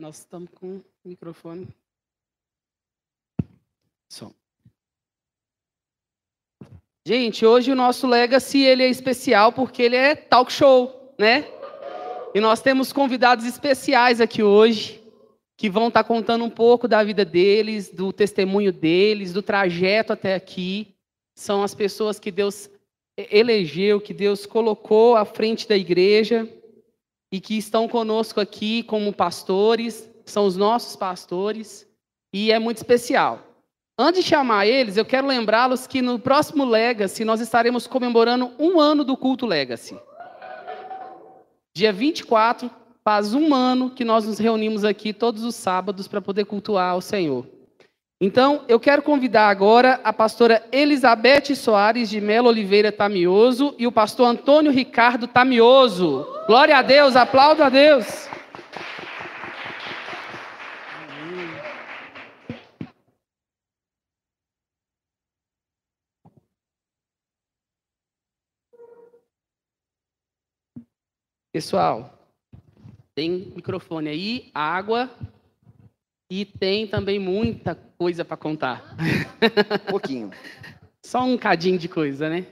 Nós 0.00 0.20
estamos 0.20 0.48
com 0.54 0.76
o 0.76 0.84
microfone. 1.04 1.68
Som. 4.08 4.32
Gente, 7.06 7.44
hoje 7.44 7.70
o 7.70 7.74
nosso 7.74 8.06
Legacy 8.06 8.62
ele 8.62 8.82
é 8.82 8.88
especial 8.88 9.52
porque 9.52 9.82
ele 9.82 9.96
é 9.96 10.16
talk 10.16 10.50
show, 10.50 11.14
né? 11.18 11.44
E 12.34 12.40
nós 12.40 12.62
temos 12.62 12.94
convidados 12.94 13.44
especiais 13.44 14.22
aqui 14.22 14.42
hoje 14.42 15.02
que 15.54 15.68
vão 15.68 15.88
estar 15.88 16.04
contando 16.04 16.46
um 16.46 16.50
pouco 16.50 16.88
da 16.88 17.04
vida 17.04 17.22
deles, 17.22 17.90
do 17.90 18.10
testemunho 18.10 18.72
deles, 18.72 19.34
do 19.34 19.42
trajeto 19.42 20.14
até 20.14 20.34
aqui. 20.34 20.94
São 21.34 21.62
as 21.62 21.74
pessoas 21.74 22.18
que 22.18 22.30
Deus 22.30 22.70
elegeu, 23.18 24.00
que 24.00 24.14
Deus 24.14 24.46
colocou 24.46 25.14
à 25.14 25.26
frente 25.26 25.68
da 25.68 25.76
igreja 25.76 26.48
e 27.32 27.40
que 27.40 27.56
estão 27.56 27.88
conosco 27.88 28.40
aqui 28.40 28.82
como 28.82 29.12
pastores, 29.12 30.08
são 30.24 30.46
os 30.46 30.56
nossos 30.56 30.96
pastores, 30.96 31.86
e 32.32 32.50
é 32.50 32.58
muito 32.58 32.78
especial. 32.78 33.40
Antes 33.98 34.22
de 34.24 34.30
chamar 34.30 34.66
eles, 34.66 34.96
eu 34.96 35.04
quero 35.04 35.26
lembrá-los 35.26 35.86
que 35.86 36.00
no 36.00 36.18
próximo 36.18 36.64
Legacy 36.64 37.24
nós 37.24 37.40
estaremos 37.40 37.86
comemorando 37.86 38.50
um 38.58 38.80
ano 38.80 39.04
do 39.04 39.16
culto 39.16 39.44
Legacy. 39.44 39.96
Dia 41.74 41.92
24, 41.92 42.70
faz 43.04 43.34
um 43.34 43.54
ano 43.54 43.90
que 43.90 44.04
nós 44.04 44.26
nos 44.26 44.38
reunimos 44.38 44.84
aqui 44.84 45.12
todos 45.12 45.44
os 45.44 45.54
sábados 45.54 46.08
para 46.08 46.20
poder 46.20 46.46
cultuar 46.46 46.92
ao 46.92 47.00
Senhor. 47.00 47.46
Então, 48.22 48.66
eu 48.68 48.78
quero 48.78 49.00
convidar 49.00 49.48
agora 49.48 49.98
a 50.04 50.12
pastora 50.12 50.62
Elizabeth 50.70 51.54
Soares 51.54 52.10
de 52.10 52.20
Melo 52.20 52.48
Oliveira 52.48 52.92
Tamioso 52.92 53.74
e 53.78 53.86
o 53.86 53.92
pastor 53.92 54.26
Antônio 54.26 54.70
Ricardo 54.70 55.26
Tamioso. 55.26 56.26
Glória 56.46 56.76
a 56.76 56.82
Deus, 56.82 57.16
aplaudo 57.16 57.62
a 57.62 57.70
Deus. 57.70 58.28
Pessoal, 71.50 72.12
tem 73.14 73.50
microfone 73.56 74.10
aí, 74.10 74.50
água 74.54 75.08
e 76.30 76.44
tem 76.44 76.86
também 76.86 77.18
muita 77.18 77.74
coisa 77.74 78.24
para 78.24 78.36
contar. 78.36 78.96
Um 79.88 79.90
pouquinho. 79.90 80.30
Só 81.04 81.24
um 81.24 81.36
cadinho 81.36 81.76
de 81.76 81.88
coisa, 81.88 82.30
né? 82.30 82.46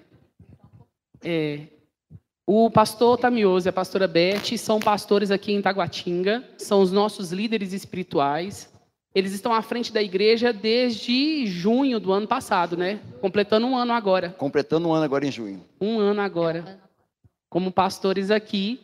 É, 1.23 1.69
o 2.45 2.71
pastor 2.71 3.17
Tamioso 3.17 3.69
e 3.69 3.71
a 3.71 3.73
pastora 3.73 4.09
Beth 4.09 4.57
são 4.59 4.81
pastores 4.81 5.31
aqui 5.31 5.53
em 5.53 5.63
Taguatinga, 5.63 6.43
são 6.59 6.81
os 6.81 6.91
nossos 6.91 7.31
líderes 7.31 7.73
espirituais. 7.73 8.69
Eles 9.15 9.33
estão 9.33 9.53
à 9.53 9.63
frente 9.63 9.93
da 9.93 10.03
igreja 10.03 10.53
desde 10.53 11.47
junho 11.47 12.01
do 12.01 12.13
ano 12.13 12.27
passado, 12.27 12.77
né? 12.77 13.01
Completando 13.21 13.67
um 13.67 13.77
ano 13.77 13.93
agora. 13.93 14.31
Completando 14.31 14.89
um 14.89 14.93
ano 14.93 15.05
agora 15.05 15.27
em 15.27 15.31
junho. 15.31 15.65
Um 15.81 15.99
ano 15.99 16.21
agora. 16.21 16.81
Como 17.49 17.71
pastores 17.71 18.31
aqui. 18.31 18.81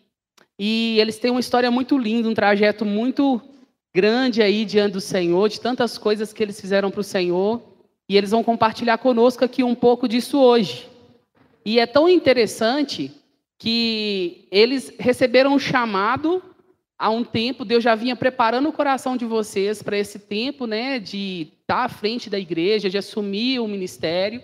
E 0.59 0.99
eles 1.01 1.19
têm 1.19 1.31
uma 1.31 1.41
história 1.41 1.71
muito 1.71 1.99
linda, 1.99 2.29
um 2.29 2.35
trajeto 2.35 2.85
muito 2.85 3.41
grande 3.95 4.43
aí 4.43 4.65
diante 4.65 4.95
do 4.95 5.01
Senhor, 5.01 5.49
de 5.49 5.61
tantas 5.61 5.97
coisas 5.97 6.33
que 6.33 6.43
eles 6.43 6.61
fizeram 6.61 6.91
para 6.91 7.01
o 7.01 7.05
Senhor, 7.05 7.63
e 8.09 8.17
eles 8.17 8.33
vão 8.33 8.43
compartilhar 8.43 8.99
conosco 8.99 9.45
aqui 9.45 9.63
um 9.63 9.75
pouco 9.75 10.09
disso 10.09 10.39
hoje. 10.39 10.89
E 11.65 11.79
é 11.79 11.87
tão 11.87 12.09
interessante 12.09 13.13
que 13.57 14.49
eles 14.51 14.93
receberam 14.99 15.55
um 15.55 15.59
chamado 15.59 16.43
há 16.99 17.09
um 17.09 17.23
tempo, 17.23 17.65
Deus 17.65 17.85
já 17.85 17.95
vinha 17.95 18.17
preparando 18.17 18.69
o 18.69 18.73
coração 18.73 19.17
de 19.17 19.25
vocês 19.25 19.83
para 19.83 19.97
esse 19.97 20.19
tempo, 20.19 20.67
né, 20.67 20.99
de 20.99 21.49
estar 21.61 21.85
à 21.85 21.89
frente 21.89 22.29
da 22.29 22.39
igreja, 22.39 22.91
de 22.91 22.99
assumir 22.99 23.61
o 23.61 23.69
ministério. 23.69 24.43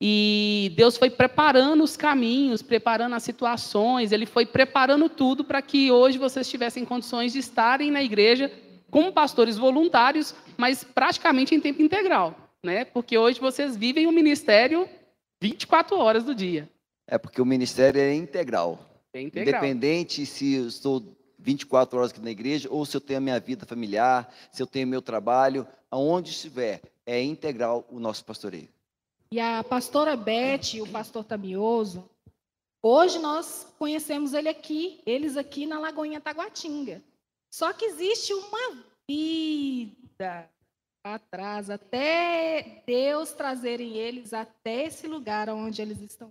E 0.00 0.72
Deus 0.76 0.96
foi 0.96 1.10
preparando 1.10 1.82
os 1.82 1.96
caminhos, 1.96 2.62
preparando 2.62 3.14
as 3.14 3.22
situações, 3.22 4.12
Ele 4.12 4.26
foi 4.26 4.46
preparando 4.46 5.08
tudo 5.08 5.42
para 5.42 5.60
que 5.62 5.90
hoje 5.90 6.18
vocês 6.18 6.48
tivessem 6.48 6.84
condições 6.84 7.32
de 7.32 7.38
estarem 7.40 7.90
na 7.90 8.02
igreja 8.02 8.50
como 8.96 9.12
pastores 9.12 9.58
voluntários, 9.58 10.34
mas 10.56 10.82
praticamente 10.82 11.54
em 11.54 11.60
tempo 11.60 11.82
integral, 11.82 12.34
né? 12.64 12.86
Porque 12.86 13.18
hoje 13.18 13.38
vocês 13.38 13.76
vivem 13.76 14.06
o 14.06 14.10
ministério 14.10 14.88
24 15.38 15.98
horas 15.98 16.24
do 16.24 16.34
dia. 16.34 16.66
É 17.06 17.18
porque 17.18 17.42
o 17.42 17.44
ministério 17.44 18.00
é 18.00 18.14
integral. 18.14 18.80
É 19.12 19.20
integral. 19.20 19.62
Independente 19.62 20.24
se 20.24 20.54
eu 20.54 20.66
estou 20.66 21.14
24 21.38 21.98
horas 21.98 22.10
aqui 22.10 22.22
na 22.22 22.30
igreja 22.30 22.70
ou 22.72 22.86
se 22.86 22.96
eu 22.96 23.00
tenho 23.02 23.18
a 23.18 23.20
minha 23.20 23.38
vida 23.38 23.66
familiar, 23.66 24.32
se 24.50 24.62
eu 24.62 24.66
tenho 24.66 24.86
meu 24.86 25.02
trabalho, 25.02 25.66
aonde 25.90 26.30
estiver, 26.30 26.80
é 27.04 27.22
integral 27.22 27.86
o 27.90 28.00
nosso 28.00 28.24
pastoreio. 28.24 28.70
E 29.30 29.38
a 29.38 29.62
pastora 29.62 30.16
Beth 30.16 30.72
e 30.72 30.80
o 30.80 30.88
pastor 30.88 31.22
Tamioso, 31.22 32.08
hoje 32.82 33.18
nós 33.18 33.70
conhecemos 33.78 34.32
ele 34.32 34.48
aqui, 34.48 35.02
eles 35.04 35.36
aqui 35.36 35.66
na 35.66 35.78
Lagoinha 35.78 36.18
Taguatinga. 36.18 37.02
Só 37.56 37.72
que 37.72 37.86
existe 37.86 38.34
uma 38.34 38.84
vida 39.08 40.46
atrás, 41.02 41.70
até 41.70 42.82
Deus 42.86 43.32
trazerem 43.32 43.96
eles 43.96 44.34
até 44.34 44.84
esse 44.84 45.06
lugar 45.06 45.48
onde 45.48 45.80
eles 45.80 46.02
estão. 46.02 46.30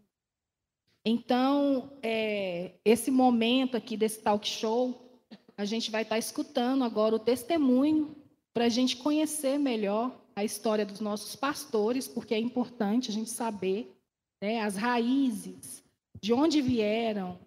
Então, 1.03 1.91
é, 2.03 2.73
esse 2.85 3.09
momento 3.09 3.75
aqui 3.75 3.97
desse 3.97 4.21
talk 4.21 4.47
show, 4.47 5.19
a 5.57 5.65
gente 5.65 5.89
vai 5.89 6.03
estar 6.03 6.19
escutando 6.19 6.83
agora 6.83 7.15
o 7.15 7.19
testemunho 7.19 8.15
para 8.53 8.65
a 8.65 8.69
gente 8.69 8.95
conhecer 8.97 9.57
melhor 9.57 10.15
a 10.35 10.43
história 10.43 10.85
dos 10.85 10.99
nossos 10.99 11.35
pastores, 11.35 12.07
porque 12.07 12.35
é 12.35 12.39
importante 12.39 13.09
a 13.09 13.13
gente 13.13 13.31
saber 13.31 13.97
né, 14.39 14.61
as 14.61 14.75
raízes, 14.75 15.83
de 16.21 16.33
onde 16.33 16.61
vieram, 16.61 17.39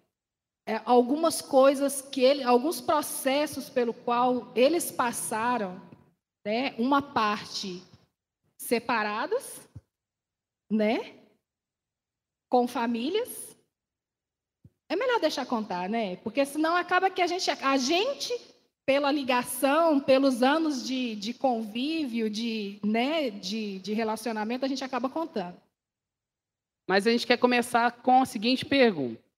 é, 0.69 0.83
algumas 0.85 1.41
coisas 1.41 1.99
que 1.99 2.21
ele, 2.21 2.43
alguns 2.43 2.79
processos 2.79 3.67
pelo 3.69 3.91
qual 3.91 4.51
eles 4.55 4.91
passaram, 4.91 5.81
né, 6.45 6.75
uma 6.77 7.01
parte 7.01 7.81
separadas, 8.55 9.67
né, 10.71 11.15
com 12.47 12.67
famílias. 12.67 13.57
É 14.87 14.95
melhor 14.95 15.19
deixar 15.19 15.47
contar, 15.47 15.89
né? 15.89 16.17
Porque 16.17 16.45
senão 16.45 16.75
acaba 16.75 17.09
que 17.09 17.21
a 17.23 17.27
gente, 17.27 17.49
a 17.49 17.77
gente 17.77 18.31
pela 18.85 19.11
ligação, 19.11 19.99
pelos 19.99 20.43
anos 20.43 20.85
de, 20.85 21.15
de 21.15 21.33
convívio, 21.33 22.29
de, 22.29 22.79
né, 22.85 23.31
de, 23.31 23.79
de 23.79 23.93
relacionamento, 23.93 24.65
a 24.65 24.67
gente 24.67 24.83
acaba 24.83 25.09
contando. 25.09 25.59
Mas 26.87 27.07
a 27.07 27.11
gente 27.11 27.25
quer 27.25 27.37
começar 27.37 27.91
com 28.03 28.21
a 28.21 28.25
seguinte 28.25 28.63
pergunta 28.65 29.28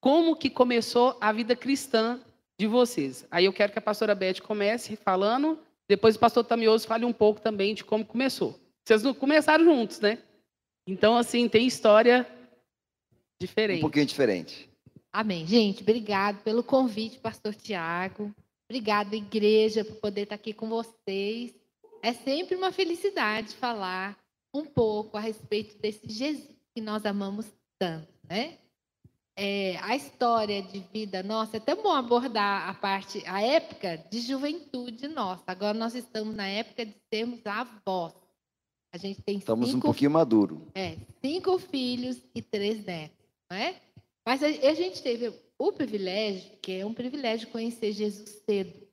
como 0.00 0.36
que 0.36 0.48
começou 0.48 1.16
a 1.20 1.32
vida 1.32 1.54
cristã 1.54 2.20
de 2.58 2.66
vocês. 2.66 3.26
Aí 3.30 3.44
eu 3.44 3.52
quero 3.52 3.72
que 3.72 3.78
a 3.78 3.82
pastora 3.82 4.14
Beth 4.14 4.40
comece 4.42 4.96
falando, 4.96 5.58
depois 5.88 6.16
o 6.16 6.18
pastor 6.18 6.44
Tamioso 6.44 6.86
fale 6.86 7.04
um 7.04 7.12
pouco 7.12 7.40
também 7.40 7.74
de 7.74 7.84
como 7.84 8.04
começou. 8.04 8.58
Vocês 8.84 9.02
não 9.02 9.14
começaram 9.14 9.64
juntos, 9.64 10.00
né? 10.00 10.18
Então, 10.86 11.16
assim, 11.16 11.48
tem 11.48 11.66
história 11.66 12.26
diferente. 13.40 13.78
Um 13.78 13.82
pouquinho 13.82 14.06
diferente. 14.06 14.68
Amém. 15.12 15.46
Gente, 15.46 15.82
obrigado 15.82 16.42
pelo 16.42 16.62
convite, 16.62 17.18
pastor 17.18 17.54
Tiago. 17.54 18.34
Obrigado, 18.68 19.14
igreja, 19.14 19.84
por 19.84 19.96
poder 19.96 20.22
estar 20.22 20.36
aqui 20.36 20.52
com 20.52 20.68
vocês. 20.68 21.54
É 22.02 22.12
sempre 22.12 22.56
uma 22.56 22.72
felicidade 22.72 23.54
falar 23.54 24.16
um 24.54 24.64
pouco 24.64 25.16
a 25.16 25.20
respeito 25.20 25.76
desse 25.78 26.08
Jesus 26.08 26.56
que 26.74 26.80
nós 26.80 27.04
amamos 27.04 27.46
tanto, 27.78 28.08
né? 28.28 28.58
É, 29.36 29.76
a 29.78 29.96
história 29.96 30.62
de 30.62 30.80
vida 30.92 31.22
nossa, 31.22 31.56
é 31.56 31.60
tão 31.60 31.82
bom 31.82 31.92
abordar 31.92 32.68
a 32.68 32.74
parte, 32.74 33.22
a 33.26 33.42
época 33.42 33.96
de 34.10 34.20
juventude 34.20 35.08
nossa. 35.08 35.44
Agora 35.46 35.76
nós 35.76 35.94
estamos 35.94 36.34
na 36.34 36.46
época 36.46 36.84
de 36.84 36.94
sermos 37.12 37.40
avós. 37.46 38.14
A 38.92 38.98
gente 38.98 39.22
tem 39.22 39.38
estamos 39.38 39.68
cinco, 39.68 39.78
um 39.78 39.80
pouquinho 39.80 40.10
maduro. 40.10 40.66
É, 40.74 40.96
cinco 41.22 41.58
filhos 41.58 42.20
e 42.34 42.42
três 42.42 42.84
netos, 42.84 43.24
não 43.50 43.56
é? 43.56 43.80
Mas 44.26 44.42
a, 44.42 44.46
a 44.46 44.74
gente 44.74 45.02
teve 45.02 45.32
o 45.58 45.72
privilégio, 45.72 46.58
que 46.60 46.72
é 46.72 46.86
um 46.86 46.94
privilégio 46.94 47.48
conhecer 47.48 47.92
Jesus 47.92 48.42
cedo. 48.44 48.88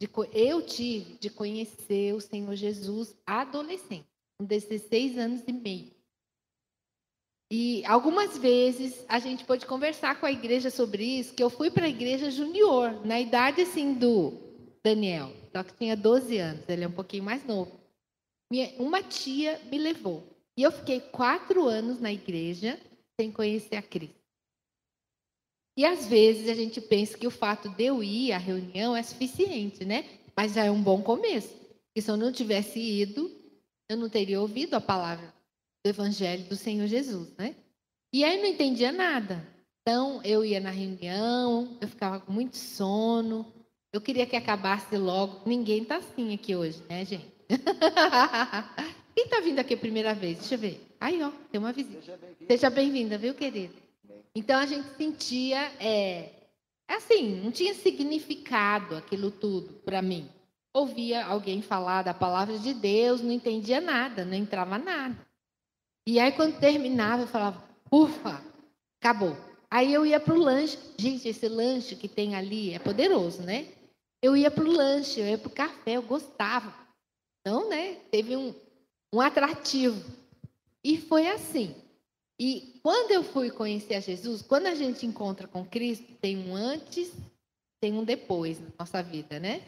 De, 0.00 0.10
eu 0.32 0.60
tive 0.62 1.16
de 1.18 1.30
conhecer 1.30 2.12
o 2.12 2.20
Senhor 2.20 2.54
Jesus 2.56 3.16
adolescente, 3.24 4.08
com 4.38 4.44
16 4.44 5.16
anos 5.16 5.42
e 5.46 5.52
meio. 5.52 5.91
E 7.54 7.84
algumas 7.84 8.38
vezes 8.38 9.04
a 9.06 9.18
gente 9.18 9.44
pôde 9.44 9.66
conversar 9.66 10.18
com 10.18 10.24
a 10.24 10.32
igreja 10.32 10.70
sobre 10.70 11.04
isso, 11.04 11.34
que 11.34 11.42
eu 11.42 11.50
fui 11.50 11.70
para 11.70 11.84
a 11.84 11.88
igreja 11.90 12.30
junior, 12.30 13.04
na 13.04 13.20
idade 13.20 13.60
assim 13.60 13.92
do 13.92 14.32
Daniel, 14.82 15.30
só 15.54 15.62
que 15.62 15.74
tinha 15.74 15.94
12 15.94 16.38
anos, 16.38 16.66
ele 16.66 16.84
é 16.84 16.88
um 16.88 16.92
pouquinho 16.92 17.24
mais 17.24 17.44
novo. 17.44 17.78
Minha, 18.50 18.72
uma 18.78 19.02
tia 19.02 19.60
me 19.70 19.76
levou. 19.76 20.26
E 20.56 20.62
eu 20.62 20.72
fiquei 20.72 20.98
quatro 20.98 21.68
anos 21.68 22.00
na 22.00 22.10
igreja 22.10 22.80
sem 23.20 23.30
conhecer 23.30 23.76
a 23.76 23.82
Cristo. 23.82 24.16
E 25.76 25.84
às 25.84 26.06
vezes 26.06 26.48
a 26.48 26.54
gente 26.54 26.80
pensa 26.80 27.18
que 27.18 27.26
o 27.26 27.30
fato 27.30 27.68
de 27.68 27.84
eu 27.84 28.02
ir 28.02 28.32
à 28.32 28.38
reunião 28.38 28.96
é 28.96 29.02
suficiente, 29.02 29.84
né? 29.84 30.06
Mas 30.34 30.54
já 30.54 30.64
é 30.64 30.70
um 30.70 30.82
bom 30.82 31.02
começo. 31.02 31.54
Porque 31.84 32.00
se 32.00 32.10
eu 32.10 32.16
não 32.16 32.32
tivesse 32.32 32.80
ido, 32.80 33.30
eu 33.90 33.98
não 33.98 34.08
teria 34.08 34.40
ouvido 34.40 34.72
a 34.72 34.80
palavra 34.80 35.41
do 35.84 35.88
Evangelho 35.88 36.44
do 36.44 36.56
Senhor 36.56 36.86
Jesus, 36.86 37.32
né? 37.36 37.56
E 38.12 38.24
aí 38.24 38.40
não 38.40 38.46
entendia 38.46 38.92
nada. 38.92 39.46
Então 39.82 40.20
eu 40.22 40.44
ia 40.44 40.60
na 40.60 40.70
reunião, 40.70 41.76
eu 41.80 41.88
ficava 41.88 42.20
com 42.20 42.32
muito 42.32 42.56
sono, 42.56 43.52
eu 43.92 44.00
queria 44.00 44.26
que 44.26 44.36
acabasse 44.36 44.96
logo. 44.96 45.42
Ninguém 45.44 45.82
está 45.82 45.96
assim 45.96 46.32
aqui 46.32 46.54
hoje, 46.54 46.82
né, 46.88 47.04
gente? 47.04 47.26
Quem 49.14 49.24
está 49.24 49.40
vindo 49.40 49.58
aqui 49.58 49.74
a 49.74 49.78
primeira 49.78 50.14
vez? 50.14 50.38
Deixa 50.38 50.54
eu 50.54 50.58
ver. 50.58 50.80
Aí, 51.00 51.22
ó, 51.22 51.30
tem 51.50 51.58
uma 51.58 51.72
visita. 51.72 52.18
Seja 52.46 52.70
bem-vinda, 52.70 53.18
viu, 53.18 53.34
querida? 53.34 53.74
Então 54.34 54.58
a 54.58 54.64
gente 54.64 54.88
sentia, 54.96 55.60
é, 55.78 56.30
assim, 56.88 57.42
não 57.42 57.50
tinha 57.50 57.74
significado 57.74 58.96
aquilo 58.96 59.30
tudo 59.30 59.74
para 59.84 60.00
mim. 60.00 60.28
Ouvia 60.72 61.26
alguém 61.26 61.60
falar 61.60 62.02
da 62.02 62.14
palavra 62.14 62.58
de 62.58 62.72
Deus, 62.72 63.20
não 63.20 63.32
entendia 63.32 63.80
nada, 63.80 64.24
não 64.24 64.34
entrava 64.34 64.78
nada. 64.78 65.18
E 66.06 66.18
aí 66.18 66.32
quando 66.32 66.58
terminava, 66.58 67.22
eu 67.22 67.26
falava, 67.28 67.62
ufa, 67.90 68.42
acabou. 69.00 69.36
Aí 69.70 69.92
eu 69.92 70.04
ia 70.04 70.20
para 70.20 70.34
o 70.34 70.38
lanche. 70.38 70.78
Gente, 70.98 71.28
esse 71.28 71.48
lanche 71.48 71.96
que 71.96 72.08
tem 72.08 72.34
ali 72.34 72.74
é 72.74 72.78
poderoso, 72.78 73.42
né? 73.42 73.68
Eu 74.22 74.36
ia 74.36 74.50
para 74.50 74.64
o 74.64 74.72
lanche, 74.72 75.20
eu 75.20 75.26
ia 75.26 75.38
para 75.38 75.48
o 75.48 75.54
café, 75.54 75.92
eu 75.92 76.02
gostava. 76.02 76.74
Então, 77.40 77.68
né, 77.68 77.94
teve 78.10 78.36
um, 78.36 78.54
um 79.12 79.20
atrativo. 79.20 80.04
E 80.84 80.98
foi 80.98 81.26
assim. 81.28 81.74
E 82.38 82.80
quando 82.82 83.12
eu 83.12 83.22
fui 83.22 83.50
conhecer 83.50 83.94
a 83.94 84.00
Jesus, 84.00 84.42
quando 84.42 84.66
a 84.66 84.74
gente 84.74 85.06
encontra 85.06 85.46
com 85.46 85.64
Cristo, 85.64 86.12
tem 86.20 86.36
um 86.36 86.54
antes, 86.54 87.12
tem 87.80 87.92
um 87.92 88.04
depois 88.04 88.60
na 88.60 88.68
nossa 88.78 89.02
vida, 89.02 89.40
né? 89.40 89.62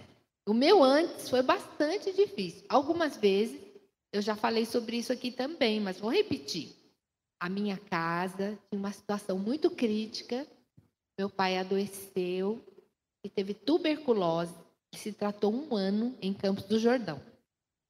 O 0.47 0.53
meu 0.53 0.83
antes 0.83 1.29
foi 1.29 1.43
bastante 1.43 2.13
difícil. 2.13 2.65
Algumas 2.69 3.17
vezes, 3.17 3.59
eu 4.15 4.23
já 4.23 4.37
falei 4.37 4.65
sobre 4.65 4.97
isso 4.97 5.13
aqui 5.13 5.33
também, 5.33 5.81
mas 5.81 5.99
vou 5.99 6.09
repetir. 6.09 6.73
A 7.41 7.49
minha 7.49 7.77
casa 7.77 8.57
tinha 8.71 8.79
uma 8.79 8.93
situação 8.93 9.37
muito 9.37 9.69
crítica. 9.69 10.47
Meu 11.19 11.29
pai 11.29 11.59
adoeceu, 11.59 12.65
que 13.21 13.29
teve 13.29 13.55
tuberculose 13.55 14.55
e 14.95 14.97
se 14.97 15.13
tratou 15.13 15.53
um 15.53 15.75
ano 15.75 16.17
em 16.23 16.33
Campos 16.33 16.63
do 16.63 16.79
Jordão. 16.79 17.21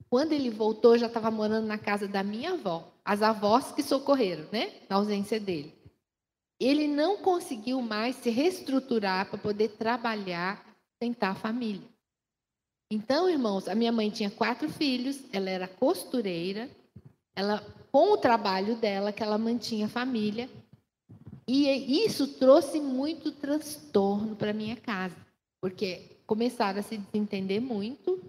Quando 0.08 0.32
ele 0.32 0.48
voltou, 0.48 0.96
já 0.96 1.08
estava 1.08 1.30
morando 1.30 1.66
na 1.66 1.76
casa 1.76 2.08
da 2.08 2.22
minha 2.22 2.52
avó, 2.52 2.90
as 3.04 3.20
avós 3.20 3.72
que 3.72 3.82
socorreram, 3.82 4.48
né? 4.50 4.72
Na 4.88 4.96
ausência 4.96 5.38
dele. 5.38 5.74
Ele 6.58 6.88
não 6.88 7.18
conseguiu 7.18 7.82
mais 7.82 8.16
se 8.16 8.30
reestruturar 8.30 9.28
para 9.28 9.38
poder 9.38 9.72
trabalhar, 9.72 10.64
tentar 10.98 11.32
a 11.32 11.34
família. 11.34 11.93
Então, 12.90 13.28
irmãos, 13.28 13.68
a 13.68 13.74
minha 13.74 13.92
mãe 13.92 14.10
tinha 14.10 14.30
quatro 14.30 14.68
filhos, 14.68 15.20
ela 15.32 15.50
era 15.50 15.66
costureira, 15.66 16.70
ela 17.34 17.64
com 17.90 18.12
o 18.12 18.18
trabalho 18.18 18.76
dela 18.76 19.12
que 19.12 19.22
ela 19.22 19.38
mantinha 19.38 19.86
a 19.86 19.88
família, 19.88 20.48
e 21.46 22.04
isso 22.04 22.26
trouxe 22.26 22.80
muito 22.80 23.30
transtorno 23.30 24.34
para 24.34 24.52
minha 24.52 24.76
casa 24.76 25.24
porque 25.64 26.18
começaram 26.26 26.80
a 26.80 26.82
se 26.82 26.98
desentender 26.98 27.58
muito, 27.58 28.22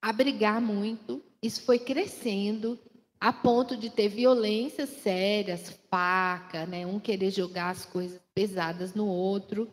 a 0.00 0.12
brigar 0.12 0.60
muito, 0.60 1.20
isso 1.42 1.62
foi 1.62 1.80
crescendo 1.80 2.78
a 3.18 3.32
ponto 3.32 3.76
de 3.76 3.90
ter 3.90 4.06
violências 4.06 4.88
sérias, 4.88 5.76
faca, 5.90 6.64
né? 6.64 6.86
um 6.86 7.00
querer 7.00 7.32
jogar 7.32 7.70
as 7.70 7.84
coisas 7.84 8.20
pesadas 8.32 8.94
no 8.94 9.04
outro. 9.04 9.68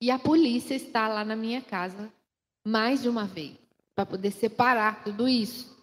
E 0.00 0.10
a 0.10 0.18
polícia 0.18 0.74
está 0.74 1.06
lá 1.06 1.22
na 1.22 1.36
minha 1.36 1.60
casa 1.60 2.10
mais 2.64 3.02
de 3.02 3.08
uma 3.08 3.24
vez, 3.24 3.56
para 3.94 4.06
poder 4.06 4.30
separar 4.30 5.02
tudo 5.02 5.28
isso. 5.28 5.76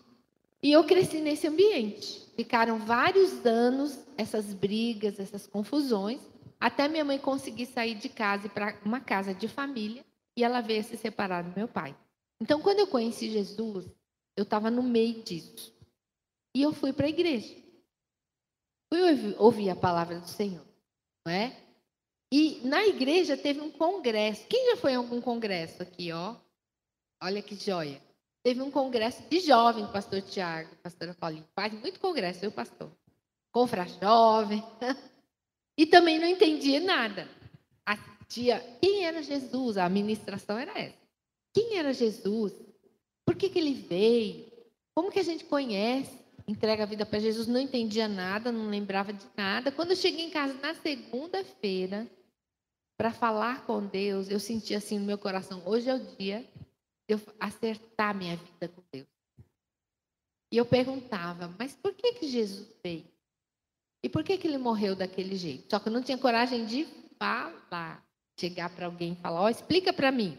E 0.61 0.71
eu 0.71 0.83
cresci 0.83 1.19
nesse 1.19 1.47
ambiente. 1.47 2.25
Ficaram 2.35 2.79
vários 2.79 3.45
anos 3.45 3.99
essas 4.17 4.53
brigas, 4.53 5.19
essas 5.19 5.45
confusões, 5.45 6.19
até 6.59 6.87
minha 6.87 7.05
mãe 7.05 7.19
conseguir 7.19 7.65
sair 7.67 7.95
de 7.95 8.09
casa 8.09 8.49
para 8.49 8.77
uma 8.83 8.99
casa 8.99 9.33
de 9.33 9.47
família 9.47 10.03
e 10.35 10.43
ela 10.43 10.61
veio 10.61 10.83
se 10.83 10.97
separar 10.97 11.43
do 11.43 11.55
meu 11.55 11.67
pai. 11.67 11.95
Então, 12.41 12.61
quando 12.61 12.79
eu 12.79 12.87
conheci 12.87 13.29
Jesus, 13.29 13.85
eu 14.35 14.43
estava 14.43 14.69
no 14.69 14.83
meio 14.83 15.23
disso. 15.23 15.73
E 16.53 16.61
eu 16.61 16.73
fui 16.73 16.91
para 16.91 17.05
a 17.05 17.09
igreja. 17.09 17.55
Fui 18.91 19.35
ouvir 19.37 19.69
a 19.69 19.75
palavra 19.75 20.19
do 20.19 20.27
Senhor, 20.27 20.65
não 21.25 21.33
é? 21.33 21.55
E 22.31 22.61
na 22.63 22.85
igreja 22.85 23.37
teve 23.37 23.61
um 23.61 23.71
congresso. 23.71 24.45
Quem 24.47 24.71
já 24.71 24.77
foi 24.77 24.93
em 24.93 24.95
algum 24.95 25.21
congresso 25.21 25.81
aqui, 25.81 26.11
ó? 26.11 26.35
Olha 27.21 27.41
que 27.41 27.55
joia. 27.55 28.01
Teve 28.43 28.61
um 28.61 28.69
congresso 28.69 29.23
de 29.29 29.39
jovem, 29.39 29.87
pastor 29.87 30.21
Tiago, 30.21 30.69
pastora 30.83 31.13
Paulinho. 31.13 31.47
Faz 31.55 31.73
muito 31.73 31.99
congresso, 31.99 32.45
eu, 32.45 32.51
pastor. 32.51 32.91
Confra 33.51 33.87
jovem. 33.87 34.63
E 35.77 35.85
também 35.85 36.17
não 36.17 36.25
entendia 36.25 36.79
nada. 36.79 37.27
A 37.85 37.97
tia, 38.29 38.59
quem 38.81 39.03
era 39.03 39.21
Jesus? 39.21 39.77
A 39.77 39.87
administração 39.87 40.57
era 40.57 40.71
essa. 40.79 40.95
Quem 41.53 41.77
era 41.77 41.91
Jesus? 41.91 42.53
Por 43.25 43.35
que, 43.35 43.49
que 43.49 43.59
ele 43.59 43.73
veio? 43.73 44.49
Como 44.93 45.11
que 45.11 45.19
a 45.19 45.23
gente 45.23 45.43
conhece? 45.43 46.17
Entrega 46.47 46.83
a 46.83 46.85
vida 46.85 47.05
para 47.05 47.19
Jesus, 47.19 47.45
não 47.45 47.59
entendia 47.59 48.07
nada, 48.07 48.53
não 48.53 48.69
lembrava 48.69 49.11
de 49.11 49.25
nada. 49.35 49.69
Quando 49.69 49.91
eu 49.91 49.97
cheguei 49.97 50.23
em 50.23 50.29
casa 50.29 50.53
na 50.53 50.73
segunda-feira, 50.75 52.07
para 52.97 53.11
falar 53.11 53.65
com 53.65 53.85
Deus, 53.85 54.29
eu 54.29 54.39
senti 54.39 54.73
assim 54.73 54.99
no 54.99 55.05
meu 55.05 55.17
coração: 55.17 55.61
hoje 55.65 55.89
é 55.89 55.95
o 55.95 55.99
dia 56.17 56.45
eu 57.07 57.19
acertar 57.39 58.15
minha 58.15 58.35
vida 58.35 58.67
com 58.69 58.83
Deus. 58.91 59.07
E 60.51 60.57
eu 60.57 60.65
perguntava: 60.65 61.53
mas 61.59 61.75
por 61.75 61.93
que, 61.93 62.13
que 62.13 62.27
Jesus 62.27 62.67
veio? 62.83 63.05
E 64.03 64.09
por 64.09 64.23
que, 64.23 64.37
que 64.37 64.47
ele 64.47 64.57
morreu 64.57 64.95
daquele 64.95 65.35
jeito? 65.35 65.65
Só 65.69 65.79
que 65.79 65.89
eu 65.89 65.93
não 65.93 66.03
tinha 66.03 66.17
coragem 66.17 66.65
de 66.65 66.85
falar. 67.17 68.05
Chegar 68.39 68.69
para 68.69 68.85
alguém 68.85 69.13
e 69.13 69.15
falar, 69.15 69.41
ó, 69.41 69.45
oh, 69.45 69.49
explica 69.49 69.93
para 69.93 70.11
mim. 70.11 70.37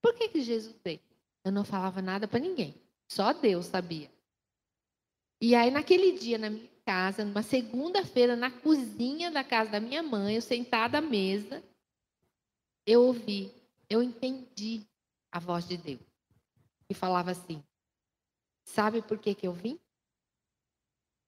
Por 0.00 0.14
que, 0.14 0.28
que 0.28 0.40
Jesus 0.40 0.74
veio? 0.84 1.00
Eu 1.44 1.50
não 1.50 1.64
falava 1.64 2.00
nada 2.00 2.28
para 2.28 2.38
ninguém. 2.38 2.74
Só 3.10 3.32
Deus 3.32 3.66
sabia. 3.66 4.08
E 5.40 5.54
aí, 5.54 5.70
naquele 5.70 6.18
dia, 6.18 6.38
na 6.38 6.48
minha 6.48 6.70
casa, 6.86 7.24
numa 7.24 7.42
segunda-feira, 7.42 8.36
na 8.36 8.50
cozinha 8.50 9.30
da 9.30 9.42
casa 9.42 9.72
da 9.72 9.80
minha 9.80 10.02
mãe, 10.02 10.36
eu 10.36 10.40
sentada 10.40 10.98
à 10.98 11.00
mesa, 11.00 11.62
eu 12.86 13.02
ouvi, 13.02 13.52
eu 13.90 14.02
entendi 14.02 14.86
a 15.32 15.40
voz 15.40 15.66
de 15.66 15.76
Deus. 15.76 16.00
E 16.88 16.94
falava 16.94 17.32
assim: 17.32 17.64
Sabe 18.64 19.02
por 19.02 19.18
que, 19.18 19.34
que 19.34 19.48
eu 19.48 19.52
vim? 19.52 19.80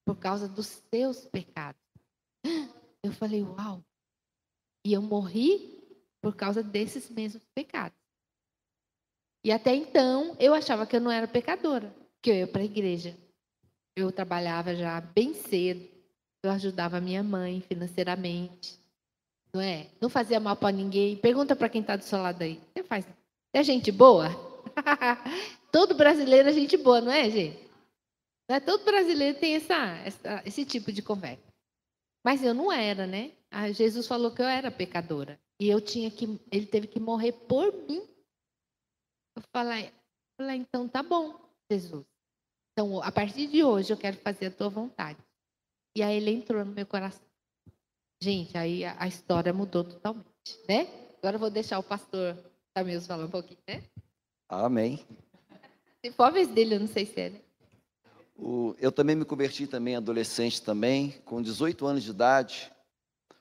por 0.05 0.17
causa 0.17 0.47
dos 0.47 0.83
seus 0.91 1.25
pecados. 1.25 1.81
Eu 3.03 3.13
falei, 3.13 3.43
uau. 3.43 3.83
E 4.85 4.93
eu 4.93 5.03
morri 5.03 5.83
por 6.21 6.37
causa 6.37 6.63
desses 6.63 7.09
mesmos 7.09 7.43
pecados. 7.55 7.99
E 9.43 9.51
até 9.53 9.75
então, 9.75 10.37
eu 10.39 10.55
achava 10.55 10.87
que 10.87 10.97
eu 10.97 11.01
não 11.01 11.11
era 11.11 11.29
pecadora, 11.29 11.95
que 12.23 12.31
eu 12.31 12.35
ia 12.35 12.47
para 12.47 12.63
a 12.63 12.65
igreja. 12.65 13.17
Eu 13.97 14.11
trabalhava 14.11 14.75
já 14.75 15.01
bem 15.01 15.35
cedo, 15.35 15.87
eu 16.43 16.51
ajudava 16.51 17.01
minha 17.01 17.23
mãe 17.23 17.61
financeiramente. 17.61 18.79
Não 19.53 19.61
é? 19.61 19.91
Não 20.01 20.09
fazia 20.09 20.41
mal 20.41 20.57
para 20.57 20.75
ninguém. 20.75 21.17
Pergunta 21.17 21.55
para 21.55 21.69
quem 21.69 21.81
está 21.81 21.97
do 21.97 22.05
seu 22.05 22.21
lado 22.21 22.43
aí. 22.43 22.61
Você 22.73 22.83
faz. 22.83 23.07
É 23.55 23.63
gente 23.63 23.93
boa? 23.93 24.31
Todo 25.71 25.95
brasileiro 25.95 26.49
é 26.49 26.53
gente 26.53 26.77
boa, 26.77 27.01
não 27.01 27.13
é, 27.13 27.31
gente? 27.31 27.71
Né? 28.51 28.59
Todo 28.59 28.85
brasileiro 28.85 29.39
tem 29.39 29.55
essa, 29.55 29.77
essa, 29.99 30.43
esse 30.45 30.65
tipo 30.65 30.91
de 30.91 31.01
conversa. 31.01 31.55
Mas 32.27 32.43
eu 32.43 32.53
não 32.53 32.73
era, 32.73 33.07
né? 33.07 33.31
Ah, 33.53 33.71
Jesus 33.71 34.09
falou 34.09 34.33
que 34.33 34.43
eu 34.43 34.47
era 34.47 34.73
pecadora. 34.73 35.41
E 35.61 35.69
eu 35.69 35.81
tinha 35.81 36.11
que, 36.11 36.25
ele 36.51 36.67
teve 36.67 36.89
que 36.89 36.99
morrer 36.99 37.31
por 37.31 37.73
mim. 37.73 38.03
Eu 39.37 39.43
falei, 39.53 39.93
falei, 40.37 40.57
então 40.57 40.89
tá 40.89 41.01
bom, 41.01 41.39
Jesus. 41.71 42.05
Então, 42.73 43.01
a 43.01 43.13
partir 43.13 43.47
de 43.47 43.63
hoje 43.63 43.93
eu 43.93 43.97
quero 43.97 44.17
fazer 44.17 44.47
a 44.47 44.51
tua 44.51 44.69
vontade. 44.69 45.19
E 45.97 46.03
aí 46.03 46.17
ele 46.17 46.33
entrou 46.33 46.65
no 46.65 46.73
meu 46.73 46.87
coração. 46.87 47.25
Gente, 48.21 48.59
aí 48.59 48.85
a, 48.85 48.97
a 49.01 49.07
história 49.07 49.53
mudou 49.53 49.85
totalmente, 49.85 50.27
né? 50.69 50.89
Agora 51.19 51.37
eu 51.37 51.41
vou 51.41 51.51
deixar 51.51 51.79
o 51.79 51.85
pastor 51.85 52.37
Tamils 52.75 53.07
falar 53.07 53.27
um 53.27 53.31
pouquinho, 53.31 53.61
né? 53.69 53.85
Amém. 54.49 55.07
Se 56.05 56.11
for 56.11 56.25
a 56.25 56.31
vez 56.31 56.49
dele, 56.49 56.75
eu 56.75 56.81
não 56.81 56.89
sei 56.89 57.07
se 57.07 57.21
é, 57.21 57.31
né? 57.31 57.41
O, 58.37 58.75
eu 58.81 58.91
também 58.91 59.15
me 59.15 59.25
converti 59.25 59.69
também 59.69 59.95
adolescente 59.95 60.61
também, 60.61 61.13
com 61.25 61.41
18 61.41 61.87
anos 61.87 62.03
de 62.03 62.11
idade, 62.11 62.73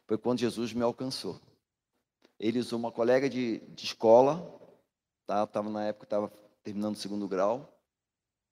foi 0.06 0.20
quando 0.20 0.38
Jesus 0.38 0.72
me 0.72 0.84
alcançou. 0.84 1.42
Ele 2.40 2.60
usou 2.60 2.78
uma 2.78 2.92
colega 2.92 3.28
de, 3.28 3.58
de 3.70 3.86
escola, 3.86 4.40
tá? 5.26 5.48
Tava 5.48 5.68
na 5.68 5.84
época 5.86 6.06
estava 6.06 6.32
terminando 6.62 6.94
o 6.94 7.00
segundo 7.00 7.28
grau, 7.28 7.76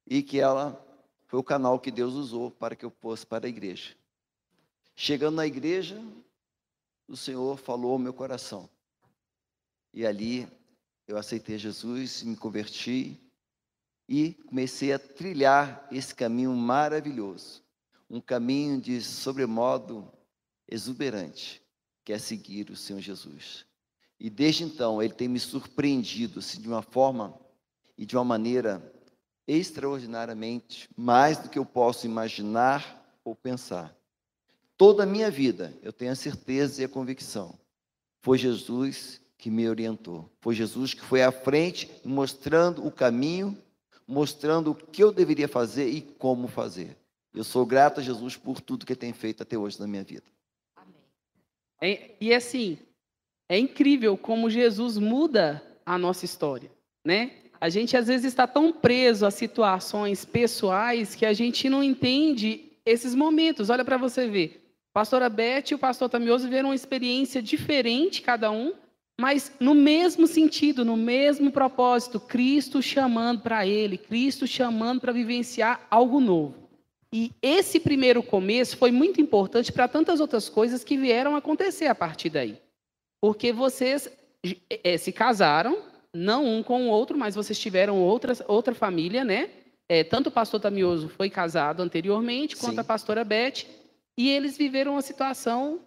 e 0.07 0.23
que 0.23 0.39
ela 0.39 0.83
foi 1.27 1.39
o 1.39 1.43
canal 1.43 1.79
que 1.79 1.91
Deus 1.91 2.15
usou 2.15 2.49
para 2.49 2.75
que 2.75 2.83
eu 2.83 2.89
fosse 2.89 3.23
para 3.23 3.45
a 3.45 3.49
igreja. 3.49 3.95
Chegando 4.95 5.35
na 5.35 5.45
igreja, 5.45 6.01
o 7.07 7.15
Senhor 7.15 7.55
falou 7.57 7.93
ao 7.93 7.99
meu 7.99 8.13
coração. 8.13 8.67
E 9.93 10.05
ali 10.05 10.47
eu 11.07 11.17
aceitei 11.17 11.57
Jesus, 11.57 12.23
me 12.23 12.35
converti 12.35 13.19
e 14.07 14.33
comecei 14.45 14.91
a 14.93 14.99
trilhar 14.99 15.87
esse 15.91 16.13
caminho 16.13 16.53
maravilhoso, 16.55 17.63
um 18.09 18.19
caminho 18.19 18.79
de 18.79 19.01
sobremodo 19.01 20.11
exuberante, 20.67 21.61
que 22.03 22.13
é 22.13 22.19
seguir 22.19 22.69
o 22.69 22.75
Senhor 22.75 22.99
Jesus. 22.99 23.65
E 24.19 24.29
desde 24.29 24.63
então 24.63 25.01
ele 25.01 25.13
tem 25.13 25.27
me 25.27 25.39
surpreendido 25.39 26.39
assim, 26.39 26.61
de 26.61 26.67
uma 26.67 26.81
forma 26.81 27.39
e 27.97 28.05
de 28.05 28.15
uma 28.15 28.23
maneira 28.23 28.93
extraordinariamente 29.47 30.89
mais 30.95 31.37
do 31.37 31.49
que 31.49 31.59
eu 31.59 31.65
posso 31.65 32.05
imaginar 32.05 33.19
ou 33.23 33.35
pensar. 33.35 33.95
Toda 34.77 35.03
a 35.03 35.05
minha 35.05 35.29
vida, 35.29 35.77
eu 35.81 35.93
tenho 35.93 36.11
a 36.11 36.15
certeza 36.15 36.81
e 36.81 36.85
a 36.85 36.89
convicção, 36.89 37.57
foi 38.21 38.37
Jesus 38.37 39.20
que 39.41 39.49
me 39.49 39.67
orientou. 39.67 40.29
Foi 40.39 40.53
Jesus 40.53 40.93
que 40.93 41.01
foi 41.01 41.23
à 41.23 41.31
frente, 41.31 41.89
mostrando 42.05 42.85
o 42.85 42.91
caminho, 42.91 43.57
mostrando 44.07 44.69
o 44.69 44.75
que 44.75 45.03
eu 45.03 45.11
deveria 45.11 45.47
fazer 45.47 45.89
e 45.89 45.99
como 45.99 46.47
fazer. 46.47 46.95
Eu 47.33 47.43
sou 47.43 47.65
grato 47.65 47.99
a 47.99 48.03
Jesus 48.03 48.37
por 48.37 48.61
tudo 48.61 48.85
que 48.85 48.93
ele 48.93 48.99
tem 48.99 49.13
feito 49.13 49.41
até 49.41 49.57
hoje 49.57 49.79
na 49.79 49.87
minha 49.87 50.03
vida. 50.03 50.25
É, 51.81 52.11
e 52.21 52.31
assim, 52.31 52.77
é 53.49 53.57
incrível 53.57 54.15
como 54.15 54.47
Jesus 54.47 54.99
muda 54.99 55.59
a 55.83 55.97
nossa 55.97 56.23
história, 56.23 56.71
né? 57.03 57.31
A 57.59 57.67
gente 57.67 57.97
às 57.97 58.05
vezes 58.05 58.27
está 58.27 58.45
tão 58.45 58.71
preso 58.71 59.25
a 59.25 59.31
situações 59.31 60.23
pessoais 60.23 61.15
que 61.15 61.25
a 61.25 61.33
gente 61.33 61.67
não 61.67 61.83
entende 61.83 62.73
esses 62.85 63.15
momentos. 63.15 63.71
Olha 63.71 63.83
para 63.83 63.97
você 63.97 64.27
ver. 64.27 64.75
Pastora 64.93 65.29
Beth 65.29 65.71
e 65.71 65.75
o 65.75 65.79
pastor 65.79 66.09
Tamioso 66.09 66.43
viveram 66.43 66.69
uma 66.69 66.75
experiência 66.75 67.41
diferente, 67.41 68.21
cada 68.21 68.51
um, 68.51 68.73
mas 69.21 69.53
no 69.59 69.75
mesmo 69.75 70.25
sentido, 70.25 70.83
no 70.83 70.97
mesmo 70.97 71.51
propósito, 71.51 72.19
Cristo 72.19 72.81
chamando 72.81 73.41
para 73.41 73.67
ele, 73.67 73.95
Cristo 73.95 74.47
chamando 74.47 74.99
para 74.99 75.11
vivenciar 75.11 75.85
algo 75.91 76.19
novo. 76.19 76.55
E 77.13 77.31
esse 77.39 77.79
primeiro 77.79 78.23
começo 78.23 78.75
foi 78.75 78.89
muito 78.89 79.21
importante 79.21 79.71
para 79.71 79.87
tantas 79.87 80.19
outras 80.19 80.49
coisas 80.49 80.83
que 80.83 80.97
vieram 80.97 81.35
acontecer 81.35 81.85
a 81.85 81.93
partir 81.93 82.31
daí. 82.31 82.59
Porque 83.21 83.53
vocês 83.53 84.09
é, 84.83 84.97
se 84.97 85.11
casaram, 85.11 85.83
não 86.11 86.43
um 86.43 86.63
com 86.63 86.87
o 86.87 86.89
outro, 86.89 87.15
mas 87.15 87.35
vocês 87.35 87.59
tiveram 87.59 88.01
outra, 88.01 88.33
outra 88.47 88.73
família, 88.73 89.23
né? 89.23 89.51
É, 89.87 90.03
tanto 90.03 90.29
o 90.29 90.31
pastor 90.31 90.59
Tamioso 90.59 91.09
foi 91.09 91.29
casado 91.29 91.83
anteriormente, 91.83 92.57
quanto 92.57 92.73
Sim. 92.73 92.81
a 92.81 92.83
pastora 92.83 93.23
Beth. 93.23 93.67
E 94.17 94.31
eles 94.31 94.57
viveram 94.57 94.93
uma 94.93 95.01
situação. 95.03 95.79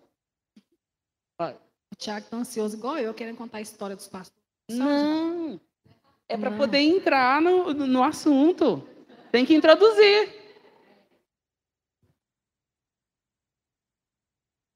O 1.95 1.97
Tiago 1.97 2.25
está 2.25 2.37
ansioso, 2.37 2.77
igual 2.77 2.99
eu, 2.99 3.15
querendo 3.15 3.37
contar 3.37 3.59
a 3.59 3.61
história 3.61 3.95
dos 3.95 4.09
pastores. 4.09 4.43
Não. 4.69 5.61
É 6.29 6.37
para 6.37 6.51
poder 6.57 6.81
entrar 6.81 7.41
no, 7.41 7.73
no 7.73 8.03
assunto. 8.03 8.85
Tem 9.31 9.47
que 9.47 9.55
introduzir. 9.55 10.29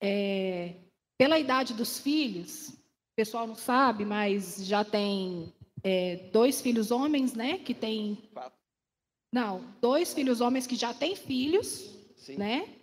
É, 0.00 0.76
pela 1.18 1.40
idade 1.40 1.74
dos 1.74 1.98
filhos, 1.98 2.68
o 2.68 3.16
pessoal 3.16 3.48
não 3.48 3.56
sabe, 3.56 4.04
mas 4.04 4.64
já 4.64 4.84
tem 4.84 5.52
é, 5.82 6.28
dois 6.32 6.60
filhos 6.60 6.92
homens, 6.92 7.34
né? 7.34 7.58
Que 7.58 7.74
tem. 7.74 8.30
Não, 9.34 9.74
dois 9.80 10.14
filhos 10.14 10.40
homens 10.40 10.68
que 10.68 10.76
já 10.76 10.94
têm 10.94 11.16
filhos, 11.16 11.98
Sim. 12.16 12.36
né? 12.36 12.77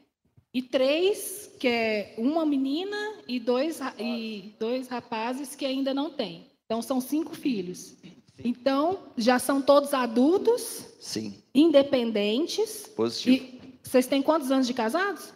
E 0.56 0.62
três, 0.62 1.52
que 1.60 1.68
é 1.68 2.16
uma 2.18 2.46
menina 2.46 2.96
e 3.28 3.42
dois, 3.42 3.82
e 4.00 4.56
dois 4.58 4.88
rapazes 4.88 5.54
que 5.54 5.66
ainda 5.66 5.94
não 5.94 6.10
têm. 6.10 6.50
Então, 6.66 6.82
são 6.82 7.02
cinco 7.02 7.36
filhos. 7.36 7.98
Então, 8.40 9.00
já 9.18 9.38
são 9.38 9.62
todos 9.62 9.94
adultos, 9.94 10.86
Sim. 11.02 11.44
independentes. 11.54 12.88
Positivo. 12.88 13.36
E 13.36 13.80
vocês 13.84 14.08
têm 14.08 14.22
quantos 14.22 14.50
anos 14.50 14.66
de 14.66 14.74
casados? 14.74 15.34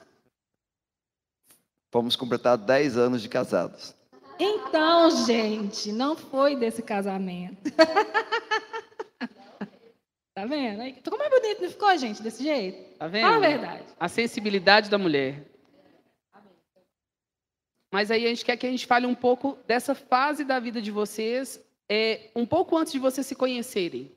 Vamos 1.91 2.15
completar 2.15 2.57
10 2.57 2.95
anos 2.95 3.21
de 3.21 3.27
casados. 3.27 3.93
Então, 4.39 5.25
gente, 5.25 5.91
não 5.91 6.15
foi 6.15 6.55
desse 6.55 6.81
casamento. 6.81 7.69
Tá 10.39 10.45
vendo? 10.45 10.81
Ficou 10.95 11.19
mais 11.19 11.29
bonito, 11.29 11.61
não 11.61 11.69
ficou, 11.69 11.97
gente, 11.97 12.23
desse 12.23 12.41
jeito? 12.41 12.97
Tá 12.97 13.07
vendo? 13.09 13.23
Fala 13.23 13.35
a 13.35 13.49
verdade. 13.49 13.83
A 13.99 14.07
sensibilidade 14.07 14.89
da 14.89 14.97
mulher. 14.97 15.43
Mas 17.91 18.09
aí 18.09 18.25
a 18.25 18.29
gente 18.29 18.45
quer 18.45 18.55
que 18.55 18.65
a 18.65 18.71
gente 18.71 18.87
fale 18.87 19.05
um 19.05 19.15
pouco 19.15 19.57
dessa 19.67 19.93
fase 19.93 20.45
da 20.45 20.57
vida 20.57 20.81
de 20.81 20.91
vocês, 20.91 21.61
é, 21.89 22.29
um 22.33 22.45
pouco 22.45 22.77
antes 22.77 22.93
de 22.93 22.99
vocês 22.99 23.27
se 23.27 23.35
conhecerem. 23.35 24.13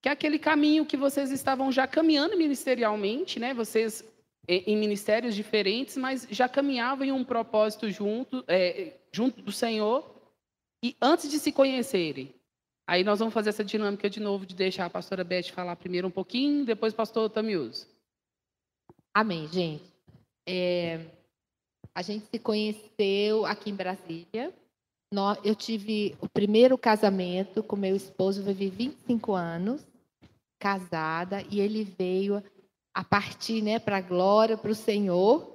Que 0.00 0.08
é 0.08 0.12
aquele 0.12 0.38
caminho 0.38 0.86
que 0.86 0.96
vocês 0.96 1.30
estavam 1.30 1.70
já 1.70 1.86
caminhando 1.86 2.38
ministerialmente, 2.38 3.38
né? 3.38 3.52
Vocês 3.52 4.02
em 4.48 4.78
ministérios 4.78 5.34
diferentes, 5.34 5.98
mas 5.98 6.26
já 6.30 6.48
caminhavam 6.48 7.04
em 7.04 7.12
um 7.12 7.24
propósito 7.24 7.90
junto, 7.90 8.42
é, 8.48 8.94
junto 9.12 9.42
do 9.42 9.52
Senhor. 9.52 10.08
E 10.82 10.96
antes 11.02 11.30
de 11.30 11.38
se 11.38 11.52
conhecerem, 11.52 12.32
Aí 12.86 13.02
nós 13.02 13.18
vamos 13.18 13.34
fazer 13.34 13.50
essa 13.50 13.64
dinâmica 13.64 14.08
de 14.08 14.20
novo 14.20 14.46
de 14.46 14.54
deixar 14.54 14.86
a 14.86 14.90
pastora 14.90 15.24
Beth 15.24 15.50
falar 15.52 15.74
primeiro 15.74 16.06
um 16.06 16.10
pouquinho, 16.10 16.64
depois 16.64 16.92
o 16.92 16.96
pastor 16.96 17.28
Tamiuso. 17.28 17.86
Amém, 19.12 19.48
gente. 19.48 19.84
É, 20.46 21.00
a 21.92 22.02
gente 22.02 22.26
se 22.26 22.38
conheceu 22.38 23.44
aqui 23.44 23.70
em 23.70 23.74
Brasília. 23.74 24.54
Eu 25.42 25.54
tive 25.54 26.14
o 26.20 26.28
primeiro 26.28 26.76
casamento 26.76 27.62
com 27.62 27.74
meu 27.74 27.96
esposo, 27.96 28.42
vivi 28.42 28.68
25 28.68 29.32
anos, 29.32 29.84
casada, 30.58 31.42
e 31.50 31.60
ele 31.60 31.82
veio 31.82 32.42
a 32.94 33.02
partir 33.02 33.62
né, 33.62 33.78
para 33.78 33.96
a 33.96 34.00
glória, 34.00 34.56
para 34.56 34.70
o 34.70 34.74
Senhor. 34.74 35.50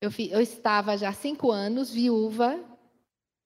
Eu, 0.00 0.10
eu 0.30 0.40
estava 0.40 0.96
já 0.96 1.12
cinco 1.12 1.50
anos 1.50 1.90
viúva, 1.90 2.58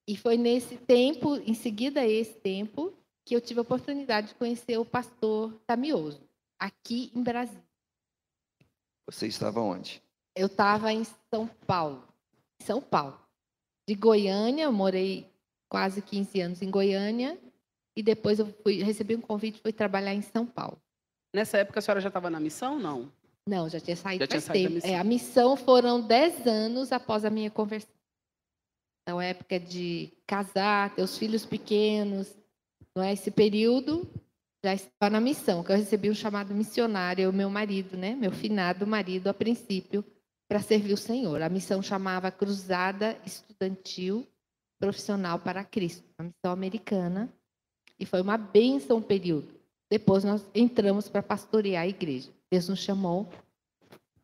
e 0.06 0.16
foi 0.16 0.36
nesse 0.36 0.76
tempo, 0.76 1.36
em 1.36 1.54
seguida 1.54 2.00
a 2.00 2.08
esse 2.08 2.34
tempo, 2.34 2.92
que 3.24 3.34
eu 3.34 3.40
tive 3.40 3.60
a 3.60 3.62
oportunidade 3.62 4.28
de 4.28 4.34
conhecer 4.34 4.78
o 4.78 4.84
pastor 4.84 5.52
Tamioso, 5.66 6.20
aqui 6.58 7.12
em 7.14 7.22
Brasília. 7.22 7.62
Você 9.06 9.26
estava 9.26 9.60
onde? 9.60 10.02
Eu 10.34 10.46
estava 10.46 10.92
em 10.92 11.04
São 11.32 11.46
Paulo. 11.66 12.04
São 12.62 12.80
Paulo. 12.80 13.18
De 13.88 13.94
Goiânia, 13.94 14.64
eu 14.64 14.72
morei 14.72 15.28
quase 15.68 16.00
15 16.00 16.40
anos 16.40 16.62
em 16.62 16.70
Goiânia. 16.70 17.38
E 17.96 18.02
depois 18.02 18.38
eu 18.38 18.46
fui, 18.62 18.82
recebi 18.82 19.16
um 19.16 19.20
convite 19.20 19.58
e 19.58 19.62
fui 19.62 19.72
trabalhar 19.72 20.14
em 20.14 20.22
São 20.22 20.46
Paulo. 20.46 20.80
Nessa 21.34 21.58
época 21.58 21.78
a 21.78 21.82
senhora 21.82 22.00
já 22.00 22.08
estava 22.08 22.30
na 22.30 22.40
missão, 22.40 22.78
não? 22.78 23.12
Não, 23.46 23.68
já 23.68 23.80
tinha 23.80 23.96
saído 23.96 24.22
já 24.22 24.28
tinha 24.28 24.40
saído 24.40 24.62
tempo. 24.62 24.74
Missão. 24.74 24.90
É, 24.90 24.98
a 24.98 25.04
missão 25.04 25.56
foram 25.56 26.00
10 26.00 26.46
anos 26.46 26.92
após 26.92 27.24
a 27.24 27.30
minha 27.30 27.50
conversão. 27.50 27.99
Então, 29.02 29.20
época 29.20 29.58
de 29.58 30.12
casar, 30.26 30.94
ter 30.94 31.02
os 31.02 31.16
filhos 31.16 31.44
pequenos, 31.44 32.34
não 32.94 33.02
é? 33.02 33.12
Esse 33.12 33.30
período 33.30 34.08
já 34.64 34.74
estava 34.74 35.10
na 35.10 35.20
missão, 35.20 35.64
que 35.64 35.72
eu 35.72 35.76
recebi 35.76 36.10
um 36.10 36.14
chamado 36.14 36.54
missionário, 36.54 37.30
o 37.30 37.32
meu 37.32 37.48
marido, 37.48 37.96
né? 37.96 38.14
Meu 38.14 38.30
finado 38.30 38.86
marido, 38.86 39.28
a 39.28 39.34
princípio, 39.34 40.04
para 40.48 40.60
servir 40.60 40.92
o 40.92 40.98
Senhor. 40.98 41.40
A 41.40 41.48
missão 41.48 41.82
chamava 41.82 42.30
Cruzada 42.30 43.16
Estudantil 43.24 44.26
Profissional 44.78 45.38
para 45.38 45.64
Cristo, 45.64 46.04
uma 46.18 46.28
missão 46.28 46.52
americana, 46.52 47.32
e 47.98 48.06
foi 48.06 48.20
uma 48.20 48.36
bênção 48.36 48.98
o 48.98 49.02
período. 49.02 49.54
Depois 49.90 50.24
nós 50.24 50.46
entramos 50.54 51.08
para 51.08 51.22
pastorear 51.22 51.82
a 51.82 51.88
igreja. 51.88 52.30
Deus 52.50 52.68
nos 52.68 52.80
chamou, 52.80 53.28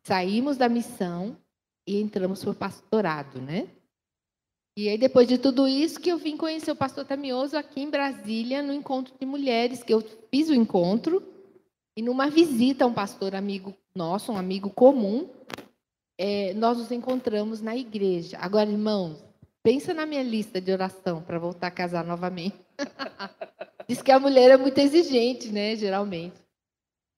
saímos 0.03 0.57
da 0.57 0.67
missão 0.67 1.37
e 1.85 2.01
entramos 2.01 2.41
para 2.41 2.51
o 2.51 2.55
pastorado, 2.55 3.41
né? 3.41 3.67
E 4.77 4.87
aí, 4.87 4.95
depois 4.95 5.27
de 5.27 5.39
tudo 5.39 5.67
isso, 5.67 5.99
que 5.99 6.07
eu 6.07 6.19
vim 6.19 6.37
conhecer 6.37 6.69
o 6.69 6.75
pastor 6.75 7.03
Tamioso 7.03 7.57
aqui 7.57 7.81
em 7.81 7.89
Brasília, 7.89 8.61
no 8.61 8.71
encontro 8.71 9.11
de 9.19 9.25
mulheres, 9.25 9.81
que 9.81 9.91
eu 9.91 10.03
fiz 10.29 10.49
o 10.49 10.53
encontro, 10.53 11.23
e 11.97 12.01
numa 12.03 12.29
visita 12.29 12.83
a 12.83 12.87
um 12.87 12.93
pastor 12.93 13.33
amigo 13.33 13.73
nosso, 13.95 14.31
um 14.31 14.37
amigo 14.37 14.69
comum, 14.69 15.27
é, 16.15 16.53
nós 16.53 16.77
nos 16.77 16.91
encontramos 16.91 17.59
na 17.59 17.75
igreja. 17.75 18.37
Agora, 18.39 18.69
irmãos, 18.69 19.17
pensa 19.63 19.95
na 19.95 20.05
minha 20.05 20.21
lista 20.21 20.61
de 20.61 20.71
oração 20.71 21.23
para 21.23 21.39
voltar 21.39 21.67
a 21.67 21.71
casar 21.71 22.05
novamente. 22.05 22.63
Diz 23.89 24.03
que 24.03 24.11
a 24.11 24.19
mulher 24.19 24.51
é 24.51 24.57
muito 24.57 24.77
exigente, 24.77 25.47
né, 25.47 25.75
geralmente. 25.75 26.39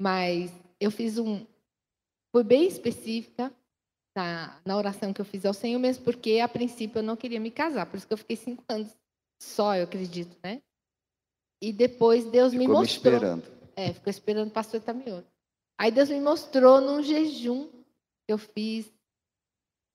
Mas 0.01 0.50
eu 0.80 0.89
fiz 0.89 1.18
um. 1.18 1.46
Foi 2.32 2.42
bem 2.46 2.66
específica 2.66 3.54
na, 4.16 4.60
na 4.66 4.78
oração 4.78 5.13
que 5.13 5.22
eu 5.22 5.25
fiz 5.25 5.46
ao 5.46 5.54
Senhor, 5.54 5.80
mesmo 5.80 6.04
porque, 6.04 6.39
a 6.39 6.48
princípio, 6.48 7.00
eu 7.00 7.04
não 7.04 7.16
queria 7.16 7.39
me 7.39 7.51
casar. 7.51 7.86
Por 7.86 7.98
isso 7.98 8.08
que 8.08 8.13
eu 8.13 8.18
fiquei 8.18 8.36
cinco 8.36 8.63
anos 8.68 8.96
só, 9.42 9.75
eu 9.75 9.84
acredito, 9.84 10.36
né? 10.44 10.62
E 11.62 11.72
depois 11.72 12.25
Deus 12.25 12.51
ficou 12.51 12.68
me 12.68 12.74
mostrou. 12.74 13.12
Me 13.12 13.18
esperando. 13.18 13.44
É, 13.75 13.94
ficou 13.94 14.10
esperando 14.10 14.50
o 14.50 14.51
pastor 14.51 14.82
Tamioto. 14.82 15.28
Aí 15.78 15.92
Deus 15.92 16.10
me 16.10 16.20
mostrou 16.20 16.82
num 16.82 17.01
jejum 17.01 17.68
que 17.68 18.34
eu 18.34 18.38
fiz 18.38 18.92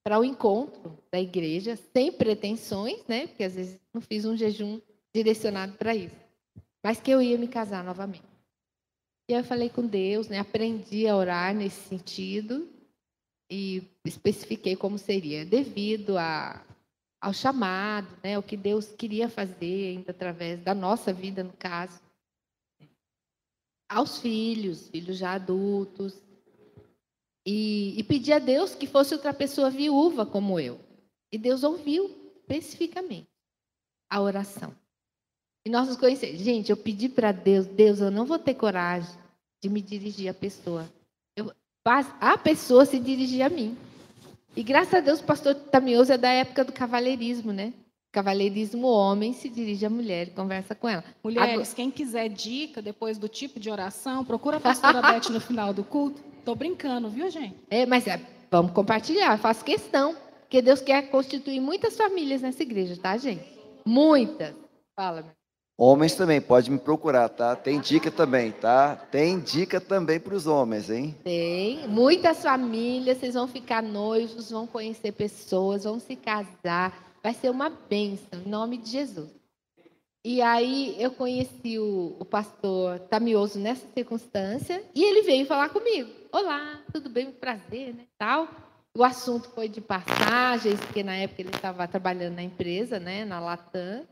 para 0.03 0.19
o 0.19 0.25
encontro 0.25 0.99
da 1.11 1.21
igreja, 1.21 1.77
sem 1.77 2.13
pretensões, 2.13 3.05
né? 3.07 3.27
Porque 3.27 3.45
às 3.45 3.55
vezes 3.55 3.79
não 3.93 4.01
fiz 4.01 4.25
um 4.25 4.37
jejum 4.37 4.81
direcionado 5.15 5.75
para 5.75 5.95
isso. 5.95 6.17
Mas 6.83 7.01
que 7.01 7.11
eu 7.11 7.23
ia 7.23 7.39
me 7.39 7.49
casar 7.49 7.83
novamente. 7.83 8.25
E 9.29 9.35
aí 9.35 9.41
eu 9.41 9.45
falei 9.45 9.71
com 9.71 9.87
Deus, 9.87 10.29
né? 10.29 10.39
Aprendi 10.39 11.07
a 11.07 11.17
orar 11.17 11.55
nesse 11.55 11.89
sentido 11.89 12.69
e 13.51 13.83
especifiquei 14.05 14.77
como 14.77 14.99
seria, 14.99 15.45
devido 15.45 16.17
a, 16.17 16.65
ao 17.21 17.33
chamado, 17.33 18.09
né? 18.23 18.39
O 18.39 18.43
que 18.43 18.57
Deus 18.57 18.89
queria 18.93 19.29
fazer 19.29 19.89
ainda 19.89 20.11
através 20.11 20.61
da 20.61 20.75
nossa 20.75 21.13
vida, 21.13 21.45
no 21.45 21.53
caso, 21.53 22.01
aos 23.89 24.19
filhos, 24.19 24.89
filhos 24.89 25.19
já 25.19 25.33
adultos, 25.33 26.23
e, 27.47 27.99
e 27.99 28.03
pedi 28.03 28.33
a 28.33 28.39
Deus 28.39 28.75
que 28.75 28.87
fosse 28.87 29.15
outra 29.15 29.35
pessoa 29.35 29.71
viúva 29.71 30.25
como 30.25 30.59
eu. 30.59 30.81
E 31.31 31.37
Deus 31.37 31.63
ouviu 31.63 32.11
especificamente 32.41 33.29
a 34.09 34.21
oração. 34.21 34.75
E 35.67 35.71
nós 35.71 35.89
nos 35.89 35.97
conhecemos. 35.97 36.41
Gente, 36.41 36.71
eu 36.71 36.77
pedi 36.77 37.09
para 37.09 37.33
Deus, 37.33 37.67
Deus, 37.67 38.01
eu 38.01 38.11
não 38.11 38.25
vou 38.25 38.39
ter 38.39 38.55
coragem 38.55 39.19
de 39.63 39.69
me 39.69 39.81
dirigir 39.81 40.29
à 40.29 40.35
pessoa. 40.35 40.91
A 41.87 42.39
pessoa 42.39 42.87
se 42.87 42.99
dirigir 42.99 43.43
a 43.43 43.51
mim. 43.51 43.77
E 44.57 44.63
graças 44.63 44.95
a 44.95 45.01
Deus 45.01 45.21
o 45.21 45.25
pastor 45.25 45.55
Tamioso 45.55 46.13
é 46.13 46.17
da 46.17 46.31
época 46.31 46.65
do 46.65 46.73
cavalheirismo, 46.73 47.53
né? 47.53 47.75
Cavalheirismo 48.11 48.87
homem 48.87 49.35
se 49.35 49.51
dirige 49.51 49.85
à 49.85 49.91
mulher 49.91 50.29
e 50.29 50.31
conversa 50.31 50.75
com 50.75 50.89
ela. 50.89 51.05
Mulheres, 51.23 51.53
Agora... 51.53 51.75
quem 51.75 51.91
quiser 51.91 52.29
dica 52.31 52.81
depois 52.81 53.19
do 53.19 53.29
tipo 53.29 53.61
de 53.61 53.69
oração, 53.69 54.25
procura 54.25 54.57
a 54.57 54.61
pastora 54.61 55.03
Beth 55.03 55.29
no 55.31 55.41
final 55.41 55.75
do 55.75 55.85
culto. 55.85 56.23
Tô 56.43 56.55
brincando, 56.55 57.11
viu, 57.11 57.29
gente? 57.29 57.57
É, 57.69 57.85
mas 57.85 58.07
é, 58.07 58.19
vamos 58.51 58.73
compartilhar, 58.73 59.37
faço 59.39 59.65
questão. 59.65 60.17
Porque 60.41 60.63
Deus 60.63 60.81
quer 60.81 61.11
constituir 61.11 61.61
muitas 61.61 61.97
famílias 61.97 62.41
nessa 62.41 62.63
igreja, 62.63 62.97
tá, 62.97 63.17
gente? 63.19 63.45
Muitas. 63.85 64.55
Fala, 64.97 65.23
meu. 65.23 65.44
Homens 65.77 66.15
também, 66.15 66.41
pode 66.41 66.71
me 66.71 66.79
procurar, 66.79 67.29
tá? 67.29 67.57
Tem 67.57 67.81
dica 67.81 68.09
também, 68.09 68.53
tá? 68.53 68.95
Tem 68.95 69.41
dica 69.41 69.81
também 69.81 70.21
para 70.21 70.35
os 70.35 70.47
homens, 70.47 70.89
hein? 70.89 71.17
Tem. 71.25 71.89
Muitas 71.89 72.43
famílias, 72.43 73.19
vocês 73.19 73.35
vão 73.35 73.49
ficar 73.49 73.83
noivos, 73.83 74.53
vão 74.53 74.69
conhecer 74.69 75.11
pessoas, 75.11 75.83
vão 75.83 75.99
se 75.99 76.15
casar. 76.15 77.13
Vai 77.21 77.35
ser 77.35 77.51
uma 77.51 77.71
bênção, 77.71 78.41
em 78.47 78.49
nome 78.49 78.77
de 78.77 78.89
Jesus. 78.89 79.31
E 80.25 80.41
aí 80.41 80.95
eu 80.99 81.11
conheci 81.11 81.79
o, 81.79 82.17
o 82.21 82.25
pastor 82.25 83.01
Tamioso 83.01 83.59
nessa 83.59 83.87
circunstância 83.93 84.83
e 84.95 85.03
ele 85.03 85.23
veio 85.23 85.45
falar 85.45 85.71
comigo. 85.71 86.09
Olá, 86.31 86.81
tudo 86.93 87.11
bem? 87.11 87.33
Prazer, 87.33 87.95
né? 87.95 88.05
Tal. 88.17 88.49
O 88.97 89.03
assunto 89.03 89.51
foi 89.51 89.69
de 89.69 89.81
passagens, 89.81 90.79
porque 90.79 91.03
na 91.03 91.17
época 91.17 91.43
ele 91.43 91.51
estava 91.51 91.89
trabalhando 91.89 92.37
na 92.37 92.45
empresa, 92.45 93.01
né, 93.01 93.25
na 93.25 93.41
Latam. 93.41 94.07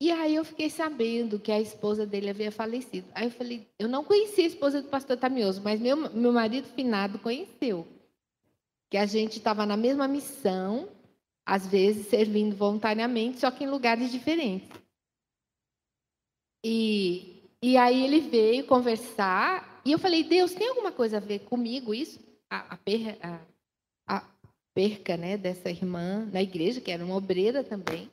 E 0.00 0.10
aí 0.10 0.34
eu 0.34 0.44
fiquei 0.46 0.70
sabendo 0.70 1.38
que 1.38 1.52
a 1.52 1.60
esposa 1.60 2.06
dele 2.06 2.30
havia 2.30 2.50
falecido. 2.50 3.06
Aí 3.14 3.26
eu 3.26 3.30
falei, 3.30 3.68
eu 3.78 3.86
não 3.86 4.02
conhecia 4.02 4.44
a 4.44 4.48
esposa 4.48 4.80
do 4.80 4.88
pastor 4.88 5.18
Tamioso, 5.18 5.60
mas 5.62 5.78
meu, 5.78 5.94
meu 6.10 6.32
marido 6.32 6.66
finado 6.68 7.18
conheceu. 7.18 7.86
Que 8.88 8.96
a 8.96 9.04
gente 9.04 9.36
estava 9.36 9.66
na 9.66 9.76
mesma 9.76 10.08
missão, 10.08 10.88
às 11.44 11.66
vezes 11.66 12.06
servindo 12.06 12.56
voluntariamente, 12.56 13.40
só 13.40 13.50
que 13.50 13.64
em 13.64 13.68
lugares 13.68 14.10
diferentes. 14.10 14.70
E, 16.64 17.42
e 17.62 17.76
aí 17.76 18.02
ele 18.02 18.20
veio 18.20 18.66
conversar, 18.66 19.82
e 19.84 19.92
eu 19.92 19.98
falei, 19.98 20.24
Deus, 20.24 20.54
tem 20.54 20.68
alguma 20.68 20.92
coisa 20.92 21.18
a 21.18 21.20
ver 21.20 21.40
comigo 21.40 21.92
isso? 21.92 22.18
A, 22.48 22.74
a, 22.74 22.76
per, 22.78 23.18
a, 23.22 23.40
a 24.06 24.24
perca 24.72 25.18
né, 25.18 25.36
dessa 25.36 25.68
irmã 25.68 26.24
na 26.32 26.42
igreja, 26.42 26.80
que 26.80 26.90
era 26.90 27.04
uma 27.04 27.16
obreira 27.16 27.62
também. 27.62 28.10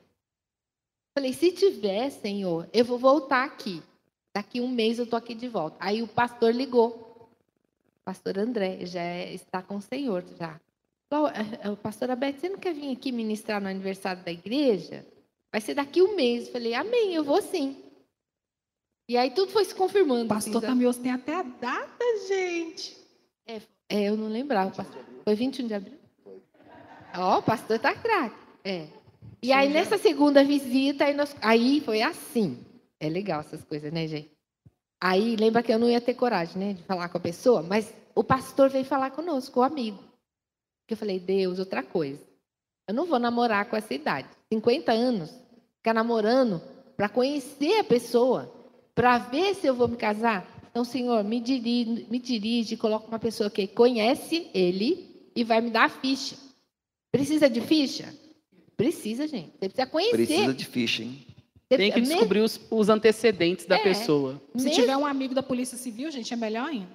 Falei, 1.17 1.33
se 1.33 1.51
tiver, 1.51 2.11
Senhor, 2.11 2.69
eu 2.71 2.85
vou 2.85 2.99
voltar 2.99 3.43
aqui. 3.43 3.81
Daqui 4.35 4.61
um 4.61 4.67
mês 4.67 4.99
eu 4.99 5.05
estou 5.05 5.17
aqui 5.17 5.33
de 5.33 5.47
volta. 5.47 5.75
Aí 5.79 6.03
o 6.03 6.07
pastor 6.07 6.53
ligou. 6.53 7.27
O 8.01 8.05
pastor 8.05 8.37
André 8.37 8.85
já 8.85 9.01
é, 9.01 9.33
está 9.33 9.63
com 9.63 9.77
o 9.77 9.81
Senhor 9.81 10.23
já. 10.37 10.61
É, 11.33 11.69
é, 11.69 11.75
pastora 11.75 12.15
Beth, 12.15 12.33
você 12.33 12.49
não 12.49 12.59
quer 12.59 12.71
vir 12.75 12.91
aqui 12.91 13.11
ministrar 13.11 13.59
no 13.59 13.67
aniversário 13.67 14.23
da 14.23 14.31
igreja? 14.31 15.03
Vai 15.51 15.59
ser 15.59 15.73
daqui 15.73 16.03
um 16.03 16.15
mês. 16.15 16.49
Falei, 16.49 16.75
amém, 16.75 17.15
eu 17.15 17.23
vou 17.23 17.41
sim. 17.41 17.83
E 19.09 19.17
aí 19.17 19.31
tudo 19.31 19.51
foi 19.51 19.65
se 19.65 19.73
confirmando. 19.73 20.27
Pastor 20.27 20.57
assim, 20.57 20.67
Tamioso 20.67 21.01
tem 21.01 21.11
até 21.11 21.33
a 21.33 21.41
data, 21.41 22.05
gente. 22.27 22.95
É, 23.47 23.59
é, 23.89 24.03
eu 24.03 24.15
não 24.15 24.27
lembrava. 24.27 24.69
Pastor. 24.69 25.03
Foi 25.23 25.33
21 25.33 25.65
de 25.65 25.73
abril? 25.73 25.97
Ó, 27.15 27.37
oh, 27.37 27.39
o 27.39 27.41
pastor 27.41 27.77
está 27.77 27.95
craque. 27.95 28.37
É. 28.63 28.96
E 29.41 29.51
aí, 29.51 29.69
nessa 29.69 29.97
segunda 29.97 30.43
visita, 30.43 31.05
aí, 31.05 31.13
nós, 31.13 31.35
aí 31.41 31.81
foi 31.81 32.01
assim. 32.01 32.65
É 32.99 33.07
legal 33.07 33.41
essas 33.41 33.63
coisas, 33.63 33.91
né, 33.93 34.07
gente? 34.07 34.31
Aí, 34.99 35.35
lembra 35.35 35.61
que 35.61 35.71
eu 35.71 35.77
não 35.77 35.87
ia 35.87 36.01
ter 36.01 36.15
coragem, 36.15 36.57
né, 36.57 36.73
de 36.73 36.83
falar 36.83 37.07
com 37.09 37.17
a 37.17 37.21
pessoa, 37.21 37.61
mas 37.61 37.93
o 38.15 38.23
pastor 38.23 38.69
veio 38.69 38.83
falar 38.83 39.11
conosco, 39.11 39.59
o 39.59 39.63
amigo. 39.63 40.03
Que 40.87 40.93
eu 40.93 40.97
falei, 40.97 41.19
Deus, 41.19 41.59
outra 41.59 41.83
coisa. 41.83 42.21
Eu 42.87 42.95
não 42.95 43.05
vou 43.05 43.19
namorar 43.19 43.69
com 43.69 43.75
essa 43.75 43.93
idade. 43.93 44.27
50 44.51 44.91
anos, 44.91 45.29
ficar 45.77 45.93
namorando 45.93 46.61
para 46.95 47.07
conhecer 47.07 47.79
a 47.79 47.83
pessoa, 47.83 48.51
para 48.95 49.19
ver 49.19 49.53
se 49.53 49.67
eu 49.67 49.75
vou 49.75 49.87
me 49.87 49.97
casar. 49.97 50.47
Então, 50.71 50.83
Senhor, 50.83 51.23
me 51.23 51.39
dirige, 51.39 52.07
me 52.09 52.17
dirige, 52.17 52.75
coloca 52.75 53.07
uma 53.07 53.19
pessoa 53.19 53.49
que 53.49 53.67
conhece 53.67 54.49
ele 54.53 55.31
e 55.35 55.43
vai 55.43 55.61
me 55.61 55.69
dar 55.69 55.85
a 55.85 55.89
ficha. 55.89 56.35
Precisa 57.11 57.47
de 57.49 57.61
ficha? 57.61 58.11
Precisa, 58.77 59.27
gente. 59.27 59.51
Você 59.59 59.69
precisa 59.69 59.87
conhecer. 59.87 60.15
Precisa 60.15 60.53
de 60.53 60.65
ficha, 60.65 61.01
hein? 61.01 61.25
Tem 61.67 61.91
que 61.91 61.99
descobrir 61.99 62.41
os, 62.41 62.61
os 62.69 62.87
antecedentes 62.87 63.65
da 63.65 63.75
é, 63.75 63.83
pessoa. 63.83 64.39
Se 64.55 64.65
mesmo... 64.65 64.81
tiver 64.81 64.95
um 64.95 65.05
amigo 65.05 65.33
da 65.33 65.43
Polícia 65.43 65.77
Civil, 65.77 66.09
gente, 66.11 66.31
é 66.33 66.37
melhor 66.37 66.69
ainda. 66.69 66.87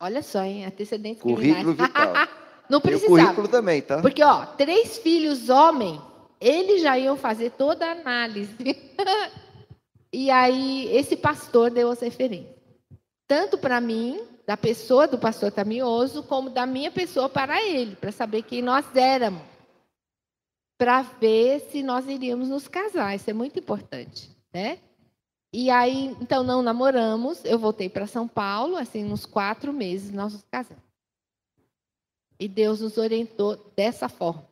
Olha 0.00 0.22
só, 0.22 0.42
hein? 0.42 0.64
Antecedentes 0.64 1.20
Currículo 1.20 1.74
vital. 1.74 2.12
Não 2.70 2.80
precisava. 2.80 3.12
o 3.12 3.16
currículo 3.18 3.48
também, 3.48 3.82
tá? 3.82 4.00
Porque, 4.00 4.22
ó, 4.22 4.46
três 4.46 4.98
filhos 4.98 5.48
homem, 5.48 6.00
eles 6.40 6.82
já 6.82 6.98
iam 6.98 7.16
fazer 7.16 7.50
toda 7.50 7.86
a 7.86 7.92
análise. 7.92 8.56
e 10.12 10.30
aí, 10.30 10.88
esse 10.96 11.16
pastor 11.16 11.70
deu 11.70 11.90
as 11.90 12.00
referências. 12.00 12.56
Tanto 13.28 13.58
para 13.58 13.80
mim, 13.80 14.20
da 14.46 14.56
pessoa 14.56 15.06
do 15.06 15.18
pastor 15.18 15.52
Tamioso, 15.52 16.22
como 16.22 16.50
da 16.50 16.66
minha 16.66 16.90
pessoa 16.90 17.28
para 17.28 17.62
ele, 17.62 17.94
para 17.96 18.10
saber 18.10 18.42
quem 18.42 18.62
nós 18.62 18.84
éramos 18.94 19.55
para 20.78 21.02
ver 21.02 21.60
se 21.70 21.82
nós 21.82 22.06
iríamos 22.06 22.48
nos 22.48 22.68
casar. 22.68 23.14
Isso 23.14 23.30
é 23.30 23.32
muito 23.32 23.58
importante, 23.58 24.30
né? 24.52 24.78
E 25.52 25.70
aí, 25.70 26.08
então, 26.20 26.42
não 26.42 26.62
namoramos. 26.62 27.44
Eu 27.44 27.58
voltei 27.58 27.88
para 27.88 28.06
São 28.06 28.28
Paulo, 28.28 28.76
assim, 28.76 29.04
nos 29.04 29.24
quatro 29.24 29.72
meses 29.72 30.12
nós 30.12 30.32
nos 30.32 30.42
casamos. 30.50 30.84
E 32.38 32.46
Deus 32.46 32.80
nos 32.80 32.98
orientou 32.98 33.56
dessa 33.74 34.08
forma. 34.08 34.46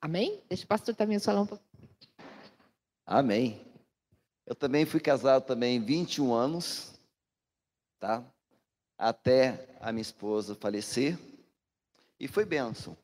Amém? 0.00 0.40
Deixa 0.48 0.64
o 0.64 0.68
pastor 0.68 0.94
também 0.94 1.18
falar 1.18 1.40
um 1.40 1.46
pouco. 1.46 1.64
Amém. 3.04 3.60
Eu 4.46 4.54
também 4.54 4.86
fui 4.86 5.00
casado 5.00 5.44
também 5.44 5.80
21 5.80 6.32
anos, 6.32 6.94
tá? 7.98 8.24
Até 8.96 9.76
a 9.80 9.90
minha 9.90 10.02
esposa 10.02 10.54
falecer. 10.54 11.18
E 12.20 12.28
foi 12.28 12.44
bênção, 12.44 12.96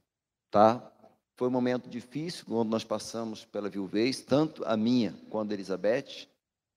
tá? 0.50 0.92
Foi 1.36 1.48
um 1.48 1.50
momento 1.50 1.88
difícil 1.88 2.44
quando 2.46 2.70
nós 2.70 2.84
passamos 2.84 3.44
pela 3.44 3.68
viuvez, 3.68 4.20
tanto 4.20 4.64
a 4.64 4.76
minha 4.76 5.14
quanto 5.28 5.50
a 5.50 5.54
Elizabeth, 5.54 6.28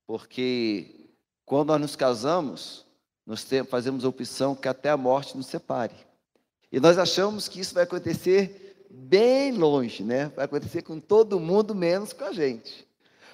porque 0.05 1.11
quando 1.45 1.67
nós 1.67 1.81
nos 1.81 1.95
casamos, 1.95 2.85
nós 3.25 3.47
fazemos 3.69 4.03
a 4.03 4.09
opção 4.09 4.55
que 4.55 4.67
até 4.67 4.89
a 4.89 4.97
morte 4.97 5.37
nos 5.37 5.47
separe. 5.47 5.95
E 6.71 6.79
nós 6.79 6.97
achamos 6.97 7.47
que 7.47 7.59
isso 7.59 7.73
vai 7.73 7.83
acontecer 7.83 8.85
bem 8.89 9.51
longe, 9.51 10.03
né? 10.03 10.29
Vai 10.29 10.45
acontecer 10.45 10.81
com 10.81 10.99
todo 10.99 11.39
mundo, 11.39 11.75
menos 11.75 12.11
com 12.11 12.23
a 12.23 12.33
gente. 12.33 12.87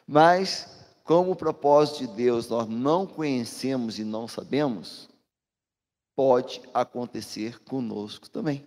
Mas, 0.05 0.85
como 1.03 1.31
o 1.31 1.35
propósito 1.35 1.99
de 1.99 2.13
Deus 2.15 2.49
nós 2.49 2.67
não 2.67 3.07
conhecemos 3.07 3.97
e 3.97 4.03
não 4.03 4.27
sabemos, 4.27 5.07
pode 6.15 6.61
acontecer 6.73 7.59
conosco 7.59 8.29
também. 8.29 8.65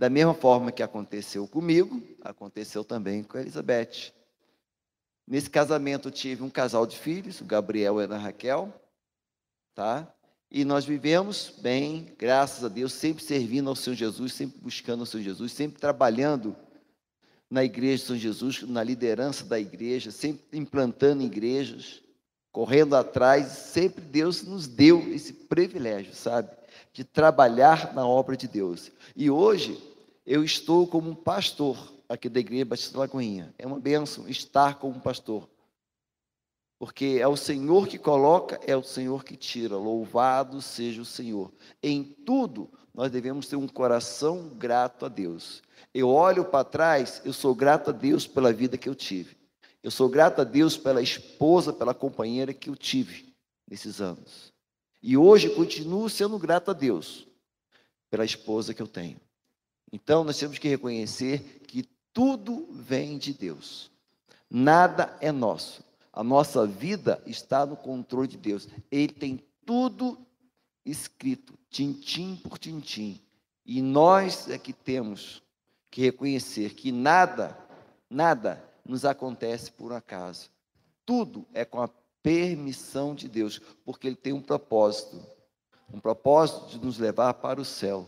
Da 0.00 0.08
mesma 0.08 0.32
forma 0.32 0.72
que 0.72 0.82
aconteceu 0.82 1.46
comigo, 1.46 2.02
aconteceu 2.22 2.82
também 2.82 3.22
com 3.22 3.36
a 3.36 3.42
Elizabeth. 3.42 4.14
Nesse 5.28 5.50
casamento 5.50 6.10
tive 6.10 6.42
um 6.42 6.48
casal 6.48 6.86
de 6.86 6.98
filhos, 6.98 7.42
o 7.42 7.44
Gabriel 7.44 8.00
e 8.00 8.04
a 8.04 8.16
Raquel, 8.16 8.72
tá? 9.74 10.10
E 10.50 10.64
nós 10.64 10.86
vivemos 10.86 11.52
bem, 11.60 12.14
graças 12.16 12.64
a 12.64 12.68
Deus, 12.68 12.94
sempre 12.94 13.22
servindo 13.22 13.68
ao 13.68 13.76
Senhor 13.76 13.94
Jesus, 13.94 14.32
sempre 14.32 14.58
buscando 14.58 15.02
o 15.02 15.06
Senhor 15.06 15.22
Jesus, 15.22 15.52
sempre 15.52 15.78
trabalhando 15.78 16.56
na 17.50 17.62
igreja 17.62 17.98
de 17.98 18.06
São 18.06 18.16
Jesus, 18.16 18.62
na 18.62 18.82
liderança 18.82 19.44
da 19.44 19.60
igreja, 19.60 20.10
sempre 20.10 20.58
implantando 20.58 21.22
igrejas, 21.22 22.02
correndo 22.50 22.96
atrás, 22.96 23.48
sempre 23.48 24.02
Deus 24.02 24.44
nos 24.44 24.66
deu 24.66 25.12
esse 25.12 25.34
privilégio, 25.34 26.14
sabe? 26.14 26.48
De 26.90 27.04
trabalhar 27.04 27.92
na 27.92 28.08
obra 28.08 28.34
de 28.34 28.48
Deus. 28.48 28.90
E 29.14 29.30
hoje, 29.30 29.89
eu 30.30 30.44
estou 30.44 30.86
como 30.86 31.10
um 31.10 31.14
pastor 31.14 31.92
aqui 32.08 32.28
da 32.28 32.38
Igreja 32.38 32.64
Batista 32.64 32.96
Lagoinha. 32.96 33.52
É 33.58 33.66
uma 33.66 33.80
bênção 33.80 34.28
estar 34.28 34.78
como 34.78 35.00
pastor. 35.00 35.50
Porque 36.78 37.18
é 37.20 37.26
o 37.26 37.36
Senhor 37.36 37.88
que 37.88 37.98
coloca, 37.98 38.60
é 38.64 38.76
o 38.76 38.82
Senhor 38.84 39.24
que 39.24 39.36
tira. 39.36 39.76
Louvado 39.76 40.62
seja 40.62 41.02
o 41.02 41.04
Senhor. 41.04 41.52
Em 41.82 42.04
tudo, 42.04 42.70
nós 42.94 43.10
devemos 43.10 43.48
ter 43.48 43.56
um 43.56 43.66
coração 43.66 44.50
grato 44.50 45.04
a 45.04 45.08
Deus. 45.08 45.64
Eu 45.92 46.08
olho 46.08 46.44
para 46.44 46.62
trás, 46.62 47.20
eu 47.24 47.32
sou 47.32 47.52
grato 47.52 47.90
a 47.90 47.92
Deus 47.92 48.24
pela 48.24 48.52
vida 48.52 48.78
que 48.78 48.88
eu 48.88 48.94
tive. 48.94 49.36
Eu 49.82 49.90
sou 49.90 50.08
grato 50.08 50.42
a 50.42 50.44
Deus 50.44 50.76
pela 50.76 51.02
esposa, 51.02 51.72
pela 51.72 51.92
companheira 51.92 52.54
que 52.54 52.70
eu 52.70 52.76
tive 52.76 53.34
nesses 53.68 54.00
anos. 54.00 54.52
E 55.02 55.16
hoje 55.16 55.50
continuo 55.50 56.08
sendo 56.08 56.38
grato 56.38 56.70
a 56.70 56.74
Deus 56.74 57.26
pela 58.08 58.24
esposa 58.24 58.72
que 58.72 58.80
eu 58.80 58.86
tenho. 58.86 59.20
Então 59.92 60.24
nós 60.24 60.38
temos 60.38 60.58
que 60.58 60.68
reconhecer 60.68 61.62
que 61.66 61.82
tudo 62.12 62.68
vem 62.70 63.18
de 63.18 63.32
Deus. 63.32 63.90
Nada 64.48 65.16
é 65.20 65.30
nosso. 65.32 65.84
A 66.12 66.24
nossa 66.24 66.66
vida 66.66 67.22
está 67.26 67.64
no 67.64 67.76
controle 67.76 68.28
de 68.28 68.36
Deus. 68.36 68.68
Ele 68.90 69.12
tem 69.12 69.44
tudo 69.64 70.18
escrito, 70.84 71.58
tintim 71.68 72.36
por 72.36 72.58
tintim. 72.58 73.20
E 73.64 73.80
nós 73.80 74.48
é 74.48 74.58
que 74.58 74.72
temos 74.72 75.42
que 75.90 76.02
reconhecer 76.02 76.74
que 76.74 76.90
nada, 76.90 77.56
nada 78.08 78.64
nos 78.84 79.04
acontece 79.04 79.70
por 79.70 79.92
acaso. 79.92 80.50
Tudo 81.04 81.46
é 81.52 81.64
com 81.64 81.80
a 81.80 81.88
permissão 82.22 83.14
de 83.14 83.28
Deus, 83.28 83.60
porque 83.84 84.06
Ele 84.06 84.16
tem 84.16 84.32
um 84.32 84.42
propósito 84.42 85.20
um 85.92 86.00
propósito 86.00 86.68
de 86.68 86.84
nos 86.84 86.98
levar 86.98 87.34
para 87.34 87.60
o 87.60 87.64
céu. 87.64 88.06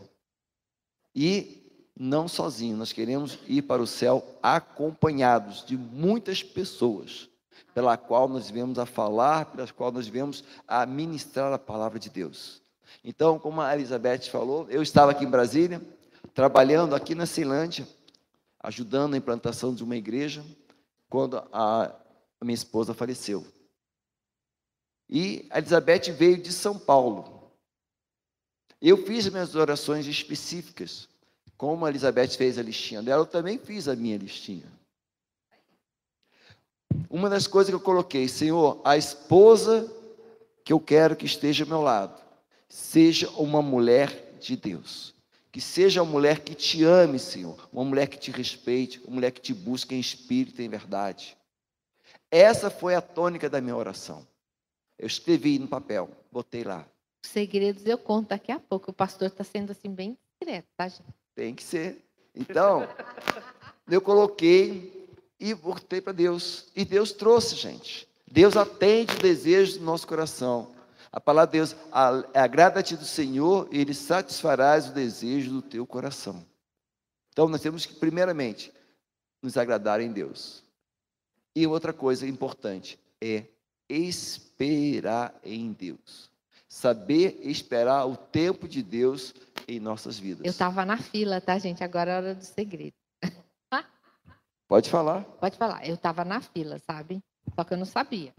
E 1.13 1.62
não 1.97 2.27
sozinho, 2.27 2.75
nós 2.75 2.91
queremos 2.91 3.37
ir 3.47 3.61
para 3.61 3.81
o 3.81 3.87
céu 3.87 4.37
acompanhados 4.41 5.63
de 5.65 5.77
muitas 5.77 6.41
pessoas, 6.41 7.29
pela 7.73 7.97
qual 7.97 8.27
nós 8.27 8.49
vemos 8.49 8.79
a 8.79 8.85
falar, 8.85 9.45
pelas 9.45 9.71
qual 9.71 9.91
nós 9.91 10.07
vemos 10.07 10.43
a 10.67 10.85
ministrar 10.85 11.53
a 11.53 11.59
palavra 11.59 11.99
de 11.99 12.09
Deus. 12.09 12.61
Então, 13.03 13.37
como 13.37 13.61
a 13.61 13.73
Elizabeth 13.75 14.29
falou, 14.29 14.67
eu 14.69 14.81
estava 14.81 15.11
aqui 15.11 15.23
em 15.23 15.29
Brasília, 15.29 15.81
trabalhando 16.33 16.95
aqui 16.95 17.13
na 17.13 17.25
Ceilândia, 17.25 17.87
ajudando 18.59 19.13
a 19.13 19.17
implantação 19.17 19.73
de 19.73 19.83
uma 19.83 19.95
igreja, 19.95 20.43
quando 21.09 21.37
a 21.51 21.93
minha 22.43 22.55
esposa 22.55 22.93
faleceu. 22.93 23.45
E 25.09 25.47
a 25.51 25.59
Elizabeth 25.59 26.11
veio 26.11 26.41
de 26.41 26.51
São 26.51 26.79
Paulo. 26.79 27.51
Eu 28.81 29.05
fiz 29.05 29.29
minhas 29.29 29.53
orações 29.55 30.07
específicas. 30.07 31.07
Como 31.57 31.85
a 31.85 31.89
Elizabeth 31.89 32.29
fez 32.29 32.57
a 32.57 32.63
listinha 32.63 33.01
dela, 33.01 33.21
eu 33.21 33.25
também 33.25 33.57
fiz 33.57 33.87
a 33.87 33.95
minha 33.95 34.17
listinha. 34.17 34.65
Uma 37.09 37.29
das 37.29 37.47
coisas 37.47 37.69
que 37.69 37.75
eu 37.75 37.79
coloquei, 37.79 38.27
Senhor, 38.27 38.81
a 38.83 38.97
esposa 38.97 39.91
que 40.63 40.73
eu 40.73 40.79
quero 40.79 41.15
que 41.15 41.25
esteja 41.25 41.63
ao 41.63 41.69
meu 41.69 41.81
lado, 41.81 42.21
seja 42.69 43.29
uma 43.31 43.61
mulher 43.61 44.35
de 44.39 44.55
Deus. 44.55 45.13
Que 45.51 45.61
seja 45.61 46.01
uma 46.01 46.11
mulher 46.11 46.39
que 46.39 46.55
te 46.55 46.83
ame, 46.83 47.19
Senhor. 47.19 47.69
Uma 47.71 47.85
mulher 47.85 48.07
que 48.07 48.17
te 48.17 48.31
respeite, 48.31 48.99
uma 49.05 49.15
mulher 49.15 49.31
que 49.31 49.41
te 49.41 49.53
busque 49.53 49.93
em 49.93 49.99
espírito 49.99 50.61
e 50.61 50.65
em 50.65 50.69
verdade. 50.69 51.37
Essa 52.31 52.71
foi 52.71 52.95
a 52.95 53.01
tônica 53.01 53.49
da 53.49 53.61
minha 53.61 53.75
oração. 53.75 54.27
Eu 54.97 55.05
escrevi 55.05 55.59
no 55.59 55.67
papel, 55.67 56.09
botei 56.31 56.63
lá 56.63 56.87
segredos 57.33 57.85
eu 57.85 57.97
conto 57.97 58.29
daqui 58.29 58.51
a 58.51 58.59
pouco. 58.59 58.91
O 58.91 58.93
pastor 58.93 59.27
está 59.27 59.43
sendo 59.43 59.71
assim 59.71 59.89
bem 59.89 60.17
direto, 60.39 60.67
tá, 60.77 60.87
gente? 60.87 61.22
Tem 61.35 61.53
que 61.53 61.63
ser. 61.63 62.03
Então, 62.35 62.87
eu 63.89 64.01
coloquei 64.01 65.07
e 65.39 65.53
voltei 65.53 66.01
para 66.01 66.13
Deus. 66.13 66.67
E 66.75 66.85
Deus 66.85 67.11
trouxe, 67.11 67.55
gente. 67.55 68.07
Deus 68.31 68.57
atende 68.57 69.15
o 69.15 69.19
desejo 69.19 69.79
do 69.79 69.85
nosso 69.85 70.07
coração. 70.07 70.73
A 71.11 71.19
palavra 71.19 71.51
de 71.51 71.57
Deus, 71.59 71.75
agrada-te 72.33 72.95
do 72.95 73.05
Senhor 73.05 73.67
e 73.71 73.79
Ele 73.79 73.93
satisfarás 73.93 74.89
o 74.89 74.93
desejo 74.93 75.51
do 75.51 75.61
teu 75.61 75.85
coração. 75.85 76.43
Então, 77.31 77.47
nós 77.47 77.61
temos 77.61 77.85
que, 77.85 77.93
primeiramente, 77.93 78.71
nos 79.41 79.57
agradar 79.57 80.01
em 80.01 80.11
Deus. 80.11 80.63
E 81.55 81.67
outra 81.67 81.93
coisa 81.93 82.27
importante 82.27 82.99
é 83.21 83.45
esperar 83.89 85.39
em 85.43 85.71
Deus 85.71 86.33
saber 86.73 87.39
esperar 87.43 88.07
o 88.07 88.17
tempo 88.17 88.67
de 88.67 88.81
Deus 88.81 89.31
em 89.67 89.79
nossas 89.79 90.19
vidas. 90.19 90.45
Eu 90.45 90.51
estava 90.51 90.85
na 90.85 90.97
fila, 90.97 91.41
tá, 91.41 91.57
gente? 91.57 91.83
Agora 91.83 92.11
é 92.11 92.13
a 92.13 92.17
hora 92.17 92.35
do 92.35 92.43
segredo. 92.43 92.93
Pode 94.67 94.89
falar. 94.89 95.23
Pode 95.23 95.57
falar. 95.57 95.87
Eu 95.87 95.95
estava 95.95 96.23
na 96.25 96.41
fila, 96.41 96.79
sabe? 96.79 97.21
Só 97.55 97.63
que 97.63 97.73
eu 97.73 97.77
não 97.77 97.85
sabia. 97.85 98.33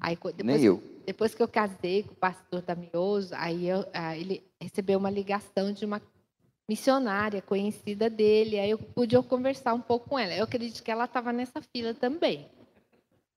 Aí, 0.00 0.14
depois, 0.14 0.34
Nem 0.44 0.62
eu. 0.62 0.82
Depois 1.06 1.34
que 1.34 1.42
eu 1.42 1.48
casei 1.48 2.02
com 2.02 2.12
o 2.12 2.16
pastor 2.16 2.62
Tamioso, 2.62 3.34
aí, 3.34 3.68
eu, 3.68 3.84
aí 3.92 4.20
ele 4.20 4.44
recebeu 4.60 4.98
uma 4.98 5.10
ligação 5.10 5.72
de 5.72 5.84
uma 5.84 6.00
missionária 6.68 7.40
conhecida 7.42 8.10
dele. 8.10 8.58
Aí 8.58 8.70
eu 8.70 8.78
pude 8.78 9.20
conversar 9.22 9.74
um 9.74 9.80
pouco 9.80 10.10
com 10.10 10.18
ela. 10.18 10.34
Eu 10.34 10.44
acredito 10.44 10.82
que 10.82 10.90
ela 10.90 11.04
estava 11.04 11.32
nessa 11.32 11.60
fila 11.62 11.94
também. 11.94 12.46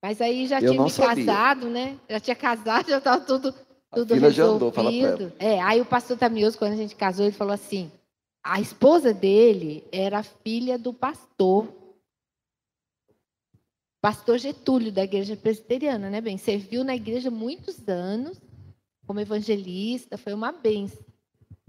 Mas 0.04 0.20
aí 0.20 0.48
já 0.48 0.60
eu 0.60 0.72
tinha 0.72 0.84
me 0.84 0.90
sabia. 0.90 1.26
casado, 1.26 1.70
né? 1.70 1.98
Já 2.10 2.20
tinha 2.20 2.36
casado, 2.36 2.90
já 2.90 2.98
estava 2.98 3.24
tudo 3.24 3.54
tudo 3.94 4.14
filha 4.14 4.32
já 4.32 4.46
andou, 4.46 4.72
fala 4.72 4.90
É, 5.38 5.62
aí 5.62 5.82
o 5.82 5.86
pastor 5.86 6.18
Tamioso, 6.18 6.58
quando 6.58 6.74
a 6.74 6.78
gente 6.78 6.96
casou, 6.96 7.26
ele 7.26 7.36
falou 7.36 7.54
assim: 7.54 7.92
a 8.44 8.60
esposa 8.60 9.14
dele 9.14 9.84
era 9.92 10.24
filha 10.24 10.78
do 10.78 10.94
pastor. 10.94 11.68
Pastor 14.02 14.40
Getúlio, 14.40 14.92
da 14.92 15.04
igreja 15.04 15.36
presbiteriana, 15.36 16.10
né, 16.10 16.22
bem? 16.22 16.36
Serviu 16.38 16.84
na 16.84 16.96
igreja 16.96 17.30
muitos 17.30 17.88
anos 17.88 18.40
como 19.06 19.20
evangelista, 19.20 20.18
foi 20.18 20.34
uma 20.34 20.52
benção. 20.52 21.06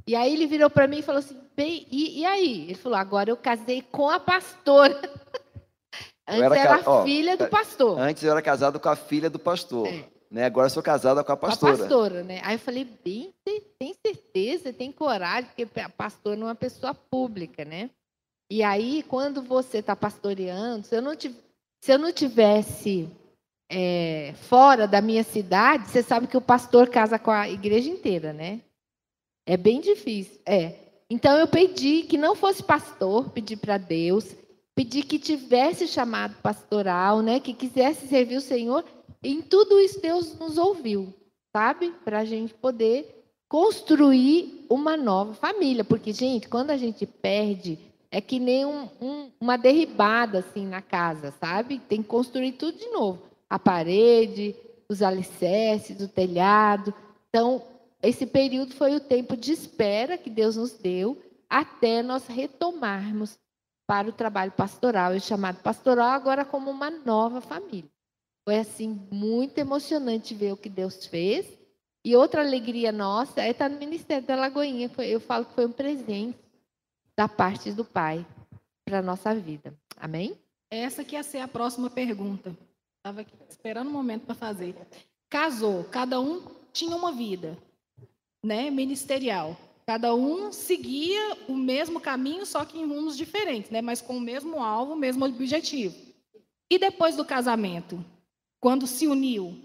E 0.07 0.15
aí 0.15 0.33
ele 0.33 0.47
virou 0.47 0.71
para 0.71 0.87
mim 0.87 0.99
e 0.99 1.03
falou 1.03 1.19
assim: 1.19 1.37
bem, 1.57 1.87
e, 1.91 2.21
e, 2.21 2.25
aí? 2.25 2.63
Ele 2.63 2.75
falou: 2.75 2.99
agora 2.99 3.31
eu 3.31 3.37
casei 3.37 3.83
com 3.83 4.09
a 4.09 4.21
pastora. 4.21 4.95
Antes 6.27 6.43
era, 6.43 6.59
era 6.59 6.75
a 6.77 7.05
filha 7.05 7.37
do 7.37 7.49
pastor. 7.49 7.99
Antes 7.99 8.23
eu 8.23 8.31
era 8.31 8.41
casado 8.41 8.79
com 8.79 8.89
a 8.89 8.97
filha 8.97 9.29
do 9.29 9.39
pastor. 9.39 9.89
É. 9.89 10.12
Né? 10.33 10.47
Agora 10.47 10.71
sou 10.71 10.83
casada 10.83 11.23
com 11.23 11.31
a 11.31 11.37
pastora. 11.37 11.77
Com 11.77 11.83
a 11.83 11.87
pastora, 11.87 12.25
né? 12.25 12.41
Aí 12.43 12.55
eu 12.55 12.59
falei, 12.59 12.89
bem, 13.05 13.35
tem 13.79 13.95
certeza, 14.05 14.73
tem 14.73 14.91
coragem, 14.91 15.51
porque 15.55 15.79
a 15.79 15.91
pastora 15.91 16.37
não 16.37 16.47
é 16.47 16.49
uma 16.49 16.55
pessoa 16.55 16.95
pública, 16.95 17.67
né? 17.67 17.91
E 18.51 18.63
aí, 18.63 19.03
quando 19.03 19.43
você 19.43 19.79
está 19.79 19.95
pastoreando, 19.95 20.87
se 20.87 20.97
eu 20.97 21.03
não, 21.03 21.15
tivesse, 21.15 21.45
se 21.83 21.93
eu 21.93 21.99
não 21.99 22.11
tivesse 22.13 23.11
é, 23.71 24.33
fora 24.49 24.89
da 24.89 25.03
minha 25.03 25.23
cidade, 25.23 25.91
você 25.91 26.03
sabe 26.03 26.27
que 26.27 26.37
o 26.37 26.41
pastor 26.41 26.89
casa 26.89 27.19
com 27.19 27.31
a 27.31 27.51
igreja 27.51 27.91
inteira, 27.91 28.33
né? 28.33 28.63
É 29.47 29.59
bem 29.59 29.83
difícil. 29.83 30.41
É. 30.47 30.77
Então 31.11 31.37
eu 31.37 31.47
pedi 31.47 32.05
que 32.05 32.17
não 32.17 32.35
fosse 32.35 32.63
pastor, 32.63 33.29
pedi 33.31 33.55
para 33.55 33.77
Deus, 33.77 34.35
pedi 34.75 35.03
que 35.03 35.19
tivesse 35.19 35.87
chamado 35.87 36.37
pastoral, 36.43 37.21
né? 37.21 37.39
Que 37.39 37.53
quisesse 37.53 38.09
servir 38.09 38.37
o 38.37 38.41
Senhor 38.41 38.83
em 39.23 39.41
tudo 39.41 39.79
isso, 39.79 40.01
Deus 40.01 40.37
nos 40.39 40.59
ouviu, 40.59 41.13
sabe? 41.55 41.93
Para 42.05 42.21
a 42.21 42.25
gente 42.25 42.55
poder 42.55 43.25
construir 43.49 44.67
uma 44.69 44.97
nova 44.97 45.35
família. 45.35 45.85
Porque, 45.85 46.13
gente, 46.13 46.49
quando 46.49 46.71
a 46.71 46.77
gente 46.77 47.07
perde, 47.07 47.79
é 48.11 48.21
que 48.21 48.41
nem 48.41 48.65
um, 48.65 48.89
um, 49.01 49.31
uma 49.41 49.57
derribada 49.57 50.39
assim 50.39 50.67
na 50.67 50.83
casa, 50.83 51.33
sabe? 51.39 51.79
Tem 51.79 52.03
que 52.03 52.09
construir 52.09 52.53
tudo 52.53 52.79
de 52.79 52.89
novo. 52.89 53.23
A 53.49 53.59
parede, 53.59 54.57
os 54.89 55.03
alicerces, 55.03 56.01
o 56.01 56.09
telhado. 56.09 56.93
Então, 57.29 57.63
esse 58.03 58.27
período 58.27 58.75
foi 58.75 58.95
o 58.97 59.01
tempo 59.01 59.37
de 59.37 59.53
espera 59.53 60.19
que 60.19 60.31
Deus 60.31 60.57
nos 60.57 60.73
deu 60.73 61.17
até 61.49 62.03
nós 62.03 62.27
retomarmos 62.27 63.39
para 63.87 64.09
o 64.09 64.13
trabalho 64.13 64.53
pastoral, 64.53 65.15
e 65.15 65.21
chamado 65.21 65.61
pastoral 65.63 66.09
agora 66.09 66.47
como 66.47 66.71
uma 66.71 66.89
nova 66.89 67.43
família. 67.43 67.92
Foi 68.45 68.59
assim 68.59 69.01
muito 69.11 69.59
emocionante 69.59 70.35
ver 70.35 70.53
o 70.53 70.57
que 70.57 70.69
Deus 70.69 71.07
fez. 71.07 71.47
E 72.05 72.17
outra 72.17 72.43
alegria 72.43 72.91
nossa 72.91 73.41
é 73.41 73.51
estar 73.51 73.69
no 73.69 73.79
Ministério 73.79 74.27
da 74.27 74.35
Lagoinha. 74.35 74.91
Eu 74.99 75.21
falo 75.21 75.45
que 75.45 75.55
foi 75.55 75.67
um 75.67 75.73
presente 75.73 76.39
da 77.17 77.29
parte 77.29 77.73
do 77.73 77.85
Pai 77.85 78.27
para 78.85 78.99
a 78.99 79.03
nossa 79.03 79.35
vida. 79.35 79.73
Amém? 79.97 80.37
Essa 80.71 81.05
que 81.05 81.15
ia 81.15 81.23
ser 81.23 81.39
a 81.39 81.49
próxima 81.49 81.89
pergunta. 81.89 82.57
Estava 82.99 83.25
esperando 83.49 83.89
um 83.89 83.93
momento 83.93 84.27
para 84.27 84.35
fazer. 84.35 84.75
Casou, 85.29 85.85
cada 85.85 86.21
um 86.21 86.43
tinha 86.73 86.97
uma 86.97 87.13
vida, 87.13 87.57
né, 88.43 88.71
ministerial. 88.71 89.57
Cada 89.87 90.15
um 90.15 90.53
seguia 90.53 91.37
o 91.49 91.55
mesmo 91.55 92.01
caminho, 92.01 92.47
só 92.47 92.65
que 92.65 92.79
em 92.79 92.87
rumos 92.87 93.17
diferentes, 93.17 93.71
né, 93.71 93.83
mas 93.83 94.01
com 94.01 94.17
o 94.17 94.21
mesmo 94.21 94.63
alvo, 94.63 94.93
o 94.93 94.97
mesmo 94.97 95.25
objetivo. 95.25 95.95
E 96.71 96.79
depois 96.79 97.17
do 97.17 97.25
casamento, 97.25 98.03
quando 98.63 98.87
se 98.87 99.09
uniu? 99.09 99.61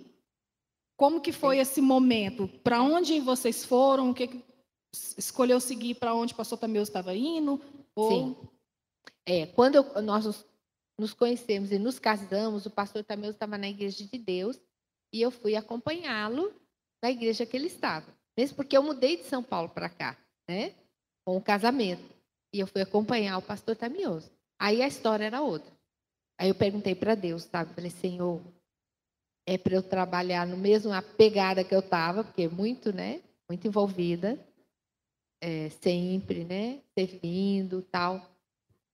Como 0.97 1.21
que 1.21 1.31
foi 1.31 1.59
esse 1.59 1.79
momento? 1.79 2.47
Para 2.63 2.81
onde 2.81 3.19
vocês 3.19 3.63
foram? 3.63 4.09
O 4.09 4.13
que 4.13 4.43
escolheu 5.15 5.59
seguir? 5.59 5.93
Para 5.93 6.15
onde 6.15 6.33
o 6.33 6.35
pastor 6.35 6.57
Tameu 6.57 6.81
estava 6.81 7.15
indo? 7.15 7.61
Ou... 7.93 8.09
Sim. 8.09 8.37
É, 9.23 9.45
quando 9.45 9.75
eu, 9.75 10.01
nós 10.01 10.25
nos, 10.25 10.43
nos 10.97 11.13
conhecemos 11.13 11.71
e 11.71 11.77
nos 11.77 11.99
casamos, 11.99 12.65
o 12.65 12.71
pastor 12.71 13.03
Tameu 13.03 13.29
estava 13.29 13.55
na 13.55 13.69
igreja 13.69 14.03
de 14.03 14.17
Deus 14.17 14.59
e 15.13 15.21
eu 15.21 15.29
fui 15.29 15.55
acompanhá-lo 15.55 16.51
na 17.03 17.11
igreja 17.11 17.45
que 17.45 17.55
ele 17.55 17.67
estava. 17.67 18.11
Mesmo 18.35 18.55
porque 18.55 18.75
eu 18.75 18.81
mudei 18.81 19.17
de 19.17 19.25
São 19.25 19.43
Paulo 19.43 19.69
para 19.69 19.89
cá, 19.89 20.17
né? 20.49 20.73
Com 21.23 21.37
o 21.37 21.41
casamento. 21.41 22.03
E 22.51 22.59
eu 22.59 22.65
fui 22.65 22.81
acompanhar 22.81 23.37
o 23.37 23.43
pastor 23.43 23.75
Tamioso. 23.75 24.31
Aí 24.57 24.81
a 24.81 24.87
história 24.87 25.25
era 25.25 25.41
outra. 25.41 25.71
Aí 26.39 26.49
eu 26.49 26.55
perguntei 26.55 26.95
para 26.95 27.13
Deus, 27.13 27.43
sabe? 27.43 27.73
Falei, 27.75 27.91
Senhor, 27.91 28.41
é 29.47 29.57
para 29.57 29.75
eu 29.75 29.81
trabalhar 29.81 30.45
no 30.45 30.57
mesmo 30.57 30.91
a 30.91 31.01
pegada 31.01 31.63
que 31.63 31.73
eu 31.73 31.79
estava, 31.79 32.21
porque 32.21 32.49
muito, 32.49 32.93
né? 32.93 33.21
Muito 33.49 33.65
envolvida, 33.65 34.37
é, 35.41 35.69
sempre, 35.81 36.43
né? 36.43 36.79
Servindo, 36.93 37.81
tal. 37.81 38.29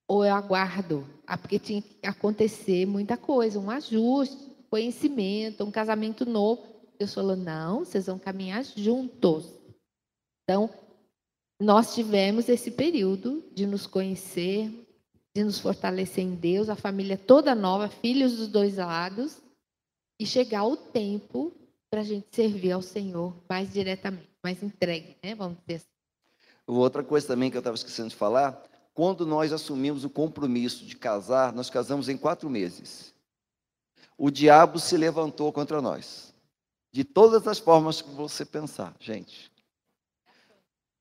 Ou 0.07 0.23
eu 0.23 0.35
aguardo, 0.35 1.07
ah, 1.25 1.35
porque 1.35 1.57
tinha 1.57 1.81
que 1.81 2.05
acontecer 2.05 2.85
muita 2.85 3.17
coisa, 3.17 3.59
um 3.59 3.71
ajuste, 3.71 4.37
conhecimento, 4.69 5.63
um 5.63 5.71
casamento 5.71 6.23
novo. 6.23 6.61
Deus 6.99 7.15
falou: 7.15 7.35
não, 7.35 7.79
vocês 7.79 8.05
vão 8.05 8.19
caminhar 8.19 8.63
juntos. 8.63 9.51
Então, 10.43 10.69
nós 11.59 11.95
tivemos 11.95 12.47
esse 12.47 12.69
período 12.69 13.43
de 13.55 13.65
nos 13.65 13.87
conhecer, 13.87 14.69
de 15.35 15.43
nos 15.43 15.57
fortalecer 15.57 16.23
em 16.23 16.35
Deus, 16.35 16.69
a 16.69 16.75
família 16.75 17.17
toda 17.17 17.55
nova, 17.55 17.89
filhos 17.89 18.37
dos 18.37 18.49
dois 18.49 18.77
lados, 18.77 19.41
e 20.23 20.25
chegar 20.25 20.63
o 20.63 20.77
tempo 20.77 21.51
para 21.91 21.99
a 21.99 22.03
gente 22.03 22.27
servir 22.31 22.71
ao 22.71 22.81
Senhor 22.81 23.35
mais 23.49 23.73
diretamente, 23.73 24.29
mais 24.41 24.63
entregue, 24.63 25.17
né? 25.21 25.35
Vamos 25.35 25.57
dizer 25.59 25.75
assim. 25.75 25.85
Outra 26.65 27.03
coisa 27.03 27.27
também 27.27 27.51
que 27.51 27.57
eu 27.57 27.59
estava 27.59 27.75
esquecendo 27.75 28.07
de 28.07 28.15
falar, 28.15 28.63
quando 28.93 29.25
nós 29.25 29.51
assumimos 29.51 30.05
o 30.05 30.09
compromisso 30.09 30.85
de 30.85 30.95
casar, 30.95 31.51
nós 31.51 31.69
casamos 31.69 32.07
em 32.07 32.17
quatro 32.17 32.49
meses. 32.49 33.13
O 34.17 34.31
diabo 34.31 34.79
se 34.79 34.95
levantou 34.95 35.51
contra 35.51 35.81
nós. 35.81 36.33
De 36.89 37.03
todas 37.03 37.45
as 37.45 37.59
formas 37.59 38.01
que 38.01 38.09
você 38.09 38.45
pensar, 38.45 38.95
gente. 39.01 39.51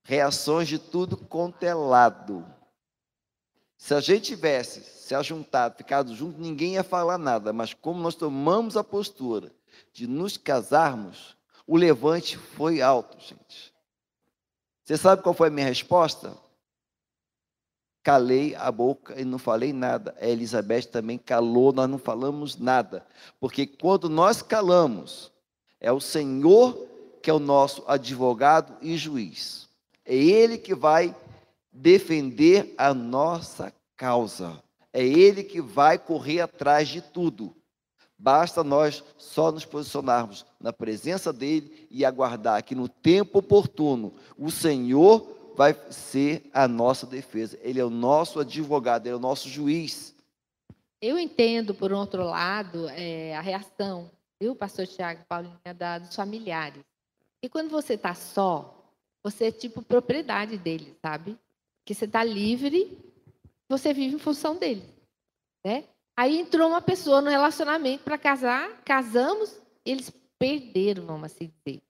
Reações 0.02 0.66
de 0.66 0.80
tudo 0.80 1.16
quanto 1.16 1.62
é 1.62 1.72
lado. 1.72 2.44
Se 3.82 3.94
a 3.94 4.00
gente 4.00 4.26
tivesse 4.26 4.80
se 4.80 5.12
ajuntado, 5.12 5.76
ficado 5.76 6.14
junto, 6.14 6.40
ninguém 6.40 6.74
ia 6.74 6.84
falar 6.84 7.18
nada. 7.18 7.52
Mas 7.52 7.74
como 7.74 8.00
nós 8.00 8.14
tomamos 8.14 8.76
a 8.76 8.84
postura 8.84 9.50
de 9.92 10.06
nos 10.06 10.36
casarmos, 10.36 11.36
o 11.66 11.76
levante 11.76 12.38
foi 12.38 12.80
alto, 12.80 13.18
gente. 13.18 13.74
Você 14.84 14.96
sabe 14.96 15.20
qual 15.20 15.34
foi 15.34 15.48
a 15.48 15.50
minha 15.50 15.66
resposta? 15.66 16.32
Calei 18.04 18.54
a 18.54 18.70
boca 18.70 19.20
e 19.20 19.24
não 19.24 19.36
falei 19.36 19.72
nada. 19.72 20.14
A 20.20 20.28
Elizabeth 20.28 20.84
também 20.84 21.18
calou, 21.18 21.72
nós 21.72 21.90
não 21.90 21.98
falamos 21.98 22.56
nada. 22.56 23.04
Porque 23.40 23.66
quando 23.66 24.08
nós 24.08 24.42
calamos, 24.42 25.32
é 25.80 25.90
o 25.90 26.00
Senhor 26.00 26.86
que 27.20 27.28
é 27.28 27.34
o 27.34 27.40
nosso 27.40 27.82
advogado 27.88 28.76
e 28.80 28.96
juiz. 28.96 29.68
É 30.04 30.14
Ele 30.14 30.56
que 30.56 30.72
vai 30.72 31.12
defender 31.72 32.74
a 32.76 32.92
nossa 32.92 33.72
causa. 33.96 34.62
É 34.92 35.04
Ele 35.04 35.42
que 35.42 35.60
vai 35.60 35.98
correr 35.98 36.40
atrás 36.40 36.88
de 36.88 37.00
tudo. 37.00 37.56
Basta 38.18 38.62
nós 38.62 39.02
só 39.16 39.50
nos 39.50 39.64
posicionarmos 39.64 40.46
na 40.60 40.72
presença 40.72 41.32
dEle 41.32 41.88
e 41.90 42.04
aguardar 42.04 42.62
que 42.62 42.74
no 42.74 42.88
tempo 42.88 43.38
oportuno 43.38 44.12
o 44.38 44.50
Senhor 44.50 45.52
vai 45.56 45.76
ser 45.90 46.48
a 46.52 46.68
nossa 46.68 47.06
defesa. 47.06 47.58
Ele 47.62 47.80
é 47.80 47.84
o 47.84 47.90
nosso 47.90 48.38
advogado, 48.38 49.06
ele 49.06 49.14
é 49.14 49.16
o 49.16 49.20
nosso 49.20 49.48
juiz. 49.48 50.14
Eu 51.00 51.18
entendo, 51.18 51.74
por 51.74 51.92
outro 51.92 52.22
lado, 52.22 52.88
é, 52.90 53.34
a 53.34 53.40
reação, 53.40 54.08
viu, 54.40 54.54
pastor 54.54 54.86
Tiago, 54.86 55.24
Paulinha, 55.28 55.74
da, 55.76 55.98
dos 55.98 56.14
familiares. 56.14 56.84
E 57.42 57.48
quando 57.48 57.70
você 57.70 57.94
está 57.94 58.14
só, 58.14 58.86
você 59.20 59.46
é 59.46 59.50
tipo 59.50 59.82
propriedade 59.82 60.56
dele, 60.56 60.96
sabe? 61.02 61.36
Que 61.84 61.94
você 61.94 62.04
está 62.04 62.22
livre, 62.22 62.98
você 63.68 63.92
vive 63.92 64.16
em 64.16 64.18
função 64.18 64.56
dele. 64.56 64.82
Né? 65.64 65.84
Aí 66.16 66.38
entrou 66.38 66.68
uma 66.68 66.82
pessoa 66.82 67.20
no 67.20 67.30
relacionamento 67.30 68.04
para 68.04 68.18
casar, 68.18 68.82
casamos, 68.84 69.60
eles 69.84 70.12
perderam, 70.38 71.06
vamos 71.06 71.32
assim 71.32 71.52
dizer. 71.64 71.82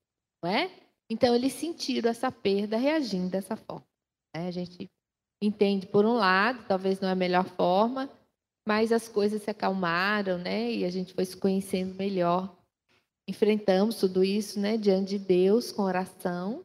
Não 0.42 0.50
é? 0.50 0.70
Então, 1.10 1.34
eles 1.34 1.52
sentiram 1.52 2.10
essa 2.10 2.30
perda 2.32 2.76
reagindo 2.76 3.28
dessa 3.28 3.56
forma. 3.56 3.86
Né? 4.34 4.48
A 4.48 4.50
gente 4.50 4.90
entende 5.42 5.86
por 5.86 6.04
um 6.06 6.14
lado, 6.14 6.64
talvez 6.66 7.00
não 7.00 7.08
é 7.08 7.12
a 7.12 7.16
melhor 7.16 7.44
forma, 7.44 8.08
mas 8.66 8.92
as 8.92 9.08
coisas 9.08 9.42
se 9.42 9.50
acalmaram, 9.50 10.38
né? 10.38 10.72
E 10.72 10.84
a 10.84 10.90
gente 10.90 11.12
foi 11.12 11.24
se 11.24 11.36
conhecendo 11.36 11.94
melhor. 11.94 12.56
Enfrentamos 13.28 13.96
tudo 13.96 14.22
isso, 14.24 14.58
né, 14.58 14.76
diante 14.76 15.18
de 15.18 15.18
Deus 15.18 15.70
com 15.72 15.82
oração, 15.82 16.64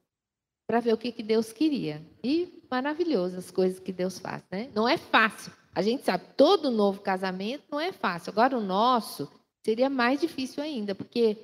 para 0.68 0.82
ver 0.82 0.94
o 0.94 0.98
que, 0.98 1.12
que 1.12 1.24
Deus 1.24 1.54
queria. 1.54 2.06
E 2.22 2.62
maravilhoso 2.70 3.38
as 3.38 3.50
coisas 3.50 3.80
que 3.80 3.94
Deus 3.94 4.20
faz, 4.20 4.44
né? 4.52 4.70
Não 4.76 4.88
é 4.88 4.98
fácil. 4.98 5.52
A 5.74 5.82
gente 5.82 6.04
sabe, 6.04 6.26
todo 6.36 6.70
novo 6.70 7.02
casamento 7.02 7.64
não 7.72 7.80
é 7.80 7.94
fácil. 7.94 8.32
Agora, 8.32 8.58
o 8.58 8.62
nosso 8.62 9.32
seria 9.64 9.90
mais 9.90 10.20
difícil 10.20 10.62
ainda, 10.62 10.94
porque 10.94 11.38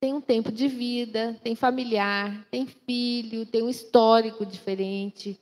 tem 0.00 0.12
um 0.12 0.20
tempo 0.20 0.52
de 0.52 0.68
vida, 0.68 1.38
tem 1.42 1.54
familiar, 1.54 2.46
tem 2.50 2.66
filho, 2.66 3.46
tem 3.46 3.62
um 3.62 3.68
histórico 3.68 4.44
diferente. 4.44 5.40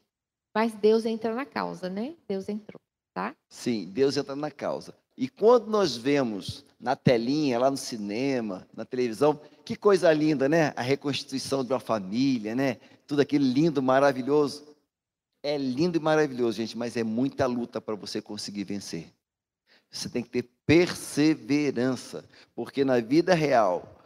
Mas 0.55 0.73
Deus 0.73 1.05
entra 1.05 1.35
na 1.35 1.45
causa, 1.45 1.91
né? 1.91 2.15
Deus 2.29 2.49
entrou, 2.49 2.81
tá? 3.12 3.35
Sim, 3.49 3.91
Deus 3.93 4.17
entra 4.17 4.37
na 4.37 4.51
causa. 4.51 4.95
E 5.17 5.29
quando 5.29 5.67
nós 5.67 5.97
vemos 5.97 6.65
na 6.79 6.95
telinha, 6.95 7.59
lá 7.59 7.71
no 7.71 7.77
cinema, 7.77 8.67
na 8.75 8.85
televisão, 8.85 9.41
que 9.65 9.75
coisa 9.75 10.12
linda, 10.12 10.49
né? 10.49 10.73
A 10.77 10.83
reconstituição 10.83 11.65
de 11.65 11.73
uma 11.73 11.81
família, 11.81 12.55
né? 12.55 12.77
Tudo 13.07 13.21
aquilo 13.21 13.45
lindo, 13.45 13.83
maravilhoso. 13.83 14.66
É 15.42 15.57
lindo 15.57 15.97
e 15.97 16.01
maravilhoso, 16.01 16.57
gente, 16.57 16.77
mas 16.77 16.97
é 16.97 17.05
muita 17.05 17.47
luta 17.47 17.81
para 17.81 17.95
você 17.95 18.21
conseguir 18.21 18.64
vencer. 18.64 19.12
Você 19.90 20.09
tem 20.09 20.23
que 20.23 20.29
ter 20.31 20.49
perseverança, 20.66 22.25
porque 22.55 22.85
na 22.85 23.01
vida 23.01 23.35
real 23.35 23.97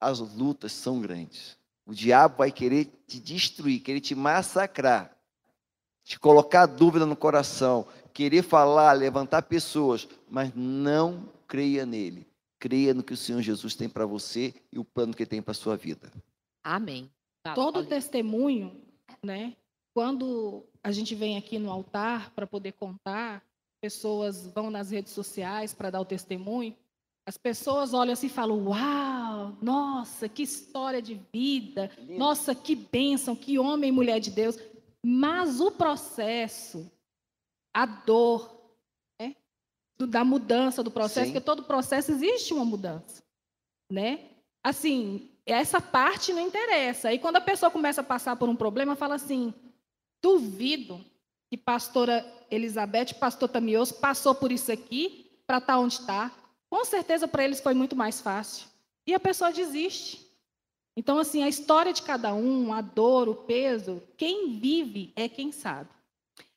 as 0.00 0.18
lutas 0.18 0.72
são 0.72 1.00
grandes. 1.00 1.56
O 1.86 1.94
diabo 1.94 2.38
vai 2.38 2.52
querer 2.52 2.86
te 3.06 3.18
destruir, 3.18 3.80
querer 3.80 4.00
te 4.00 4.14
massacrar, 4.14 5.16
te 6.04 6.18
colocar 6.18 6.66
dúvida 6.66 7.06
no 7.06 7.16
coração, 7.16 7.86
querer 8.12 8.42
falar, 8.42 8.92
levantar 8.92 9.42
pessoas, 9.42 10.08
mas 10.28 10.52
não 10.54 11.32
creia 11.46 11.86
nele. 11.86 12.26
Creia 12.58 12.92
no 12.92 13.04
que 13.04 13.14
o 13.14 13.16
Senhor 13.16 13.40
Jesus 13.40 13.74
tem 13.74 13.88
para 13.88 14.04
você 14.04 14.52
e 14.72 14.78
o 14.78 14.84
plano 14.84 15.14
que 15.14 15.22
ele 15.22 15.30
tem 15.30 15.40
para 15.40 15.52
a 15.52 15.54
sua 15.54 15.76
vida. 15.76 16.10
Amém. 16.62 17.10
Fala, 17.54 17.72
Todo 17.72 17.86
testemunho, 17.86 18.80
né? 19.22 19.56
Quando 19.94 20.64
a 20.82 20.90
gente 20.90 21.14
vem 21.14 21.36
aqui 21.36 21.58
no 21.58 21.70
altar 21.70 22.30
para 22.30 22.46
poder 22.46 22.72
contar, 22.72 23.42
pessoas 23.80 24.46
vão 24.46 24.70
nas 24.70 24.90
redes 24.90 25.12
sociais 25.12 25.74
para 25.74 25.90
dar 25.90 26.00
o 26.00 26.04
testemunho, 26.04 26.76
as 27.28 27.36
pessoas 27.36 27.92
olham 27.92 28.14
assim 28.14 28.26
e 28.26 28.30
falam: 28.30 28.68
Uau, 28.68 29.56
nossa, 29.60 30.30
que 30.30 30.42
história 30.42 31.02
de 31.02 31.20
vida, 31.30 31.90
Lindo. 31.98 32.18
nossa, 32.18 32.54
que 32.54 32.74
bênção, 32.74 33.36
que 33.36 33.58
homem 33.58 33.90
e 33.90 33.92
mulher 33.92 34.18
de 34.18 34.30
Deus. 34.30 34.58
Mas 35.04 35.60
o 35.60 35.70
processo, 35.70 36.90
a 37.74 37.84
dor, 37.84 38.72
né, 39.20 39.36
da 40.08 40.24
mudança 40.24 40.82
do 40.82 40.90
processo, 40.90 41.26
Sim. 41.26 41.32
porque 41.32 41.44
todo 41.44 41.64
processo 41.64 42.10
existe 42.10 42.54
uma 42.54 42.64
mudança, 42.64 43.22
né? 43.92 44.30
Assim, 44.64 45.30
essa 45.52 45.80
parte 45.80 46.32
não 46.32 46.40
interessa. 46.40 47.08
Aí 47.08 47.18
quando 47.18 47.36
a 47.36 47.40
pessoa 47.40 47.70
começa 47.70 48.00
a 48.00 48.04
passar 48.04 48.36
por 48.36 48.48
um 48.48 48.56
problema, 48.56 48.96
fala 48.96 49.14
assim: 49.14 49.52
Duvido 50.22 51.04
que 51.48 51.56
pastora 51.56 52.24
Elizabeth, 52.50 53.14
pastor 53.18 53.48
Tamioso, 53.48 53.94
passou 53.94 54.34
por 54.34 54.52
isso 54.52 54.70
aqui 54.70 55.30
para 55.46 55.58
estar 55.58 55.74
tá 55.74 55.78
onde 55.78 55.94
está. 55.94 56.32
Com 56.68 56.84
certeza 56.84 57.26
para 57.26 57.44
eles 57.44 57.60
foi 57.60 57.72
muito 57.72 57.96
mais 57.96 58.20
fácil. 58.20 58.68
E 59.06 59.14
a 59.14 59.20
pessoa 59.20 59.50
desiste. 59.50 60.26
Então, 60.94 61.18
assim, 61.18 61.42
a 61.42 61.48
história 61.48 61.92
de 61.92 62.02
cada 62.02 62.34
um, 62.34 62.72
a 62.72 62.80
dor, 62.80 63.28
o 63.28 63.34
peso, 63.34 64.02
quem 64.16 64.58
vive 64.58 65.12
é 65.16 65.28
quem 65.28 65.52
sabe. 65.52 65.88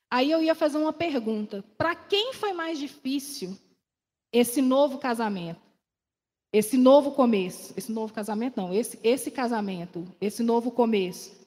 Aí 0.09 0.29
eu 0.29 0.43
ia 0.43 0.53
fazer 0.53 0.77
uma 0.77 0.91
pergunta: 0.91 1.63
para 1.77 1.95
quem 1.95 2.33
foi 2.33 2.51
mais 2.51 2.77
difícil 2.77 3.57
esse 4.33 4.61
novo 4.61 4.97
casamento? 4.97 5.61
Esse 6.53 6.77
novo 6.77 7.11
começo? 7.11 7.73
Esse 7.77 7.91
novo 7.91 8.13
casamento, 8.13 8.57
não, 8.57 8.73
esse, 8.73 8.99
esse 9.03 9.31
casamento, 9.31 10.05
esse 10.19 10.43
novo 10.43 10.71
começo 10.71 11.39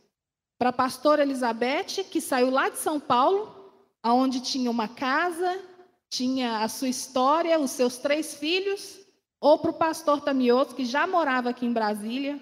para 0.59 0.71
a 0.71 0.73
pastora 0.73 1.23
Elizabeth, 1.23 2.05
que 2.11 2.21
saiu 2.21 2.51
lá 2.51 2.69
de 2.69 2.79
São 2.79 2.99
Paulo, 2.99 3.73
aonde 4.03 4.41
tinha 4.41 4.71
uma 4.71 4.89
casa, 4.89 5.61
tinha 6.09 6.63
a 6.63 6.69
sua 6.69 6.89
história, 6.89 7.59
os 7.59 7.73
seus 7.73 7.99
três 7.99 8.35
filhos, 8.35 9.01
ou 9.41 9.59
para 9.59 9.73
o 9.73 9.75
pastor 9.75 10.23
Tamioso, 10.23 10.75
que 10.75 10.85
já 10.85 11.07
morava 11.07 11.51
aqui 11.51 11.67
em 11.67 11.73
Brasília, 11.73 12.41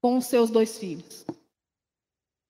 com 0.00 0.16
os 0.16 0.26
seus 0.26 0.48
dois 0.48 0.78
filhos. 0.78 1.26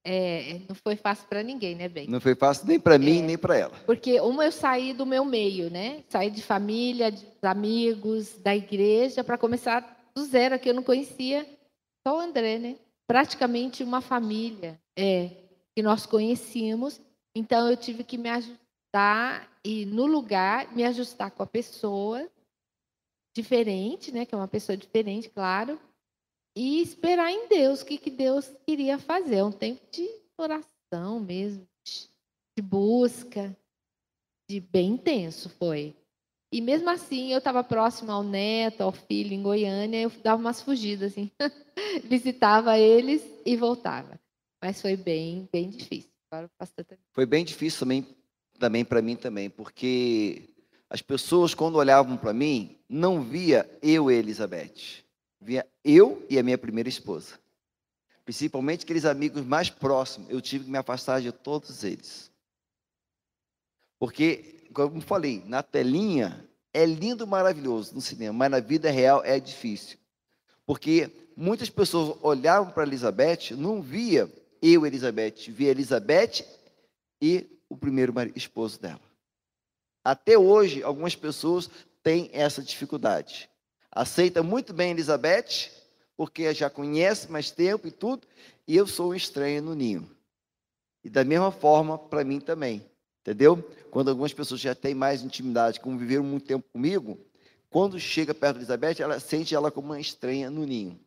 É, 0.03 0.61
não 0.67 0.75
foi 0.75 0.95
fácil 0.95 1.27
para 1.27 1.43
ninguém, 1.43 1.75
né, 1.75 1.89
Bem? 1.89 2.07
Não 2.07 2.21
foi 2.21 2.33
fácil 2.33 2.65
nem 2.67 2.79
para 2.79 2.97
mim, 2.97 3.19
É. 3.19 3.21
nem 3.21 3.37
para 3.37 3.57
ela. 3.57 3.77
Porque 3.85 4.19
uma 4.21 4.45
eu 4.45 4.51
saí 4.51 4.93
do 4.93 5.05
meu 5.05 5.25
meio, 5.25 5.69
né? 5.69 6.03
Saí 6.09 6.31
de 6.31 6.41
família, 6.41 7.11
de 7.11 7.25
amigos, 7.41 8.37
da 8.37 8.55
igreja, 8.55 9.23
para 9.23 9.37
começar 9.37 10.09
do 10.15 10.23
zero, 10.23 10.57
que 10.57 10.69
eu 10.69 10.73
não 10.73 10.83
conhecia 10.83 11.45
só 12.05 12.17
o 12.17 12.21
André, 12.21 12.57
né? 12.57 12.75
Praticamente 13.07 13.83
uma 13.83 14.01
família, 14.01 14.79
é, 14.97 15.31
que 15.75 15.83
nós 15.83 16.05
conhecíamos. 16.05 16.99
Então 17.35 17.69
eu 17.69 17.75
tive 17.75 18.03
que 18.03 18.17
me 18.17 18.29
ajustar 18.29 19.49
e 19.63 19.85
no 19.85 20.05
lugar 20.05 20.73
me 20.73 20.83
ajustar 20.85 21.29
com 21.31 21.43
a 21.43 21.47
pessoa 21.47 22.27
diferente, 23.35 24.11
né? 24.11 24.25
Que 24.25 24.33
é 24.33 24.37
uma 24.37 24.47
pessoa 24.47 24.77
diferente, 24.77 25.29
claro, 25.29 25.79
e 26.55 26.81
esperar 26.81 27.31
em 27.31 27.47
Deus 27.47 27.81
o 27.81 27.85
que, 27.85 27.97
que 27.97 28.09
Deus 28.09 28.51
queria 28.65 28.97
fazer. 28.97 29.37
É 29.37 29.43
um 29.43 29.51
tempo 29.51 29.81
de 29.91 30.09
oração 30.37 31.19
mesmo, 31.19 31.67
de 32.57 32.61
busca, 32.61 33.55
de 34.49 34.59
bem 34.59 34.91
intenso 34.91 35.49
foi. 35.49 35.95
E 36.51 36.61
mesmo 36.61 36.89
assim, 36.89 37.31
eu 37.31 37.37
estava 37.37 37.63
próxima 37.63 38.13
ao 38.13 38.23
neto, 38.23 38.81
ao 38.81 38.91
filho 38.91 39.33
em 39.33 39.43
Goiânia, 39.43 40.01
eu 40.01 40.11
dava 40.23 40.41
umas 40.41 40.61
fugidas, 40.61 41.11
assim. 41.11 41.29
Visitava 42.05 42.77
eles 42.77 43.23
e 43.45 43.55
voltava. 43.55 44.19
Mas 44.61 44.81
foi 44.81 44.97
bem, 44.97 45.47
bem 45.51 45.69
difícil. 45.69 46.09
Foi 47.13 47.25
bem 47.25 47.45
difícil 47.45 47.79
também, 47.79 48.07
também 48.57 48.83
para 48.83 49.01
mim 49.01 49.15
também, 49.15 49.49
porque 49.49 50.49
as 50.89 51.01
pessoas 51.01 51.53
quando 51.53 51.75
olhavam 51.75 52.17
para 52.17 52.33
mim 52.33 52.77
não 52.89 53.21
via 53.21 53.69
eu 53.81 54.09
Elizabeth, 54.09 55.03
via 55.39 55.65
eu 55.89 56.25
e 56.29 56.37
a 56.37 56.43
minha 56.43 56.57
primeira 56.57 56.89
esposa. 56.89 57.39
Principalmente 58.23 58.83
aqueles 58.83 59.05
amigos 59.05 59.43
mais 59.43 59.69
próximos, 59.69 60.29
eu 60.29 60.39
tive 60.41 60.65
que 60.65 60.71
me 60.71 60.77
afastar 60.77 61.21
de 61.21 61.31
todos 61.31 61.83
eles. 61.83 62.31
Porque, 63.97 64.67
como 64.73 65.01
falei, 65.01 65.43
na 65.45 65.63
telinha 65.63 66.47
é 66.73 66.85
lindo, 66.85 67.25
maravilhoso 67.25 67.95
no 67.95 68.01
cinema, 68.01 68.33
mas 68.33 68.51
na 68.51 68.59
vida 68.59 68.91
real 68.91 69.23
é 69.25 69.39
difícil. 69.39 69.97
Porque 70.65 71.09
muitas 71.35 71.69
pessoas 71.69 72.17
olhavam 72.21 72.71
para 72.71 72.83
Elizabeth, 72.83 73.55
não 73.57 73.81
via 73.81 74.31
eu, 74.61 74.85
Elizabeth, 74.85 75.49
via 75.49 75.71
Elizabeth 75.71 76.45
e 77.21 77.59
o 77.67 77.75
primeiro 77.75 78.13
esposo 78.35 78.79
dela. 78.79 79.01
Até 80.03 80.37
hoje, 80.37 80.83
algumas 80.83 81.15
pessoas 81.15 81.69
têm 82.03 82.29
essa 82.31 82.61
dificuldade. 82.61 83.49
Aceita 83.91 84.43
muito 84.43 84.73
bem 84.73 84.91
Elizabeth, 84.91 85.71
porque 86.19 86.53
já 86.53 86.69
conhece 86.69 87.31
mais 87.31 87.49
tempo 87.49 87.87
e 87.87 87.91
tudo, 87.91 88.27
e 88.67 88.75
eu 88.75 88.85
sou 88.85 89.11
um 89.11 89.15
estranho 89.15 89.61
no 89.61 89.73
ninho. 89.73 90.05
E 91.01 91.09
da 91.09 91.23
mesma 91.23 91.49
forma, 91.49 91.97
para 91.97 92.25
mim 92.25 92.41
também. 92.41 92.85
Entendeu? 93.21 93.63
Quando 93.89 94.09
algumas 94.09 94.33
pessoas 94.33 94.59
já 94.59 94.75
têm 94.75 94.93
mais 94.93 95.23
intimidade, 95.23 95.79
como 95.79 95.97
viveram 95.97 96.25
muito 96.25 96.45
tempo 96.45 96.67
comigo, 96.73 97.17
quando 97.69 97.97
chega 97.97 98.33
perto 98.33 98.55
de 98.55 98.63
Elizabeth, 98.63 99.01
ela 99.01 99.17
sente 99.17 99.55
ela 99.55 99.71
como 99.71 99.91
uma 99.91 99.99
estranha 100.01 100.51
no 100.51 100.65
ninho. 100.65 100.99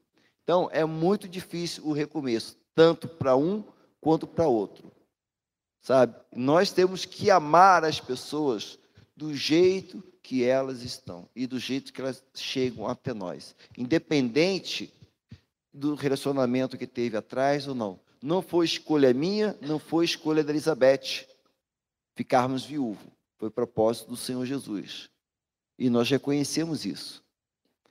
Então, 0.43 0.71
é 0.73 0.83
muito 0.83 1.29
difícil 1.29 1.85
o 1.85 1.93
recomeço, 1.93 2.57
tanto 2.75 3.07
para 3.07 3.37
um 3.37 3.63
quanto 4.01 4.27
para 4.27 4.47
outro. 4.47 4.91
Sabe? 5.83 6.17
Nós 6.35 6.73
temos 6.73 7.05
que 7.05 7.31
amar 7.31 7.85
as 7.85 8.01
pessoas 8.01 8.79
do 9.15 9.37
jeito 9.37 10.03
que 10.23 10.43
elas 10.43 10.81
estão 10.81 11.29
e 11.37 11.47
do 11.47 11.59
jeito 11.59 11.93
que 11.93 12.01
elas 12.01 12.25
chegam 12.33 12.89
até 12.89 13.13
nós, 13.13 13.55
independente 13.77 14.91
do 15.73 15.95
relacionamento 15.95 16.77
que 16.77 16.87
teve 16.87 17.17
atrás 17.17 17.67
ou 17.67 17.75
não. 17.75 17.99
Não 18.23 18.43
foi 18.43 18.67
escolha 18.67 19.13
minha, 19.13 19.57
não 19.61 19.79
foi 19.79 20.05
escolha 20.05 20.45
da 20.45 20.53
Elizabeth 20.53 21.27
ficarmos 22.15 22.65
viúvos. 22.65 23.11
Foi 23.39 23.51
propósito 23.51 24.09
do 24.11 24.17
Senhor 24.17 24.45
Jesus. 24.47 25.11
E 25.79 25.91
nós 25.91 26.09
reconhecemos 26.09 26.85
isso. 26.85 27.25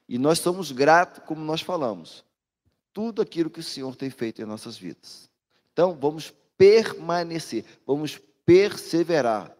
E 0.08 0.18
nós 0.18 0.40
somos 0.40 0.72
gratos, 0.72 1.24
como 1.26 1.42
nós 1.42 1.62
falamos, 1.62 2.24
tudo 2.94 3.22
aquilo 3.22 3.50
que 3.50 3.60
o 3.60 3.64
Senhor 3.64 3.96
tem 3.96 4.10
feito 4.10 4.42
em 4.42 4.46
nossas 4.46 4.78
vidas. 4.78 5.30
Então, 5.74 5.94
vamos 5.96 6.34
permanecer, 6.58 7.66
vamos 7.86 8.20
perseverar, 8.46 9.56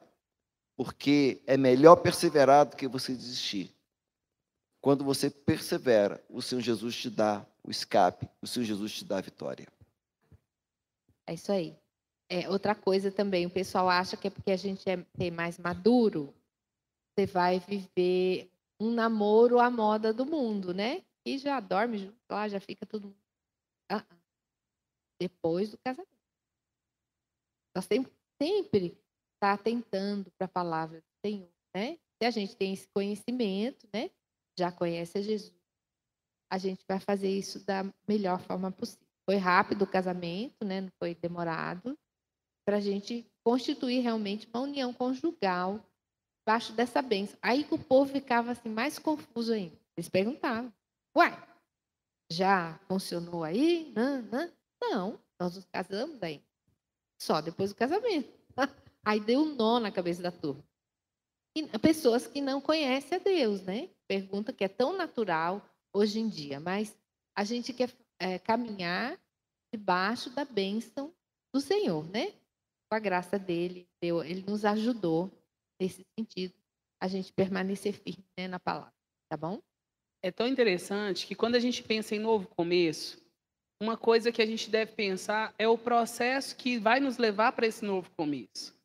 porque 0.76 1.42
é 1.48 1.58
melhor 1.58 1.96
perseverar 1.98 2.66
do 2.66 2.76
que 2.76 2.88
você 2.88 3.14
desistir. 3.14 3.74
Quando 4.80 5.04
você 5.04 5.30
persevera, 5.30 6.24
o 6.30 6.42
Senhor 6.42 6.62
Jesus 6.62 6.96
te 6.96 7.10
dá 7.10 7.46
o 7.64 7.70
escape, 7.70 8.28
o 8.42 8.48
Senhor 8.48 8.66
Jesus 8.66 8.94
te 8.94 9.06
dá 9.06 9.18
a 9.18 9.22
vitória. 9.22 9.68
É 11.28 11.34
isso 11.34 11.52
aí. 11.52 11.76
É, 12.30 12.50
outra 12.50 12.74
coisa 12.74 13.12
também, 13.12 13.46
o 13.46 13.50
pessoal 13.50 13.90
acha 13.90 14.16
que 14.16 14.28
é 14.28 14.32
porque 14.32 14.52
a 14.52 14.58
gente 14.58 14.90
é, 14.90 15.06
é 15.20 15.32
mais 15.32 15.58
maduro, 15.58 16.34
você 17.14 17.26
vai 17.26 17.60
viver 17.60 18.50
um 18.80 18.90
namoro 18.92 19.60
à 19.60 19.70
moda 19.70 20.14
do 20.14 20.26
mundo, 20.26 20.74
né? 20.74 21.04
E 21.26 21.38
já 21.38 21.60
dorme 21.60 22.00
junto 22.00 22.18
lá, 22.30 22.48
já 22.48 22.60
fica 22.60 22.88
mundo. 22.94 23.16
Ah, 23.90 24.04
ah. 24.10 24.18
Depois 25.20 25.70
do 25.70 25.78
casamento. 25.78 26.10
Nós 27.76 27.86
temos 27.86 28.10
sempre 28.42 28.98
estar 29.36 29.54
atentando 29.54 30.32
para 30.32 30.46
a 30.46 30.50
palavra 30.50 31.00
do 31.00 31.30
Senhor, 31.30 31.52
né? 31.76 32.00
Se 32.18 32.26
a 32.26 32.32
gente 32.32 32.56
tem 32.56 32.74
esse 32.74 32.88
conhecimento, 32.88 33.88
né? 33.94 34.10
Já 34.58 34.72
conhece 34.72 35.18
a 35.18 35.22
Jesus, 35.22 35.54
a 36.52 36.58
gente 36.58 36.84
vai 36.86 37.00
fazer 37.00 37.30
isso 37.30 37.66
da 37.66 37.86
melhor 38.06 38.38
forma 38.42 38.70
possível. 38.70 39.08
Foi 39.26 39.38
rápido 39.38 39.84
o 39.84 39.88
casamento, 39.88 40.66
né? 40.66 40.82
Não 40.82 40.92
foi 41.00 41.16
demorado 41.16 41.98
para 42.66 42.76
a 42.76 42.82
gente 42.82 43.26
constituir 43.42 44.02
realmente 44.02 44.50
uma 44.54 44.64
união 44.64 44.94
conjugal 44.94 45.80
debaixo 46.42 46.74
dessa 46.74 47.02
bênção. 47.02 47.40
Aí 47.42 47.64
que 47.64 47.74
o 47.74 47.80
povo 47.80 48.12
ficava 48.12 48.52
assim 48.52 48.68
mais 48.68 49.00
confuso 49.00 49.54
ainda. 49.54 49.80
Eles 49.96 50.10
perguntavam: 50.10 50.74
Uai, 51.16 51.42
já 52.30 52.78
funcionou 52.86 53.46
aí? 53.46 53.94
Não, 53.96 54.22
não. 54.24 54.52
não 54.82 55.20
nós 55.40 55.56
nos 55.56 55.66
casamos 55.66 56.22
aí. 56.22 56.44
Só 57.18 57.40
depois 57.40 57.70
do 57.70 57.76
casamento. 57.78 58.30
Aí 59.04 59.20
deu 59.20 59.42
um 59.42 59.56
nó 59.56 59.80
na 59.80 59.92
cabeça 59.92 60.22
da 60.22 60.32
turma. 60.32 60.64
E 61.56 61.68
pessoas 61.80 62.28
que 62.28 62.40
não 62.40 62.62
conhecem 62.62 63.18
a 63.18 63.20
Deus, 63.20 63.64
né? 63.64 63.90
Pergunta 64.08 64.54
que 64.54 64.64
é 64.64 64.68
tão 64.68 64.96
natural 64.96 65.60
hoje 65.94 66.20
em 66.20 66.28
dia, 66.28 66.60
mas 66.60 66.98
a 67.36 67.44
gente 67.44 67.74
quer 67.74 67.92
é, 68.20 68.38
caminhar 68.40 69.20
debaixo 69.74 70.30
da 70.30 70.46
bênção 70.46 71.14
do 71.54 71.60
Senhor, 71.62 72.08
né? 72.10 72.34
Com 72.90 72.96
a 72.96 73.00
graça 73.00 73.40
dele, 73.40 73.88
ele 74.02 74.44
nos 74.44 74.66
ajudou 74.66 75.32
nesse 75.80 76.06
sentido, 76.18 76.54
a 77.00 77.08
gente 77.08 77.34
permanecer 77.34 77.94
firme 77.94 78.26
né, 78.38 78.48
na 78.48 78.60
palavra, 78.60 78.94
tá 79.30 79.38
bom? 79.38 79.62
É 80.22 80.30
tão 80.30 80.48
interessante 80.48 81.26
que 81.26 81.34
quando 81.34 81.56
a 81.56 81.60
gente 81.60 81.82
pensa 81.82 82.16
em 82.16 82.20
novo 82.20 82.48
começo, 82.48 83.20
uma 83.82 83.98
coisa 83.98 84.32
que 84.32 84.42
a 84.42 84.46
gente 84.46 84.70
deve 84.70 84.92
pensar 84.92 85.56
é 85.58 85.68
o 85.68 85.78
processo 85.78 86.56
que 86.56 86.78
vai 86.78 87.00
nos 87.00 87.18
levar 87.18 87.54
para 87.54 87.66
esse 87.66 87.84
novo 87.84 88.12
começo. 88.12 88.80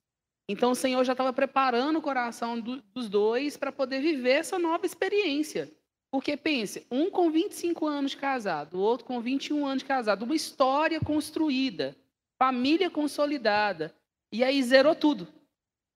Então 0.49 0.71
o 0.71 0.75
Senhor 0.77 1.05
já 1.05 1.13
estava 1.13 1.33
preparando 1.33 1.99
o 1.99 2.03
coração 2.03 2.59
do, 2.59 2.81
dos 2.95 3.09
dois 3.09 3.59
para 3.59 3.71
poder 3.71 4.01
viver 4.01 4.31
essa 4.31 4.59
nova 4.59 4.87
experiência. 4.87 5.71
Porque 6.11 6.37
pense, 6.37 6.87
um 6.91 7.11
com 7.11 7.31
25 7.31 7.87
anos 7.87 8.13
de 8.13 8.17
casado, 8.17 8.79
o 8.79 8.81
outro 8.81 9.07
com 9.07 9.21
21 9.21 9.67
anos 9.67 9.83
de 9.83 9.89
casado, 9.89 10.25
uma 10.25 10.35
história 10.35 11.01
construída, 11.01 11.97
família 12.39 12.91
consolidada, 12.91 13.95
e 14.33 14.43
aí 14.45 14.63
zerou 14.63 14.95
tudo. 14.95 15.29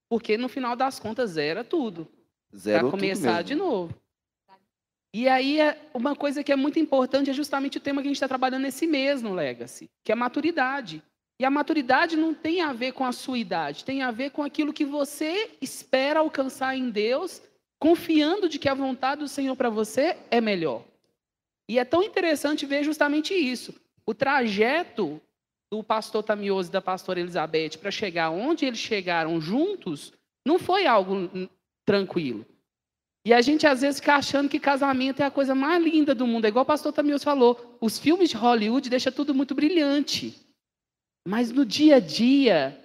Porque 0.08 0.36
no 0.36 0.48
final 0.48 0.74
das 0.74 0.98
contas 0.98 1.30
zera 1.30 1.62
tudo. 1.62 2.08
Para 2.50 2.58
Zero 2.58 2.90
começar 2.90 3.42
de 3.42 3.54
novo. 3.54 3.94
E 5.14 5.28
aí, 5.28 5.60
é- 5.60 5.76
uma 5.92 6.14
coisa 6.14 6.42
que 6.44 6.52
é 6.52 6.56
muito 6.56 6.78
importante 6.78 7.30
é 7.30 7.32
justamente 7.32 7.78
o 7.78 7.80
tema 7.80 8.00
que 8.00 8.06
a 8.06 8.10
gente 8.10 8.16
está 8.16 8.28
trabalhando 8.28 8.62
nesse 8.62 8.86
mês 8.86 9.22
no 9.22 9.34
Legacy, 9.34 9.90
que 10.04 10.12
é 10.12 10.14
a 10.14 10.16
maturidade. 10.16 11.02
E 11.40 11.44
a 11.44 11.50
maturidade 11.50 12.16
não 12.16 12.34
tem 12.34 12.60
a 12.60 12.72
ver 12.72 12.92
com 12.92 13.04
a 13.04 13.12
sua 13.12 13.38
idade, 13.38 13.84
tem 13.84 14.02
a 14.02 14.10
ver 14.10 14.30
com 14.30 14.42
aquilo 14.42 14.72
que 14.72 14.84
você 14.84 15.50
espera 15.60 16.20
alcançar 16.20 16.76
em 16.76 16.90
Deus, 16.90 17.42
confiando 17.80 18.48
de 18.48 18.58
que 18.58 18.68
a 18.68 18.74
vontade 18.74 19.22
do 19.22 19.28
Senhor 19.28 19.56
para 19.56 19.70
você 19.70 20.16
é 20.30 20.40
melhor. 20.40 20.84
E 21.68 21.78
é 21.78 21.84
tão 21.84 22.02
interessante 22.02 22.66
ver 22.66 22.84
justamente 22.84 23.34
isso. 23.34 23.74
O 24.04 24.12
trajeto 24.12 25.20
do 25.72 25.82
pastor 25.82 26.22
Tamioso 26.22 26.68
e 26.68 26.72
da 26.72 26.82
pastora 26.82 27.20
Elizabeth 27.20 27.78
para 27.80 27.90
chegar 27.90 28.30
onde 28.30 28.66
eles 28.66 28.78
chegaram 28.78 29.40
juntos 29.40 30.12
não 30.44 30.58
foi 30.58 30.86
algo 30.86 31.30
tranquilo. 31.86 32.44
E 33.24 33.32
a 33.32 33.40
gente 33.40 33.66
às 33.66 33.82
vezes 33.82 34.00
fica 34.00 34.14
achando 34.14 34.48
que 34.48 34.58
casamento 34.58 35.22
é 35.22 35.26
a 35.26 35.30
coisa 35.30 35.54
mais 35.54 35.82
linda 35.82 36.14
do 36.14 36.26
mundo. 36.26 36.44
É 36.44 36.48
igual 36.48 36.64
o 36.64 36.66
pastor 36.66 36.92
Tamioso 36.92 37.24
falou, 37.24 37.78
os 37.80 37.98
filmes 37.98 38.30
de 38.30 38.36
Hollywood 38.36 38.90
deixam 38.90 39.12
tudo 39.12 39.34
muito 39.34 39.54
brilhante. 39.54 40.34
Mas 41.26 41.52
no 41.52 41.64
dia 41.64 41.96
a 41.96 42.00
dia, 42.00 42.79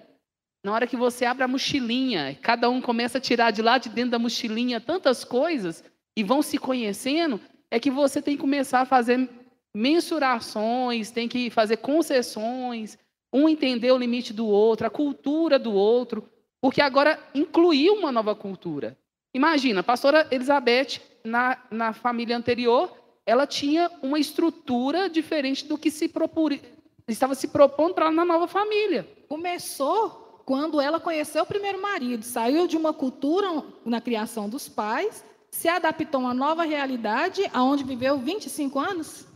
na 0.66 0.72
hora 0.72 0.86
que 0.88 0.96
você 0.96 1.24
abre 1.24 1.44
a 1.44 1.48
mochilinha, 1.48 2.36
cada 2.42 2.68
um 2.68 2.82
começa 2.82 3.18
a 3.18 3.20
tirar 3.20 3.52
de 3.52 3.62
lá 3.62 3.78
de 3.78 3.88
dentro 3.88 4.10
da 4.10 4.18
mochilinha 4.18 4.80
tantas 4.80 5.22
coisas 5.22 5.84
e 6.16 6.24
vão 6.24 6.42
se 6.42 6.58
conhecendo, 6.58 7.40
é 7.70 7.78
que 7.78 7.88
você 7.88 8.20
tem 8.20 8.34
que 8.34 8.40
começar 8.40 8.80
a 8.80 8.84
fazer 8.84 9.30
mensurações, 9.72 11.12
tem 11.12 11.28
que 11.28 11.50
fazer 11.50 11.76
concessões. 11.76 12.98
um 13.32 13.48
entender 13.48 13.92
o 13.92 13.98
limite 13.98 14.32
do 14.32 14.48
outro, 14.48 14.88
a 14.88 14.90
cultura 14.90 15.56
do 15.56 15.72
outro, 15.72 16.28
porque 16.60 16.80
agora 16.80 17.16
incluiu 17.32 17.94
uma 17.94 18.10
nova 18.10 18.34
cultura. 18.34 18.98
Imagina, 19.32 19.80
a 19.80 19.84
pastora 19.84 20.26
Elizabeth, 20.32 21.00
na, 21.24 21.58
na 21.70 21.92
família 21.92 22.36
anterior, 22.36 22.92
ela 23.24 23.46
tinha 23.46 23.88
uma 24.02 24.18
estrutura 24.18 25.08
diferente 25.08 25.64
do 25.64 25.78
que 25.78 25.92
se 25.92 26.08
propor, 26.08 26.58
estava 27.06 27.36
se 27.36 27.46
propondo 27.46 27.94
para 27.94 28.10
na 28.10 28.24
nova 28.24 28.48
família. 28.48 29.06
Começou 29.28 30.25
quando 30.46 30.80
ela 30.80 31.00
conheceu 31.00 31.42
o 31.42 31.46
primeiro 31.46 31.82
marido, 31.82 32.24
saiu 32.24 32.68
de 32.68 32.76
uma 32.76 32.94
cultura 32.94 33.64
na 33.84 34.00
criação 34.00 34.48
dos 34.48 34.68
pais, 34.68 35.24
se 35.50 35.68
adaptou 35.68 36.20
a 36.20 36.24
uma 36.24 36.34
nova 36.34 36.62
realidade, 36.62 37.42
aonde 37.52 37.82
viveu 37.82 38.16
25 38.16 38.78
anos? 38.78 39.26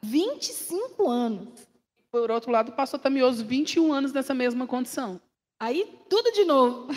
25 0.00 1.10
anos. 1.10 1.48
Por 2.12 2.30
outro 2.30 2.52
lado, 2.52 2.68
o 2.68 2.76
pastor 2.76 3.00
Tamioso, 3.00 3.44
21 3.44 3.92
anos 3.92 4.12
nessa 4.12 4.32
mesma 4.32 4.64
condição. 4.64 5.20
Aí, 5.58 5.98
tudo 6.08 6.30
de 6.30 6.44
novo. 6.44 6.88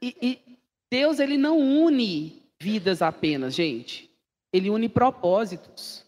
e, 0.00 0.16
e 0.22 0.58
Deus, 0.88 1.18
ele 1.18 1.36
não 1.36 1.58
une 1.58 2.40
vidas 2.60 3.02
apenas, 3.02 3.52
gente. 3.52 4.08
Ele 4.52 4.70
une 4.70 4.88
propósitos. 4.88 6.04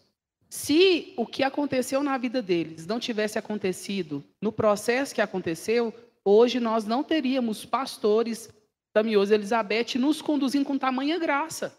Se 0.49 1.13
o 1.17 1.25
que 1.25 1.43
aconteceu 1.43 2.01
na 2.01 2.17
vida 2.17 2.41
deles 2.41 2.87
não 2.87 2.99
tivesse 3.01 3.37
acontecido 3.37 4.23
no 4.41 4.51
processo 4.51 5.13
que 5.13 5.21
aconteceu, 5.21 5.93
hoje 6.29 6.59
nós 6.59 6.85
não 6.85 7.03
teríamos 7.03 7.65
pastores 7.65 8.49
da 8.93 9.03
Mioso 9.03 9.33
Elizabeth 9.33 9.97
nos 9.97 10.21
conduzindo 10.21 10.65
com 10.65 10.77
tamanha 10.77 11.17
graça. 11.17 11.77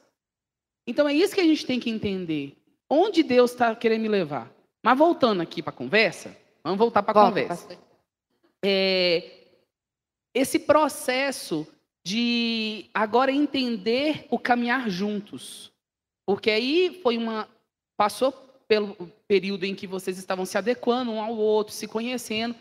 Então 0.87 1.09
é 1.09 1.15
isso 1.15 1.35
que 1.35 1.41
a 1.41 1.45
gente 1.45 1.67
tem 1.67 1.79
que 1.79 1.91
entender. 1.91 2.57
Onde 2.89 3.23
Deus 3.23 3.53
está 3.53 3.75
querendo 3.75 4.03
me 4.03 4.09
levar? 4.09 4.51
Mas 4.83 4.99
voltando 4.99 5.41
aqui 5.41 5.63
para 5.63 5.71
a 5.71 5.77
conversa, 5.77 6.37
vamos 6.65 6.79
voltar 6.79 7.03
para 7.03 7.21
a 7.21 7.27
conversa. 7.29 7.79
É, 8.65 9.41
esse 10.35 10.59
processo 10.59 11.67
de 12.05 12.87
agora 12.95 13.31
entender 13.31 14.27
o 14.31 14.39
caminhar 14.39 14.89
juntos. 14.89 15.73
Porque 16.27 16.51
aí 16.51 17.01
foi 17.03 17.17
uma. 17.17 17.49
Passou 17.97 18.33
pelo 18.67 18.95
período 19.27 19.65
em 19.65 19.75
que 19.75 19.87
vocês 19.87 20.17
estavam 20.17 20.47
se 20.47 20.57
adequando 20.57 21.11
um 21.11 21.21
ao 21.21 21.37
outro, 21.37 21.75
se 21.75 21.87
conhecendo, 21.87 22.55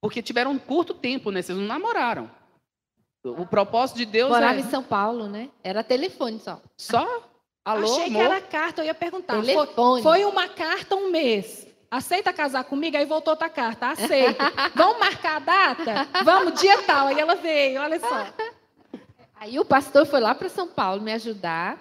porque 0.00 0.22
tiveram 0.22 0.52
um 0.52 0.58
curto 0.58 0.94
tempo, 0.94 1.30
né? 1.30 1.42
Vocês 1.42 1.56
não 1.56 1.66
namoraram. 1.66 2.30
O 3.24 3.46
propósito 3.46 3.96
de 3.96 4.06
Deus 4.06 4.30
Morava 4.30 4.56
é... 4.56 4.60
em 4.60 4.70
São 4.70 4.82
Paulo, 4.82 5.28
né? 5.28 5.50
Era 5.62 5.82
telefone 5.82 6.38
só. 6.38 6.60
Só? 6.76 7.28
Alô, 7.64 7.84
Achei 7.84 8.06
amor? 8.06 8.20
que 8.20 8.26
era 8.26 8.40
carta, 8.40 8.80
eu 8.80 8.86
ia 8.86 8.94
perguntar. 8.94 9.40
Telefone. 9.40 9.72
Foi, 9.74 10.02
foi 10.02 10.24
uma 10.24 10.48
carta 10.48 10.96
um 10.96 11.10
mês. 11.10 11.66
Aceita 11.90 12.32
casar 12.32 12.64
comigo? 12.64 12.96
Aí 12.96 13.04
voltou 13.04 13.32
outra 13.32 13.48
carta. 13.48 13.88
Aceito. 13.88 14.38
Vamos 14.74 14.98
marcar 14.98 15.36
a 15.36 15.38
data? 15.38 16.08
Vamos, 16.24 16.60
dia 16.60 16.82
tal. 16.82 17.08
Aí 17.08 17.18
ela 17.18 17.34
veio, 17.34 17.80
olha 17.80 17.98
só. 17.98 18.26
Aí 19.36 19.58
o 19.58 19.64
pastor 19.64 20.06
foi 20.06 20.20
lá 20.20 20.34
para 20.34 20.48
São 20.48 20.68
Paulo 20.68 21.00
me 21.02 21.12
ajudar, 21.12 21.78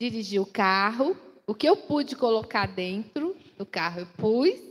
dirigiu 0.00 0.42
o 0.42 0.46
carro. 0.46 1.16
O 1.46 1.54
que 1.54 1.68
eu 1.68 1.76
pude 1.76 2.14
colocar 2.14 2.66
dentro 2.66 3.36
do 3.56 3.64
carro, 3.64 4.00
eu 4.00 4.06
pus. 4.16 4.67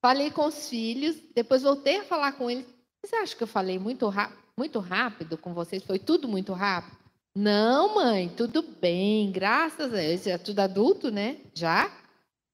Falei 0.00 0.30
com 0.30 0.46
os 0.46 0.68
filhos, 0.68 1.16
depois 1.34 1.62
voltei 1.62 1.98
a 1.98 2.04
falar 2.04 2.32
com 2.32 2.50
eles. 2.50 2.64
Você 3.04 3.16
acha 3.16 3.36
que 3.36 3.42
eu 3.42 3.46
falei 3.46 3.78
muito, 3.78 4.10
muito 4.56 4.78
rápido 4.78 5.36
com 5.36 5.52
vocês? 5.52 5.84
Foi 5.84 5.98
tudo 5.98 6.26
muito 6.26 6.52
rápido? 6.52 6.96
Não, 7.34 7.94
mãe, 7.94 8.28
tudo 8.28 8.62
bem, 8.62 9.30
graças 9.30 9.92
a 9.92 9.96
Deus. 9.96 10.26
É 10.26 10.38
tudo 10.38 10.60
adulto, 10.60 11.10
né? 11.10 11.36
Já. 11.54 11.90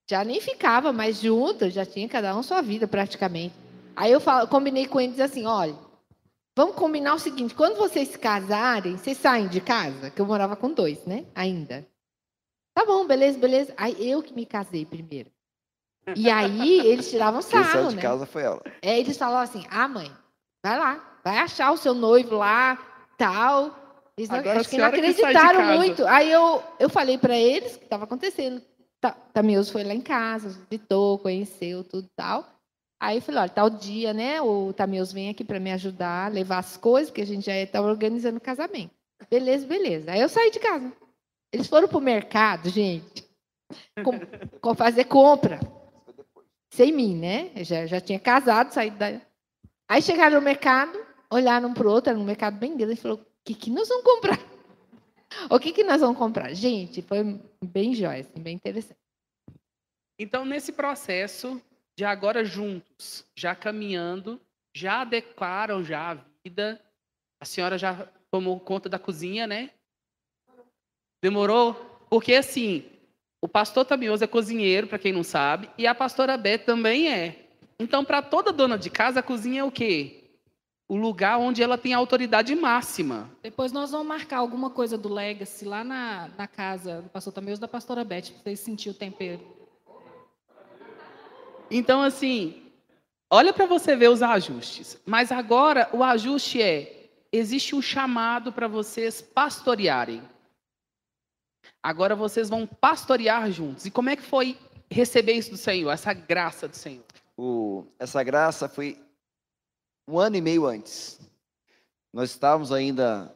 Já 0.08 0.24
nem 0.24 0.40
ficava 0.40 0.92
mais 0.92 1.20
junto, 1.20 1.68
já 1.70 1.84
tinha 1.84 2.08
cada 2.08 2.36
um 2.36 2.42
sua 2.42 2.60
vida 2.62 2.86
praticamente. 2.86 3.54
Aí 3.94 4.12
eu 4.12 4.20
falo, 4.20 4.46
combinei 4.46 4.86
com 4.86 5.00
eles 5.00 5.18
assim: 5.18 5.46
olha, 5.46 5.76
vamos 6.56 6.76
combinar 6.76 7.14
o 7.14 7.18
seguinte: 7.18 7.54
quando 7.54 7.76
vocês 7.76 8.08
se 8.08 8.18
casarem, 8.18 8.96
vocês 8.96 9.18
saem 9.18 9.48
de 9.48 9.60
casa, 9.60 10.10
que 10.10 10.20
eu 10.20 10.26
morava 10.26 10.54
com 10.54 10.70
dois, 10.70 11.04
né? 11.06 11.26
Ainda. 11.34 11.86
Tá 12.74 12.84
bom, 12.84 13.06
beleza, 13.06 13.38
beleza. 13.38 13.74
Aí 13.76 14.08
eu 14.08 14.22
que 14.22 14.34
me 14.34 14.44
casei 14.44 14.84
primeiro. 14.84 15.30
E 16.14 16.30
aí 16.30 16.80
eles 16.86 17.10
tiravam 17.10 17.42
sarro, 17.42 17.64
Quem 17.64 17.72
saiu 17.72 17.88
de 17.88 17.96
né? 17.96 18.02
casa 18.02 18.26
foi 18.26 18.42
ela. 18.42 18.62
É, 18.80 18.98
eles 18.98 19.16
falavam 19.16 19.42
assim: 19.42 19.66
ah, 19.70 19.88
mãe, 19.88 20.10
vai 20.64 20.78
lá, 20.78 21.18
vai 21.24 21.38
achar 21.38 21.72
o 21.72 21.76
seu 21.76 21.94
noivo 21.94 22.36
lá, 22.36 22.78
tal. 23.18 23.74
Eles 24.16 24.30
não, 24.30 24.38
Agora 24.38 24.60
acho 24.60 24.68
que 24.70 24.78
não 24.78 24.90
que 24.90 24.96
acreditaram 24.96 25.60
casa. 25.60 25.74
muito. 25.76 26.06
Aí 26.06 26.30
eu, 26.30 26.62
eu 26.78 26.88
falei 26.88 27.18
para 27.18 27.36
eles 27.36 27.74
o 27.74 27.78
que 27.78 27.84
estava 27.84 28.04
acontecendo. 28.04 28.62
Ta- 29.00 29.10
Tamilson 29.32 29.72
foi 29.72 29.84
lá 29.84 29.92
em 29.94 30.00
casa, 30.00 30.48
visitou, 30.70 31.18
conheceu, 31.18 31.84
tudo 31.84 32.08
tal. 32.16 32.46
Aí 32.98 33.18
eu 33.18 33.22
falei, 33.22 33.42
olha, 33.42 33.50
tal 33.50 33.68
dia, 33.68 34.14
né? 34.14 34.40
O 34.40 34.72
Tamilson 34.72 35.12
vem 35.12 35.28
aqui 35.28 35.44
para 35.44 35.60
me 35.60 35.70
ajudar, 35.72 36.32
levar 36.32 36.58
as 36.58 36.78
coisas, 36.78 37.10
porque 37.10 37.20
a 37.20 37.26
gente 37.26 37.44
já 37.44 37.54
estava 37.56 37.88
organizando 37.88 38.38
o 38.38 38.40
casamento. 38.40 38.90
Beleza, 39.28 39.66
beleza. 39.66 40.12
Aí 40.12 40.20
eu 40.20 40.28
saí 40.30 40.50
de 40.50 40.60
casa. 40.60 40.90
Eles 41.52 41.66
foram 41.66 41.86
pro 41.88 42.00
mercado, 42.00 42.70
gente, 42.70 43.22
com, 44.02 44.12
com 44.62 44.74
fazer 44.74 45.04
compra. 45.04 45.60
Sem 46.70 46.92
mim, 46.92 47.16
né? 47.16 47.50
Eu 47.54 47.64
já, 47.64 47.86
já 47.86 48.00
tinha 48.00 48.18
casado, 48.18 48.72
saído 48.72 48.96
da. 48.98 49.20
Aí 49.88 50.02
chegaram 50.02 50.36
no 50.36 50.42
mercado, 50.42 50.98
olharam 51.30 51.68
um 51.68 51.74
para 51.74 51.86
o 51.86 51.90
outro, 51.90 52.10
era 52.10 52.18
um 52.18 52.24
mercado 52.24 52.58
bem 52.58 52.76
grande, 52.76 52.94
e 52.94 53.02
falou: 53.02 53.18
o 53.18 53.26
que, 53.44 53.54
que 53.54 53.70
nós 53.70 53.88
vamos 53.88 54.04
comprar? 54.04 54.38
O 55.50 55.58
que, 55.58 55.72
que 55.72 55.84
nós 55.84 56.00
vamos 56.00 56.16
comprar? 56.16 56.54
Gente, 56.54 57.02
foi 57.02 57.38
bem 57.62 57.94
jóia, 57.94 58.20
assim, 58.20 58.40
bem 58.40 58.54
interessante. 58.54 58.98
Então, 60.18 60.46
nesse 60.46 60.72
processo 60.72 61.60
de 61.98 62.04
agora 62.04 62.44
juntos, 62.44 63.24
já 63.36 63.54
caminhando, 63.54 64.40
já 64.74 65.02
adequaram 65.02 65.82
já 65.82 66.12
a 66.12 66.14
vida. 66.44 66.80
A 67.40 67.44
senhora 67.44 67.76
já 67.76 68.08
tomou 68.30 68.58
conta 68.60 68.88
da 68.88 68.98
cozinha, 68.98 69.46
né? 69.46 69.70
Demorou? 71.22 71.74
Porque 72.08 72.34
assim, 72.34 72.84
o 73.46 73.48
pastor 73.48 73.84
Tamioso 73.84 74.24
é 74.24 74.26
cozinheiro, 74.26 74.88
para 74.88 74.98
quem 74.98 75.12
não 75.12 75.22
sabe, 75.22 75.70
e 75.78 75.86
a 75.86 75.94
pastora 75.94 76.36
Beth 76.36 76.64
também 76.66 77.08
é. 77.08 77.46
Então, 77.78 78.04
para 78.04 78.20
toda 78.20 78.52
dona 78.52 78.76
de 78.76 78.90
casa, 78.90 79.20
a 79.20 79.22
cozinha 79.22 79.60
é 79.60 79.64
o 79.64 79.70
quê? 79.70 80.32
O 80.88 80.96
lugar 80.96 81.38
onde 81.38 81.62
ela 81.62 81.78
tem 81.78 81.94
autoridade 81.94 82.52
máxima. 82.56 83.30
Depois 83.44 83.70
nós 83.70 83.92
vamos 83.92 84.08
marcar 84.08 84.38
alguma 84.38 84.68
coisa 84.68 84.98
do 84.98 85.08
Legacy 85.08 85.64
lá 85.64 85.84
na, 85.84 86.28
na 86.36 86.48
casa 86.48 87.02
do 87.02 87.08
pastor 87.08 87.32
Tameus 87.32 87.60
da 87.60 87.68
pastora 87.68 88.02
Beth, 88.02 88.32
para 88.32 88.42
vocês 88.42 88.58
sentirem 88.58 88.96
o 88.96 88.98
tempero. 88.98 89.40
Então, 91.70 92.02
assim, 92.02 92.64
olha 93.30 93.52
para 93.52 93.66
você 93.66 93.94
ver 93.94 94.10
os 94.10 94.24
ajustes. 94.24 95.00
Mas 95.06 95.30
agora 95.30 95.88
o 95.92 96.02
ajuste 96.02 96.60
é: 96.60 97.10
existe 97.30 97.76
um 97.76 97.80
chamado 97.80 98.52
para 98.52 98.66
vocês 98.66 99.22
pastorearem. 99.22 100.20
Agora 101.86 102.16
vocês 102.16 102.48
vão 102.48 102.66
pastorear 102.66 103.48
juntos. 103.52 103.86
E 103.86 103.92
como 103.92 104.10
é 104.10 104.16
que 104.16 104.22
foi 104.22 104.58
receber 104.90 105.34
isso 105.34 105.50
do 105.52 105.56
Senhor, 105.56 105.88
essa 105.92 106.12
graça 106.12 106.66
do 106.66 106.74
Senhor? 106.74 107.04
O- 107.36 107.86
essa 107.96 108.20
graça 108.24 108.68
foi 108.68 109.00
um 110.08 110.18
ano 110.18 110.34
e 110.34 110.40
meio 110.40 110.66
antes. 110.66 111.20
Nós 112.12 112.30
estávamos 112.30 112.72
ainda 112.72 113.32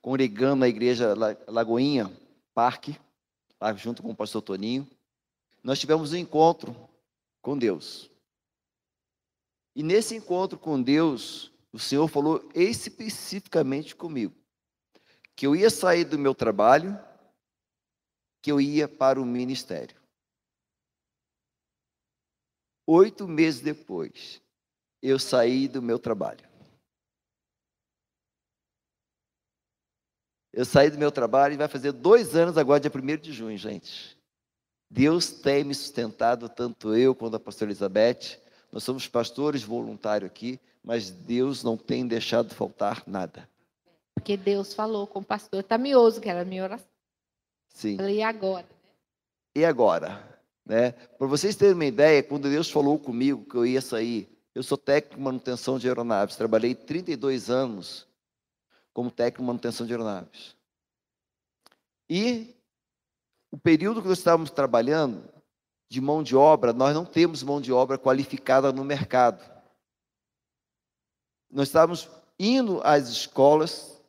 congregando 0.00 0.56
na 0.56 0.68
igreja 0.68 1.14
La- 1.14 1.36
Lagoinha, 1.46 2.10
Parque, 2.54 2.98
lá 3.60 3.74
junto 3.74 4.02
com 4.02 4.08
o 4.10 4.16
pastor 4.16 4.40
Toninho. 4.40 4.88
Nós 5.62 5.78
tivemos 5.78 6.14
um 6.14 6.16
encontro 6.16 6.74
com 7.42 7.58
Deus. 7.58 8.10
E 9.76 9.82
nesse 9.82 10.14
encontro 10.16 10.58
com 10.58 10.80
Deus, 10.80 11.52
o 11.70 11.78
Senhor 11.78 12.08
falou 12.08 12.48
especificamente 12.54 13.94
comigo 13.94 14.32
que 15.36 15.46
eu 15.46 15.54
ia 15.54 15.68
sair 15.68 16.04
do 16.04 16.18
meu 16.18 16.34
trabalho, 16.34 16.98
que 18.42 18.50
eu 18.50 18.60
ia 18.60 18.88
para 18.88 19.20
o 19.20 19.24
ministério. 19.24 19.96
Oito 22.86 23.28
meses 23.28 23.60
depois, 23.60 24.42
eu 25.00 25.18
saí 25.18 25.68
do 25.68 25.80
meu 25.80 25.98
trabalho. 25.98 26.50
Eu 30.52 30.64
saí 30.64 30.90
do 30.90 30.98
meu 30.98 31.10
trabalho 31.10 31.54
e 31.54 31.56
vai 31.56 31.68
fazer 31.68 31.92
dois 31.92 32.36
anos 32.36 32.58
agora, 32.58 32.80
dia 32.80 32.90
1 32.94 33.16
de 33.16 33.32
junho, 33.32 33.56
gente. 33.56 34.18
Deus 34.90 35.30
tem 35.30 35.64
me 35.64 35.74
sustentado, 35.74 36.48
tanto 36.48 36.94
eu 36.94 37.14
quanto 37.14 37.36
a 37.36 37.40
pastora 37.40 37.70
Elizabeth. 37.70 38.38
Nós 38.70 38.84
somos 38.84 39.08
pastores 39.08 39.62
voluntários 39.62 40.30
aqui, 40.30 40.60
mas 40.84 41.10
Deus 41.10 41.62
não 41.62 41.76
tem 41.76 42.06
deixado 42.06 42.54
faltar 42.54 43.02
nada. 43.06 43.48
Porque 44.14 44.36
Deus 44.36 44.74
falou 44.74 45.06
com 45.06 45.20
o 45.20 45.24
pastor 45.24 45.62
Tamioso, 45.62 46.20
que 46.20 46.28
era 46.28 46.42
a 46.42 46.44
minha 46.44 46.64
oração. 46.64 46.91
Sim. 47.72 47.96
Falei, 47.96 48.16
e 48.16 48.22
agora? 48.22 48.66
E 49.56 49.64
agora? 49.64 50.40
Né? 50.64 50.92
Para 50.92 51.26
vocês 51.26 51.56
terem 51.56 51.74
uma 51.74 51.84
ideia, 51.84 52.22
quando 52.22 52.48
Deus 52.48 52.70
falou 52.70 52.98
comigo 52.98 53.44
que 53.44 53.56
eu 53.56 53.66
ia 53.66 53.80
sair, 53.80 54.28
eu 54.54 54.62
sou 54.62 54.78
técnico 54.78 55.16
de 55.16 55.22
manutenção 55.22 55.78
de 55.78 55.88
aeronaves, 55.88 56.36
trabalhei 56.36 56.74
32 56.74 57.50
anos 57.50 58.06
como 58.92 59.10
técnico 59.10 59.42
de 59.42 59.46
manutenção 59.46 59.86
de 59.86 59.92
aeronaves. 59.92 60.54
E 62.08 62.54
o 63.50 63.58
período 63.58 64.02
que 64.02 64.08
nós 64.08 64.18
estávamos 64.18 64.50
trabalhando 64.50 65.24
de 65.88 66.00
mão 66.00 66.22
de 66.22 66.36
obra, 66.36 66.72
nós 66.72 66.94
não 66.94 67.04
temos 67.04 67.42
mão 67.42 67.60
de 67.60 67.72
obra 67.72 67.98
qualificada 67.98 68.72
no 68.72 68.84
mercado. 68.84 69.50
nós 71.54 71.68
estávamos 71.68 72.08
indo 72.38 72.80
às 72.82 73.08
escolas, 73.10 74.00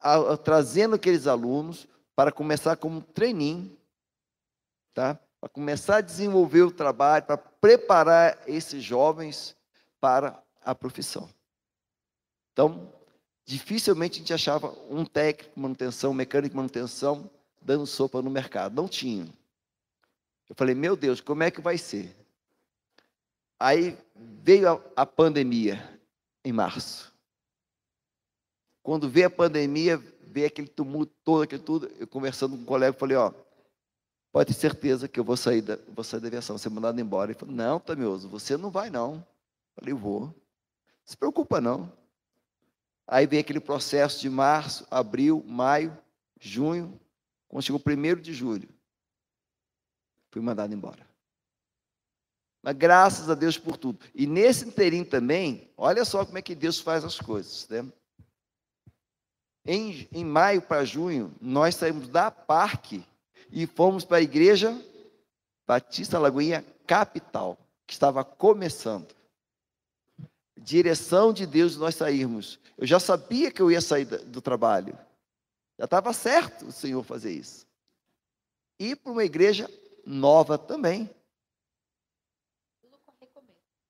a- 0.00 0.32
a- 0.32 0.36
trazendo 0.38 0.94
aqueles 0.94 1.26
alunos 1.26 1.86
para 2.18 2.32
começar 2.32 2.76
como 2.76 3.00
treininho, 3.00 3.78
tá? 4.92 5.16
Para 5.40 5.48
começar 5.48 5.98
a 5.98 6.00
desenvolver 6.00 6.62
o 6.62 6.70
trabalho, 6.72 7.24
para 7.24 7.38
preparar 7.38 8.42
esses 8.44 8.82
jovens 8.82 9.54
para 10.00 10.36
a 10.60 10.74
profissão. 10.74 11.30
Então, 12.52 12.92
dificilmente 13.44 14.16
a 14.16 14.18
gente 14.18 14.34
achava 14.34 14.76
um 14.90 15.04
técnico 15.04 15.54
de 15.54 15.60
manutenção, 15.60 16.10
um 16.10 16.14
mecânico 16.14 16.50
de 16.50 16.56
manutenção, 16.56 17.30
dando 17.62 17.86
sopa 17.86 18.20
no 18.20 18.30
mercado. 18.30 18.74
Não 18.74 18.88
tinha. 18.88 19.28
Eu 20.48 20.56
falei, 20.56 20.74
meu 20.74 20.96
Deus, 20.96 21.20
como 21.20 21.44
é 21.44 21.52
que 21.52 21.60
vai 21.60 21.78
ser? 21.78 22.16
Aí 23.60 23.96
veio 24.42 24.72
a, 24.72 25.02
a 25.02 25.06
pandemia 25.06 26.00
em 26.44 26.50
março. 26.50 27.14
Quando 28.82 29.08
veio 29.08 29.28
a 29.28 29.30
pandemia, 29.30 30.02
veio 30.30 30.46
aquele 30.46 30.68
tumulto 30.68 31.12
todo, 31.24 31.42
aquele 31.42 31.62
tudo, 31.62 31.90
eu 31.98 32.06
conversando 32.06 32.56
com 32.56 32.62
um 32.62 32.66
colega, 32.66 32.96
falei, 32.96 33.16
ó, 33.16 33.32
pode 34.32 34.52
ter 34.52 34.60
certeza 34.60 35.08
que 35.08 35.18
eu 35.18 35.24
vou 35.24 35.36
sair 35.36 35.62
da, 35.62 35.78
vou 35.88 36.04
sair 36.04 36.20
da 36.20 36.28
aviação, 36.28 36.58
ser 36.58 36.70
mandado 36.70 37.00
embora. 37.00 37.30
Ele 37.30 37.38
falou, 37.38 37.54
não, 37.54 37.80
Tamioso, 37.80 38.28
você 38.28 38.56
não 38.56 38.70
vai 38.70 38.90
não. 38.90 39.14
Eu 39.14 39.80
falei, 39.80 39.94
vou. 39.94 40.20
Não 40.20 40.34
se 41.04 41.16
preocupa 41.16 41.60
não. 41.60 41.90
Aí 43.06 43.26
veio 43.26 43.40
aquele 43.40 43.60
processo 43.60 44.20
de 44.20 44.28
março, 44.28 44.86
abril, 44.90 45.42
maio, 45.46 45.96
junho, 46.38 47.00
quando 47.48 47.62
chegou 47.62 47.80
o 47.80 47.82
primeiro 47.82 48.20
de 48.20 48.34
julho, 48.34 48.68
fui 50.30 50.42
mandado 50.42 50.74
embora. 50.74 51.08
Mas 52.62 52.76
graças 52.76 53.30
a 53.30 53.34
Deus 53.34 53.56
por 53.56 53.78
tudo. 53.78 54.00
E 54.14 54.26
nesse 54.26 54.66
inteirinho 54.66 55.06
também, 55.06 55.70
olha 55.76 56.04
só 56.04 56.24
como 56.24 56.36
é 56.36 56.42
que 56.42 56.54
Deus 56.54 56.78
faz 56.78 57.04
as 57.04 57.18
coisas. 57.18 57.66
Né? 57.68 57.90
Em, 59.70 60.08
em 60.10 60.24
maio 60.24 60.62
para 60.62 60.82
junho, 60.82 61.30
nós 61.42 61.74
saímos 61.74 62.08
da 62.08 62.30
parque 62.30 63.04
e 63.52 63.66
fomos 63.66 64.02
para 64.02 64.16
a 64.16 64.22
igreja 64.22 64.74
Batista 65.66 66.18
Lagoinha 66.18 66.64
Capital, 66.86 67.58
que 67.86 67.92
estava 67.92 68.24
começando. 68.24 69.14
Direção 70.56 71.34
de 71.34 71.44
Deus 71.44 71.76
nós 71.76 71.96
sairmos. 71.96 72.58
Eu 72.78 72.86
já 72.86 72.98
sabia 72.98 73.50
que 73.50 73.60
eu 73.60 73.70
ia 73.70 73.82
sair 73.82 74.06
do 74.06 74.40
trabalho. 74.40 74.98
Já 75.78 75.84
estava 75.84 76.14
certo 76.14 76.68
o 76.68 76.72
Senhor 76.72 77.04
fazer 77.04 77.32
isso. 77.32 77.66
E 78.78 78.96
para 78.96 79.12
uma 79.12 79.24
igreja 79.24 79.70
nova 80.02 80.56
também. 80.56 81.10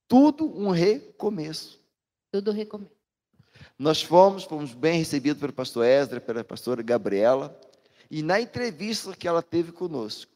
Tudo 0.08 0.44
um 0.44 0.70
recomeço. 0.70 1.78
Tudo 2.32 2.50
recomendo. 2.50 2.97
Nós 3.78 4.02
fomos, 4.02 4.44
fomos 4.44 4.74
bem 4.74 4.98
recebidos 4.98 5.40
pelo 5.40 5.52
pastor 5.52 5.86
Ezra, 5.86 6.20
pela 6.20 6.42
pastora 6.42 6.82
Gabriela, 6.82 7.58
e 8.10 8.22
na 8.22 8.40
entrevista 8.40 9.14
que 9.14 9.28
ela 9.28 9.42
teve 9.42 9.70
conosco, 9.70 10.32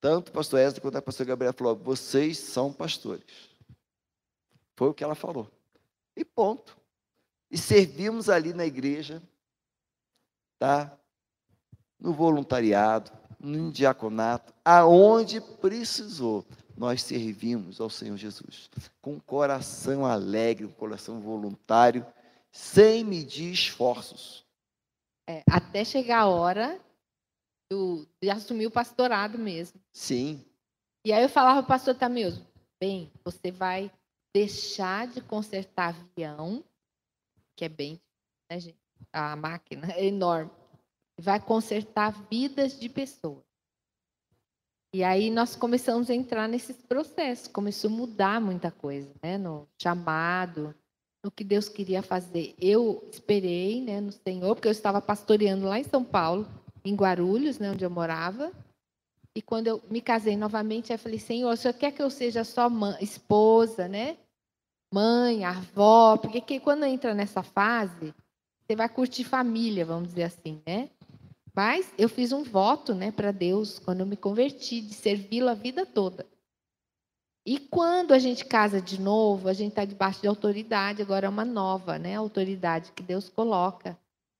tanto 0.00 0.30
o 0.30 0.32
pastor 0.32 0.58
Ezra 0.58 0.80
quanto 0.80 0.96
a 0.96 1.02
pastora 1.02 1.28
Gabriela 1.28 1.52
falou: 1.52 1.76
vocês 1.76 2.38
são 2.38 2.72
pastores. 2.72 3.50
Foi 4.74 4.88
o 4.88 4.94
que 4.94 5.04
ela 5.04 5.14
falou. 5.14 5.48
E 6.16 6.24
ponto. 6.24 6.76
E 7.50 7.58
servimos 7.58 8.28
ali 8.28 8.54
na 8.54 8.64
igreja, 8.64 9.22
tá? 10.58 10.96
No 11.98 12.14
voluntariado, 12.14 13.12
no 13.38 13.70
diaconato, 13.70 14.54
aonde 14.64 15.40
precisou, 15.40 16.46
nós 16.76 17.02
servimos 17.02 17.80
ao 17.80 17.90
Senhor 17.90 18.16
Jesus 18.16 18.70
com 19.02 19.14
um 19.14 19.20
coração 19.20 20.06
alegre, 20.06 20.64
um 20.64 20.72
coração 20.72 21.20
voluntário, 21.20 22.06
sem 22.52 23.04
medir 23.04 23.52
esforços. 23.52 24.44
É, 25.28 25.42
até 25.50 25.84
chegar 25.84 26.20
a 26.20 26.28
hora 26.28 26.80
do- 27.70 28.06
de 28.20 28.28
assumir 28.30 28.66
o 28.66 28.70
pastorado 28.70 29.38
mesmo. 29.38 29.80
Sim, 29.92 30.44
E 31.04 31.12
aí 31.12 31.22
eu 31.22 31.28
falava 31.30 31.62
para 31.62 31.64
o 31.64 31.68
pastor 31.68 31.94
Tamilson, 31.94 32.44
bem, 32.78 33.10
você 33.24 33.50
vai 33.50 33.90
deixar 34.34 35.06
de 35.06 35.20
consertar 35.22 35.88
avião, 35.94 36.62
que 37.56 37.64
é 37.64 37.68
bem, 37.70 37.98
né, 38.50 38.60
gente? 38.60 38.78
A 39.12 39.34
máquina 39.34 39.90
é 39.92 40.04
enorme. 40.04 40.50
Vai 41.18 41.40
consertar 41.40 42.10
vidas 42.28 42.78
de 42.78 42.88
pessoas. 42.90 43.42
E 44.94 45.02
aí 45.04 45.30
nós 45.30 45.54
começamos 45.56 46.10
a 46.10 46.14
entrar 46.14 46.48
nesses 46.48 46.76
processos, 46.82 47.46
começou 47.48 47.88
a 47.88 47.94
mudar 47.94 48.40
muita 48.40 48.70
coisa, 48.70 49.14
né? 49.22 49.38
No 49.38 49.66
chamado, 49.80 50.74
no 51.22 51.30
que 51.30 51.44
Deus 51.44 51.68
queria 51.68 52.02
fazer. 52.02 52.54
Eu 52.60 53.06
esperei, 53.12 53.80
né, 53.82 54.00
no 54.00 54.12
Senhor, 54.12 54.54
porque 54.54 54.68
eu 54.68 54.72
estava 54.72 55.00
pastoreando 55.00 55.66
lá 55.66 55.78
em 55.78 55.84
São 55.84 56.02
Paulo, 56.02 56.48
em 56.84 56.94
Guarulhos, 56.94 57.58
né, 57.58 57.70
onde 57.70 57.84
eu 57.84 57.90
morava. 57.90 58.52
E 59.34 59.42
quando 59.42 59.68
eu 59.68 59.82
me 59.90 60.00
casei 60.00 60.36
novamente, 60.36 60.92
eu 60.92 60.98
falei, 60.98 61.18
Senhor, 61.18 61.52
o 61.52 61.56
Senhor 61.56 61.74
quer 61.74 61.92
que 61.92 62.02
eu 62.02 62.10
seja 62.10 62.42
só 62.42 62.68
esposa, 63.00 63.86
né? 63.86 64.16
Mãe, 64.92 65.44
avó, 65.44 66.16
porque 66.16 66.40
que 66.40 66.58
quando 66.58 66.84
entra 66.84 67.14
nessa 67.14 67.42
fase, 67.42 68.12
você 68.66 68.74
vai 68.74 68.88
curtir 68.88 69.22
família, 69.22 69.84
vamos 69.84 70.08
dizer 70.08 70.24
assim, 70.24 70.60
né? 70.66 70.90
Mas 71.54 71.92
eu 71.96 72.08
fiz 72.08 72.32
um 72.32 72.42
voto, 72.42 72.94
né, 72.94 73.12
para 73.12 73.30
Deus, 73.30 73.78
quando 73.78 74.00
eu 74.00 74.06
me 74.06 74.16
converti, 74.16 74.80
de 74.80 74.94
servi-lo 74.94 75.48
a 75.48 75.54
vida 75.54 75.86
toda. 75.86 76.26
E 77.44 77.58
quando 77.58 78.12
a 78.12 78.18
gente 78.18 78.44
casa 78.44 78.80
de 78.80 79.00
novo, 79.00 79.48
a 79.48 79.52
gente 79.52 79.70
está 79.70 79.84
debaixo 79.84 80.20
de 80.20 80.28
autoridade, 80.28 81.00
agora 81.00 81.26
é 81.26 81.28
uma 81.28 81.44
nova, 81.44 81.98
né, 81.98 82.14
autoridade 82.14 82.92
que 82.92 83.02
Deus 83.02 83.28
coloca. 83.28 83.98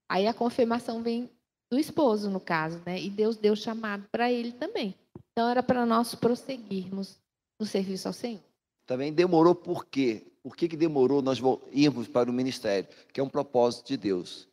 Aí 0.09 0.27
a 0.27 0.35
confirmação 0.35 1.03
vem 1.03 1.31
do 1.71 1.79
esposo, 1.79 2.29
no 2.29 2.41
caso, 2.41 2.81
né? 2.85 3.01
E 3.01 3.09
Deus 3.09 3.37
deu 3.37 3.55
chamado 3.55 4.05
para 4.11 4.31
ele 4.31 4.53
também. 4.53 4.95
Então 5.33 5.49
era 5.49 5.63
para 5.63 5.87
nós 5.87 6.15
prosseguirmos 6.15 7.17
no 7.59 7.65
serviço 7.65 8.09
ao 8.09 8.15
Senhor. 8.15 8.41
também 8.87 9.13
demorou 9.13 9.55
por 9.55 9.87
quê? 9.87 10.27
Por 10.43 10.57
que, 10.57 10.67
que 10.69 10.77
demorou 10.77 11.23
nós 11.23 11.39
irmos 11.71 12.09
para 12.09 12.29
o 12.29 12.33
ministério? 12.33 12.89
Que 13.13 13.21
é 13.21 13.23
um 13.23 13.29
propósito 13.29 13.87
de 13.87 13.97
Deus. 13.97 14.49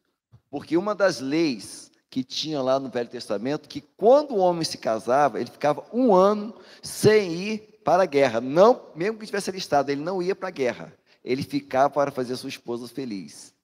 Porque 0.50 0.78
uma 0.78 0.94
das 0.94 1.20
leis 1.20 1.92
que 2.10 2.24
tinha 2.24 2.62
lá 2.62 2.80
no 2.80 2.90
Velho 2.90 3.10
Testamento, 3.10 3.68
que 3.68 3.82
quando 3.82 4.32
o 4.32 4.38
homem 4.38 4.64
se 4.64 4.78
casava, 4.78 5.40
ele 5.40 5.50
ficava 5.50 5.86
um 5.92 6.14
ano 6.14 6.54
sem 6.82 7.34
ir 7.34 7.77
para 7.88 8.04
a 8.04 8.06
guerra. 8.06 8.42
Não, 8.42 8.92
mesmo 8.94 9.18
que 9.18 9.26
tivesse 9.26 9.50
alistado, 9.50 9.90
ele 9.90 10.02
não 10.02 10.22
ia 10.22 10.36
para 10.36 10.50
a 10.50 10.52
guerra. 10.52 10.94
Ele 11.24 11.42
ficava 11.42 11.90
para 11.90 12.12
fazer 12.12 12.34
a 12.34 12.36
sua 12.36 12.50
esposa 12.50 12.86
feliz. 12.86 13.56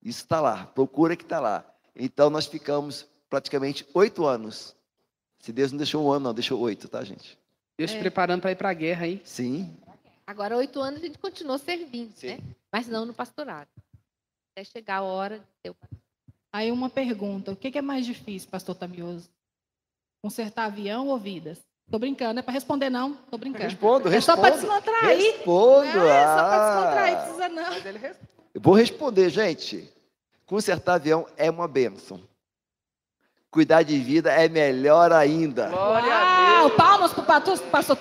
Isso 0.00 0.22
está 0.22 0.40
lá, 0.40 0.66
procura 0.66 1.16
que 1.16 1.24
está 1.24 1.40
lá. 1.40 1.68
Então 1.96 2.30
nós 2.30 2.46
ficamos 2.46 3.04
praticamente 3.28 3.84
oito 3.94 4.24
anos. 4.24 4.76
Se 5.40 5.52
Deus 5.52 5.72
não 5.72 5.76
deixou 5.76 6.06
um 6.06 6.12
ano, 6.12 6.26
não, 6.26 6.34
deixou 6.34 6.60
oito, 6.60 6.88
tá, 6.88 7.02
gente? 7.02 7.36
Deus 7.76 7.90
É. 7.90 7.98
preparando 7.98 8.42
para 8.42 8.52
ir 8.52 8.54
para 8.54 8.70
a 8.70 8.74
guerra 8.74 9.06
aí. 9.06 9.20
Sim. 9.24 9.76
Agora, 10.24 10.56
oito 10.56 10.80
anos, 10.80 11.02
a 11.02 11.06
gente 11.06 11.18
continuou 11.18 11.58
servindo, 11.58 12.12
Sim. 12.14 12.28
né? 12.28 12.38
Mas 12.70 12.86
não 12.86 13.06
no 13.06 13.12
pastorado. 13.12 13.68
Até 14.52 14.62
chegar 14.62 14.98
a 14.98 15.02
hora 15.02 15.40
de 15.40 15.46
ter 15.64 15.70
o 15.70 15.76
Aí 16.52 16.70
uma 16.70 16.88
pergunta: 16.88 17.50
o 17.50 17.56
que 17.56 17.72
que 17.72 17.78
é 17.78 17.82
mais 17.82 18.06
difícil, 18.06 18.48
pastor 18.48 18.76
Tamioso? 18.76 19.28
Consertar 20.22 20.66
avião 20.66 21.08
ou 21.08 21.18
vidas? 21.18 21.67
Tô 21.90 21.98
brincando, 21.98 22.34
não 22.34 22.40
é 22.40 22.42
para 22.42 22.52
responder, 22.52 22.90
não. 22.90 23.14
Tô 23.30 23.38
brincando. 23.38 23.64
Respondo, 23.64 24.08
É 24.12 24.20
só 24.20 24.36
para 24.36 24.54
respondo. 24.54 24.74
descontrair. 24.74 25.18
Respondo. 25.18 25.86
É, 25.86 26.24
só 26.24 26.34
para 26.34 26.54
ah. 26.54 26.80
descontrair, 26.80 27.18
precisa 27.18 27.48
não. 27.48 27.70
Mas 27.70 27.86
ele 27.86 27.98
responde. 27.98 28.28
Eu 28.54 28.60
vou 28.60 28.74
responder, 28.74 29.30
gente. 29.30 29.90
Consertar 30.44 30.94
avião 30.94 31.26
é 31.36 31.50
uma 31.50 31.66
bênção. 31.66 32.20
Cuidar 33.50 33.82
de 33.82 33.98
vida 33.98 34.30
é 34.30 34.48
melhor 34.48 35.12
ainda. 35.12 35.68
Glória 35.68 36.12
a 36.12 36.52
Uau, 36.60 36.68
Deus. 36.68 36.76
palmas 36.76 37.12
para 37.12 37.22
o 37.22 37.26
pastor, 37.26 37.58
pastor. 37.70 37.98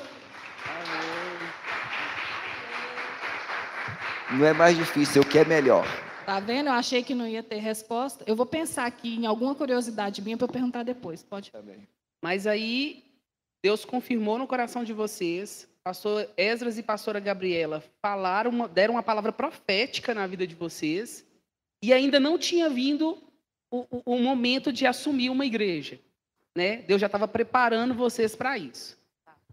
Não 4.31 4.45
é 4.45 4.51
mais 4.51 4.75
difícil, 4.75 5.21
é 5.21 5.25
o 5.25 5.27
que 5.27 5.39
é 5.39 5.45
melhor. 5.45 5.85
Tá 6.25 6.41
vendo? 6.41 6.67
Eu 6.67 6.73
achei 6.73 7.01
que 7.01 7.15
não 7.15 7.25
ia 7.25 7.41
ter 7.41 7.59
resposta. 7.59 8.25
Eu 8.27 8.35
vou 8.35 8.45
pensar 8.45 8.85
aqui 8.85 9.15
em 9.15 9.25
alguma 9.25 9.55
curiosidade 9.55 10.21
minha 10.21 10.35
para 10.35 10.45
eu 10.45 10.51
perguntar 10.51 10.83
depois. 10.83 11.23
Pode. 11.23 11.53
Mas 12.21 12.45
aí, 12.45 13.06
Deus 13.63 13.83
confirmou 13.85 14.37
no 14.37 14.47
coração 14.47 14.83
de 14.83 14.93
vocês, 14.93 15.67
pastor 15.83 16.29
Esdras 16.37 16.77
e 16.77 16.83
pastora 16.83 17.19
Gabriela 17.19 17.83
falaram, 18.01 18.51
uma- 18.51 18.67
deram 18.67 18.95
uma 18.95 19.03
palavra 19.03 19.31
profética 19.31 20.13
na 20.13 20.27
vida 20.27 20.45
de 20.45 20.55
vocês, 20.55 21.25
e 21.83 21.93
ainda 21.93 22.19
não 22.19 22.37
tinha 22.37 22.69
vindo 22.69 23.17
o, 23.71 23.85
o- 23.89 24.01
o 24.15 24.19
momento 24.19 24.71
de 24.71 24.85
assumir 24.85 25.29
uma 25.29 25.45
igreja. 25.45 25.99
Né? 26.55 26.77
Deus 26.77 26.99
já 26.99 27.05
estava 27.07 27.27
preparando 27.27 27.93
vocês 27.93 28.35
para 28.35 28.57
isso. 28.57 28.97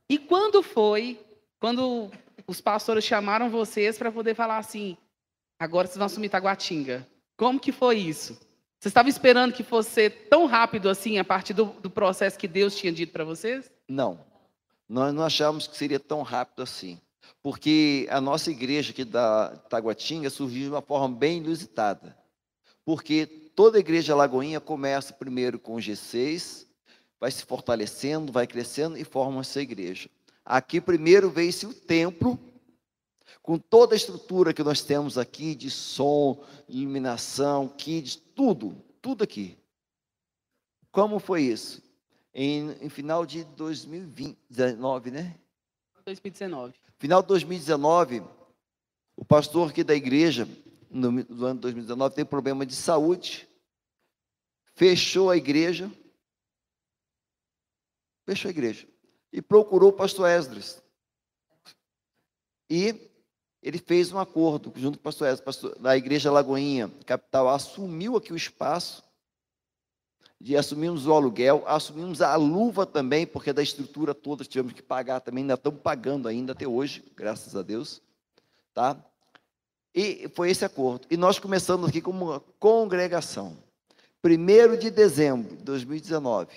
E 0.09 0.19
quando 0.19 0.63
foi, 0.63 1.19
quando 1.61 2.11
os 2.47 2.61
pastores 2.61 3.05
chamaram 3.05 3.51
vocês 3.51 3.99
para 3.99 4.11
poder 4.13 4.35
falar 4.35 4.59
assim, 4.59 4.97
agora 5.59 5.87
vocês 5.87 5.99
vão 5.99 6.07
assumir 6.07 6.29
Taguatinga. 6.29 7.07
Como 7.37 7.61
que 7.61 7.73
foi 7.73 7.99
isso? 7.99 8.35
Vocês 8.79 8.91
estavam 8.91 9.09
esperando 9.09 9.53
que 9.53 9.63
fosse 9.63 10.09
tão 10.11 10.47
rápido 10.47 10.89
assim, 10.89 11.19
a 11.19 11.25
partir 11.25 11.53
do, 11.55 11.65
do 11.67 11.91
processo 11.91 12.39
que 12.39 12.47
Deus 12.49 12.77
tinha 12.77 12.93
dito 12.93 13.13
para 13.13 13.25
vocês? 13.25 13.71
Não. 13.89 14.25
Nós 14.89 15.13
não 15.15 15.23
achávamos 15.23 15.67
que 15.67 15.77
seria 15.77 16.01
tão 16.01 16.23
rápido 16.23 16.63
assim. 16.63 17.01
porque 17.45 18.07
a 18.11 18.23
nossa 18.23 18.51
igreja 18.51 18.91
aqui 18.91 19.05
da 19.05 19.55
Taguatinga 19.69 20.31
surgiu 20.31 20.63
de 20.65 20.71
uma 20.71 20.81
forma 20.81 21.15
bem 21.15 21.39
inusitada. 21.39 22.17
Porque 22.87 23.27
toda 23.55 23.79
igreja 23.79 24.17
Lagoinha 24.17 24.61
começa 24.61 25.13
primeiro 25.13 25.59
com 25.59 25.75
G6, 25.77 26.67
vai 27.21 27.31
se 27.31 27.45
fortalecendo, 27.45 28.33
vai 28.33 28.47
crescendo 28.47 28.97
e 28.97 29.05
forma 29.05 29.43
essa 29.43 29.61
igreja. 29.61 30.09
Aqui 30.43 30.81
primeiro 30.81 31.31
veio-se 31.31 31.67
o 31.67 31.75
templo, 31.75 32.39
com 33.43 33.59
toda 33.59 33.95
a 33.95 33.97
estrutura 33.97 34.55
que 34.55 34.63
nós 34.63 34.81
temos 34.81 35.19
aqui 35.19 35.55
de 35.55 35.71
som, 35.71 36.43
iluminação, 36.67 37.69
kids, 37.69 38.17
tudo, 38.17 38.75
tudo 39.03 39.23
aqui. 39.23 39.59
Como 40.91 41.19
foi 41.19 41.43
isso? 41.43 41.83
Em, 42.35 42.73
em 42.81 42.89
final 42.89 43.25
de 43.25 43.45
2019, 43.45 45.11
né? 45.13 45.39
2019. 46.05 46.75
Final 46.99 47.23
de 47.23 47.29
2019, 47.29 48.23
o 49.17 49.25
pastor 49.25 49.71
aqui 49.71 49.83
da 49.83 49.95
igreja, 49.95 50.47
no, 50.91 51.11
no 51.11 51.47
ano 51.47 51.55
de 51.55 51.61
2019, 51.63 52.15
teve 52.15 52.29
problema 52.29 52.67
de 52.67 52.75
saúde, 52.75 53.49
fechou 54.75 55.31
a 55.31 55.37
igreja, 55.37 55.91
fechou 58.27 58.49
a 58.49 58.53
igreja, 58.53 58.87
e 59.33 59.41
procurou 59.41 59.91
o 59.91 59.97
pastor 59.97 60.29
Esdras. 60.29 60.83
E 62.69 63.11
ele 63.63 63.79
fez 63.79 64.13
um 64.13 64.19
acordo 64.19 64.73
junto 64.77 64.99
com 64.99 65.03
o 65.03 65.05
pastor 65.05 65.29
Esdras, 65.29 65.45
pastor, 65.45 65.79
da 65.79 65.97
igreja 65.97 66.31
Lagoinha, 66.31 66.91
capital, 67.07 67.49
assumiu 67.49 68.17
aqui 68.17 68.33
o 68.33 68.37
espaço, 68.37 69.03
de 70.41 70.57
assumimos 70.57 71.07
o 71.07 71.13
aluguel, 71.13 71.65
assumimos 71.67 72.21
a 72.21 72.35
luva 72.37 72.85
também, 72.85 73.27
porque 73.27 73.53
da 73.53 73.63
estrutura 73.63 74.15
toda 74.15 74.45
tivemos 74.45 74.73
que 74.73 74.83
pagar 74.83 75.21
também, 75.21 75.43
ainda 75.43 75.55
estamos 75.55 75.81
pagando 75.81 76.29
ainda 76.29 76.53
até 76.53 76.67
hoje, 76.67 77.05
graças 77.17 77.57
a 77.57 77.63
Deus, 77.63 78.03
tá? 78.73 78.97
E 79.95 80.29
foi 80.35 80.51
esse 80.51 80.65
acordo. 80.65 81.07
E 81.09 81.17
nós 81.17 81.39
começamos 81.39 81.89
aqui 81.89 82.01
como 82.01 82.27
uma 82.27 82.41
congregação. 82.59 83.57
1 84.25 84.77
de 84.79 84.91
dezembro 84.91 85.55
de 85.55 85.63
2019, 85.63 86.49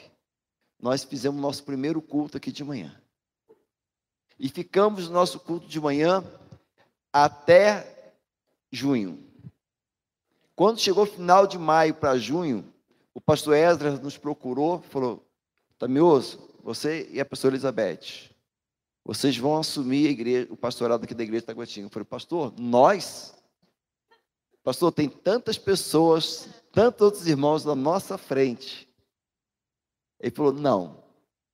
nós 0.80 1.04
fizemos 1.04 1.42
nosso 1.42 1.64
primeiro 1.64 2.02
culto 2.02 2.38
aqui 2.38 2.52
de 2.52 2.64
manhã. 2.64 2.96
E 4.40 4.50
ficamos 4.50 5.08
no 5.08 5.14
nosso 5.14 5.40
culto 5.40 5.68
de 5.68 5.80
manhã 5.80 6.24
até 7.12 8.14
junho. 8.72 9.24
Quando 10.56 10.80
chegou 10.80 11.06
final 11.06 11.46
de 11.46 11.58
maio 11.58 11.94
para 11.94 12.18
junho, 12.18 12.66
o 13.18 13.22
pastor 13.22 13.56
Esdras 13.56 14.00
nos 14.00 14.16
procurou, 14.16 14.80
falou: 14.80 15.28
Tamioso, 15.80 16.38
você 16.62 17.10
e 17.12 17.20
a 17.20 17.26
pastora 17.26 17.56
Elizabeth, 17.56 18.30
vocês 19.04 19.36
vão 19.36 19.58
assumir 19.58 20.06
igreja, 20.06 20.48
o 20.54 20.56
pastorado 20.56 21.04
aqui 21.04 21.16
da 21.16 21.24
igreja 21.24 21.42
de 21.42 21.48
Taguatinga. 21.48 21.88
Eu 21.88 21.90
falei, 21.90 22.06
pastor, 22.06 22.54
nós? 22.60 23.36
Pastor, 24.64 24.92
tem 24.92 25.10
tantas 25.10 25.58
pessoas, 25.58 26.48
tantos 26.72 27.02
outros 27.02 27.26
irmãos 27.26 27.66
na 27.66 27.74
nossa 27.74 28.20
frente. 28.20 28.88
Ele 30.20 30.36
falou, 30.36 30.54
não, 30.54 31.04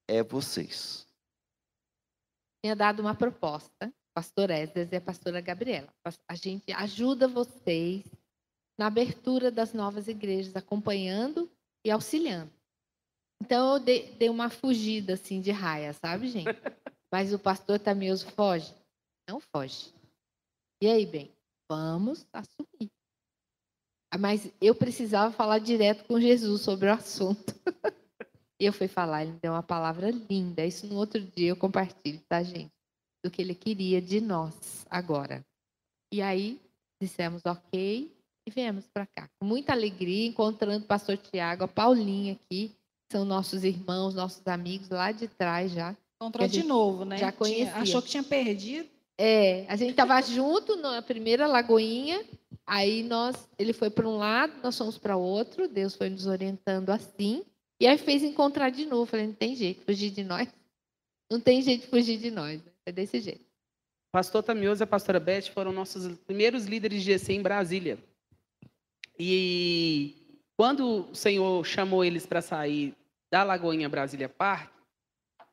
é 0.05 0.21
vocês. 0.21 1.07
Tinha 2.61 2.75
dado 2.75 2.99
uma 2.99 3.15
proposta, 3.15 3.89
pastor 4.13 4.49
Esdras 4.49 4.91
e 4.91 4.97
a 4.97 5.01
pastora 5.01 5.39
Gabriela. 5.39 5.87
A 6.27 6.35
gente 6.35 6.73
ajuda 6.73 7.25
vocês 7.25 8.03
na 8.77 8.87
abertura 8.87 9.51
das 9.51 9.73
novas 9.73 10.07
igrejas, 10.07 10.55
acompanhando 10.55 11.49
e 11.85 11.91
auxiliando. 11.91 12.51
Então 13.41 13.73
eu 13.73 13.79
dei, 13.79 14.29
uma 14.29 14.49
fugida 14.49 15.13
assim 15.13 15.41
de 15.41 15.51
raia, 15.51 15.93
sabe, 15.93 16.29
gente? 16.29 16.47
Mas 17.11 17.33
o 17.33 17.39
pastor 17.39 17.77
Tamioso 17.77 18.25
foge? 18.31 18.73
Não 19.29 19.39
foge. 19.39 19.93
E 20.81 20.87
aí, 20.87 21.05
bem, 21.05 21.31
vamos 21.69 22.25
assumir. 22.33 22.91
Ah, 24.11 24.17
mas 24.17 24.51
eu 24.61 24.75
precisava 24.75 25.33
falar 25.33 25.57
direto 25.59 26.05
com 26.05 26.19
Jesus 26.19 26.61
sobre 26.61 26.87
o 26.87 26.93
assunto. 26.93 27.53
e 28.59 28.65
eu 28.65 28.71
fui 28.71 28.87
falar, 28.87 29.23
ele 29.23 29.39
deu 29.41 29.53
uma 29.53 29.63
palavra 29.63 30.11
linda. 30.11 30.65
Isso 30.65 30.85
no 30.85 30.97
outro 30.97 31.19
dia 31.19 31.49
eu 31.49 31.55
compartilho, 31.55 32.21
tá, 32.29 32.43
gente? 32.43 32.71
Do 33.23 33.31
que 33.31 33.41
ele 33.41 33.55
queria 33.55 34.01
de 34.01 34.21
nós 34.21 34.85
agora. 34.89 35.43
E 36.13 36.21
aí 36.21 36.61
dissemos 37.01 37.41
ok, 37.45 38.15
e 38.47 38.51
viemos 38.51 38.87
para 38.87 39.05
cá. 39.05 39.29
Com 39.39 39.45
muita 39.45 39.73
alegria, 39.73 40.27
encontrando 40.27 40.83
o 40.83 40.87
pastor 40.87 41.17
Tiago, 41.17 41.63
a 41.63 41.67
Paulinha 41.67 42.33
aqui, 42.33 42.75
são 43.11 43.23
nossos 43.25 43.63
irmãos, 43.63 44.13
nossos 44.13 44.45
amigos 44.47 44.89
lá 44.89 45.11
de 45.11 45.27
trás 45.27 45.71
já. 45.71 45.95
Encontrou 46.21 46.47
de 46.47 46.63
novo, 46.63 47.05
né? 47.05 47.17
Já 47.17 47.31
conhecia. 47.31 47.75
Achou 47.75 48.01
que 48.01 48.09
tinha 48.09 48.23
perdido. 48.23 48.89
É, 49.17 49.65
a 49.67 49.75
gente 49.75 49.91
estava 49.91 50.19
junto 50.21 50.75
na 50.75 51.01
primeira 51.01 51.45
lagoinha, 51.45 52.25
aí 52.65 53.03
nós, 53.03 53.47
ele 53.59 53.71
foi 53.71 53.89
para 53.89 54.07
um 54.07 54.17
lado, 54.17 54.53
nós 54.63 54.77
fomos 54.77 54.97
para 54.97 55.15
outro, 55.15 55.67
Deus 55.67 55.95
foi 55.95 56.09
nos 56.09 56.25
orientando 56.25 56.89
assim, 56.89 57.43
e 57.79 57.85
aí 57.85 57.97
fez 57.97 58.23
encontrar 58.23 58.69
de 58.69 58.85
novo. 58.85 59.05
Falei, 59.05 59.27
não 59.27 59.33
tem 59.33 59.55
jeito 59.55 59.79
de 59.79 59.85
fugir 59.85 60.09
de 60.09 60.23
nós. 60.23 60.47
Não 61.31 61.39
tem 61.39 61.61
jeito 61.61 61.81
de 61.81 61.87
fugir 61.87 62.17
de 62.17 62.31
nós. 62.31 62.61
É 62.85 62.91
desse 62.91 63.19
jeito. 63.19 63.45
Pastor 64.11 64.43
Tamioso 64.43 64.81
e 64.81 64.85
a 64.85 64.87
pastora 64.87 65.19
Beth 65.19 65.49
foram 65.53 65.71
nossos 65.71 66.17
primeiros 66.19 66.65
líderes 66.65 67.03
de 67.03 67.13
GC 67.13 67.33
em 67.33 67.41
Brasília. 67.41 67.97
E 69.17 70.15
quando 70.57 71.09
o 71.11 71.15
Senhor 71.15 71.65
chamou 71.65 72.03
eles 72.03 72.25
para 72.25 72.41
sair 72.41 72.93
da 73.31 73.43
Lagoinha 73.43 73.89
Brasília 73.89 74.29
Park, 74.29 74.73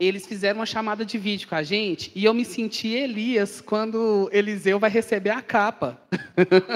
eles 0.01 0.27
fizeram 0.27 0.61
uma 0.61 0.67
chamada 0.67 1.05
de 1.05 1.19
vídeo 1.19 1.47
com 1.47 1.55
a 1.55 1.63
gente 1.63 2.11
e 2.15 2.25
eu 2.25 2.33
me 2.33 2.43
senti 2.43 2.89
Elias 2.89 3.61
quando 3.61 4.31
Eliseu 4.33 4.79
vai 4.79 4.89
receber 4.89 5.29
a 5.29 5.43
capa. 5.43 6.01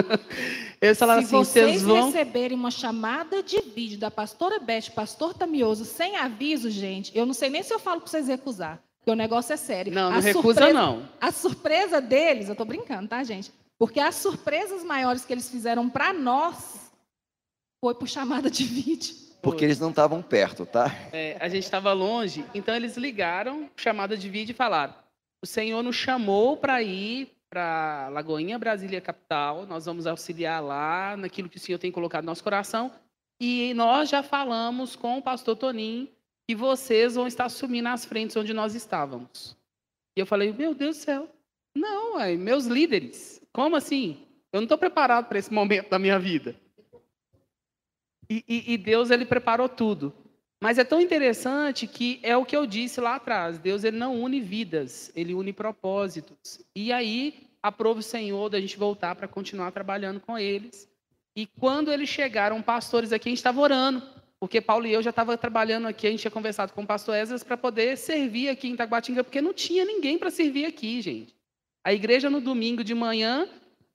eles 0.78 0.98
falaram 0.98 1.22
Se 1.22 1.34
assim, 1.34 1.36
vocês 1.36 1.82
vão... 1.82 2.06
receberem 2.06 2.56
uma 2.56 2.70
chamada 2.70 3.42
de 3.42 3.62
vídeo 3.62 3.98
da 3.98 4.10
pastora 4.10 4.60
Beth, 4.60 4.90
pastor 4.94 5.32
Tamioso, 5.32 5.86
sem 5.86 6.16
aviso, 6.16 6.68
gente, 6.68 7.16
eu 7.16 7.24
não 7.24 7.32
sei 7.32 7.48
nem 7.48 7.62
se 7.62 7.72
eu 7.72 7.78
falo 7.78 8.02
para 8.02 8.10
vocês 8.10 8.28
recusar, 8.28 8.78
porque 8.98 9.10
o 9.10 9.14
negócio 9.14 9.54
é 9.54 9.56
sério. 9.56 9.90
Não, 9.90 10.10
não 10.10 10.18
a 10.18 10.20
recusa 10.20 10.60
surpresa, 10.60 10.72
não. 10.74 11.08
A 11.18 11.32
surpresa 11.32 12.00
deles, 12.02 12.48
eu 12.48 12.52
estou 12.52 12.66
brincando, 12.66 13.08
tá, 13.08 13.24
gente? 13.24 13.50
Porque 13.84 14.00
as 14.00 14.14
surpresas 14.14 14.82
maiores 14.82 15.26
que 15.26 15.32
eles 15.34 15.50
fizeram 15.50 15.90
para 15.90 16.10
nós 16.10 16.90
foi 17.82 17.94
por 17.94 18.08
chamada 18.08 18.50
de 18.50 18.64
vídeo. 18.64 19.14
Porque 19.42 19.62
eles 19.62 19.78
não 19.78 19.90
estavam 19.90 20.22
perto, 20.22 20.64
tá? 20.64 20.86
É, 21.12 21.36
a 21.38 21.50
gente 21.50 21.64
estava 21.64 21.92
longe, 21.92 22.46
então 22.54 22.74
eles 22.74 22.96
ligaram, 22.96 23.68
chamada 23.76 24.16
de 24.16 24.26
vídeo 24.26 24.52
e 24.52 24.56
falaram: 24.56 24.94
o 25.42 25.46
Senhor 25.46 25.82
nos 25.82 25.96
chamou 25.96 26.56
para 26.56 26.82
ir 26.82 27.36
para 27.50 28.08
Lagoinha, 28.10 28.58
Brasília 28.58 29.02
capital. 29.02 29.66
Nós 29.66 29.84
vamos 29.84 30.06
auxiliar 30.06 30.64
lá 30.64 31.14
naquilo 31.14 31.50
que 31.50 31.58
o 31.58 31.60
Senhor 31.60 31.78
tem 31.78 31.92
colocado 31.92 32.24
no 32.24 32.30
nosso 32.30 32.42
coração. 32.42 32.90
E 33.38 33.74
nós 33.74 34.08
já 34.08 34.22
falamos 34.22 34.96
com 34.96 35.18
o 35.18 35.22
pastor 35.22 35.56
Toninho 35.56 36.08
que 36.48 36.54
vocês 36.54 37.16
vão 37.16 37.26
estar 37.26 37.44
assumindo 37.44 37.90
as 37.90 38.06
frentes 38.06 38.34
onde 38.34 38.54
nós 38.54 38.74
estávamos. 38.74 39.54
E 40.16 40.20
eu 40.20 40.24
falei: 40.24 40.54
meu 40.54 40.74
Deus 40.74 40.96
do 40.96 41.02
céu, 41.02 41.28
não, 41.76 42.14
ué, 42.14 42.34
meus 42.34 42.64
líderes. 42.64 43.43
Como 43.54 43.76
assim? 43.76 44.18
Eu 44.52 44.60
não 44.60 44.64
estou 44.64 44.76
preparado 44.76 45.28
para 45.28 45.38
esse 45.38 45.52
momento 45.52 45.88
da 45.88 45.98
minha 45.98 46.18
vida. 46.18 46.56
E, 48.28 48.44
e, 48.48 48.74
e, 48.74 48.76
Deus 48.76 49.10
ele 49.10 49.24
preparou 49.24 49.68
tudo. 49.68 50.12
Mas 50.60 50.76
é 50.76 50.84
tão 50.84 51.00
interessante 51.00 51.86
que 51.86 52.18
é 52.22 52.36
o 52.36 52.44
que 52.44 52.56
eu 52.56 52.66
disse 52.66 53.00
lá 53.00 53.14
atrás. 53.14 53.58
Deus 53.58 53.84
ele 53.84 53.96
não 53.96 54.20
une 54.20 54.40
vidas, 54.40 55.12
ele 55.14 55.34
une 55.34 55.52
propósitos. 55.52 56.60
E 56.74 56.92
aí 56.92 57.48
aprova 57.62 58.00
o 58.00 58.02
Senhor 58.02 58.48
da 58.48 58.60
gente 58.60 58.76
voltar 58.76 59.14
para 59.14 59.28
continuar 59.28 59.70
trabalhando 59.70 60.20
com 60.20 60.36
eles. 60.36 60.88
E 61.36 61.46
quando 61.46 61.92
eles 61.92 62.08
chegaram, 62.08 62.60
pastores 62.60 63.12
aqui, 63.12 63.28
a 63.28 63.30
gente 63.30 63.38
estava 63.38 63.60
orando, 63.60 64.02
porque 64.40 64.60
Paulo 64.60 64.86
e 64.86 64.92
eu 64.92 65.02
já 65.02 65.10
estava 65.10 65.36
trabalhando 65.36 65.86
aqui, 65.86 66.06
a 66.06 66.10
gente 66.10 66.20
tinha 66.20 66.30
conversado 66.30 66.72
com 66.72 66.82
o 66.82 66.86
pastor 66.86 67.14
Esdras 67.16 67.44
para 67.44 67.56
poder 67.56 67.96
servir 67.96 68.48
aqui 68.48 68.68
em 68.68 68.76
Taguatinga, 68.76 69.22
porque 69.22 69.40
não 69.40 69.52
tinha 69.52 69.84
ninguém 69.84 70.18
para 70.18 70.30
servir 70.30 70.64
aqui, 70.64 71.00
gente. 71.00 71.33
A 71.84 71.92
igreja 71.92 72.30
no 72.30 72.40
domingo 72.40 72.82
de 72.82 72.94
manhã 72.94 73.46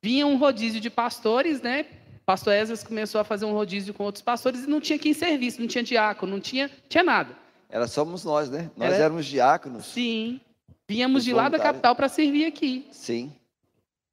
vinha 0.02 0.28
um 0.28 0.38
rodízio 0.38 0.80
de 0.80 0.90
pastores, 0.90 1.62
né? 1.62 1.88
Pastor 2.26 2.54
Esdras 2.54 2.84
começou 2.84 3.20
a 3.20 3.24
fazer 3.24 3.46
um 3.46 3.54
rodízio 3.54 3.92
com 3.92 4.04
outros 4.04 4.22
pastores 4.22 4.64
e 4.64 4.68
não 4.68 4.80
tinha 4.80 5.00
quem 5.00 5.14
serviço, 5.14 5.60
não 5.60 5.68
tinha 5.68 5.84
diácono, 5.84 6.34
não 6.34 6.40
tinha, 6.40 6.70
tinha 6.88 7.04
nada. 7.04 7.36
Era 7.68 7.88
somos 7.88 8.24
nós, 8.24 8.50
né? 8.50 8.70
Nós 8.78 8.94
Era... 8.94 9.06
éramos 9.06 9.26
diáconos. 9.26 9.88
Sim. 9.88 10.40
Vínhamos 10.88 11.24
de 11.24 11.34
lá 11.34 11.50
da 11.50 11.58
capital 11.58 11.96
para 11.96 12.08
servir 12.08 12.46
aqui. 12.46 12.88
Sim. 12.92 13.34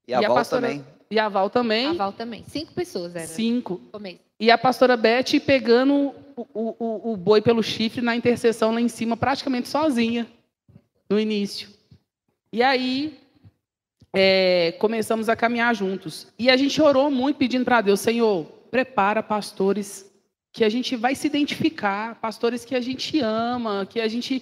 E 0.07 0.13
a, 0.13 0.19
e 0.19 0.21
Val 0.23 0.31
a 0.31 0.35
pastora... 0.35 0.61
também. 0.67 0.85
E 1.09 1.19
a 1.19 1.29
Val 1.29 1.49
também. 1.49 1.87
A 1.87 1.93
Val 1.93 2.13
também. 2.13 2.43
Cinco 2.47 2.73
pessoas 2.73 3.15
eram. 3.15 3.27
Cinco. 3.27 3.81
E 4.39 4.51
a 4.51 4.57
pastora 4.57 4.97
Beth 4.97 5.39
pegando 5.45 6.13
o, 6.35 6.45
o, 6.53 7.11
o 7.13 7.17
boi 7.17 7.41
pelo 7.41 7.63
chifre 7.63 8.01
na 8.01 8.15
intercessão 8.15 8.71
lá 8.71 8.81
em 8.81 8.87
cima, 8.87 9.15
praticamente 9.15 9.69
sozinha, 9.69 10.27
no 11.09 11.19
início. 11.19 11.69
E 12.51 12.61
aí, 12.61 13.17
é, 14.13 14.73
começamos 14.79 15.29
a 15.29 15.35
caminhar 15.35 15.75
juntos. 15.75 16.27
E 16.37 16.49
a 16.49 16.57
gente 16.57 16.81
orou 16.81 17.09
muito 17.11 17.37
pedindo 17.37 17.65
para 17.65 17.81
Deus, 17.81 17.99
Senhor, 17.99 18.45
prepara 18.71 19.21
pastores 19.21 20.11
que 20.51 20.63
a 20.63 20.69
gente 20.69 20.95
vai 20.95 21.13
se 21.13 21.27
identificar, 21.27 22.15
pastores 22.15 22.65
que 22.65 22.75
a 22.75 22.81
gente 22.81 23.19
ama, 23.19 23.85
que 23.85 24.01
a 24.01 24.07
gente 24.07 24.41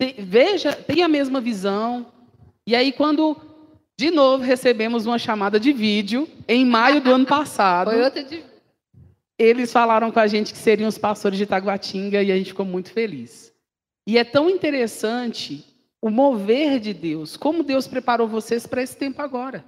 te, 0.00 0.14
veja, 0.18 0.72
tenha 0.72 1.06
a 1.06 1.08
mesma 1.08 1.40
visão. 1.40 2.06
E 2.66 2.76
aí, 2.76 2.92
quando 2.92 3.36
de 3.98 4.10
novo 4.10 4.42
recebemos 4.42 5.04
uma 5.04 5.18
chamada 5.18 5.60
de 5.60 5.72
vídeo 5.72 6.26
em 6.48 6.64
maio 6.64 7.02
do 7.02 7.12
ano 7.12 7.26
passado. 7.28 7.90
Foi 7.90 8.02
outra 8.02 8.24
de... 8.24 8.42
Eles 9.38 9.72
falaram 9.72 10.10
com 10.10 10.20
a 10.20 10.26
gente 10.26 10.52
que 10.52 10.58
seriam 10.58 10.88
os 10.88 10.96
pastores 10.96 11.38
de 11.38 11.46
Taguatinga 11.46 12.22
e 12.22 12.30
a 12.30 12.36
gente 12.36 12.48
ficou 12.48 12.64
muito 12.64 12.90
feliz. 12.90 13.52
E 14.06 14.16
é 14.16 14.24
tão 14.24 14.48
interessante 14.48 15.64
o 16.02 16.10
mover 16.10 16.80
de 16.80 16.94
Deus, 16.94 17.36
como 17.36 17.62
Deus 17.62 17.86
preparou 17.86 18.26
vocês 18.26 18.66
para 18.66 18.82
esse 18.82 18.96
tempo 18.96 19.20
agora. 19.20 19.64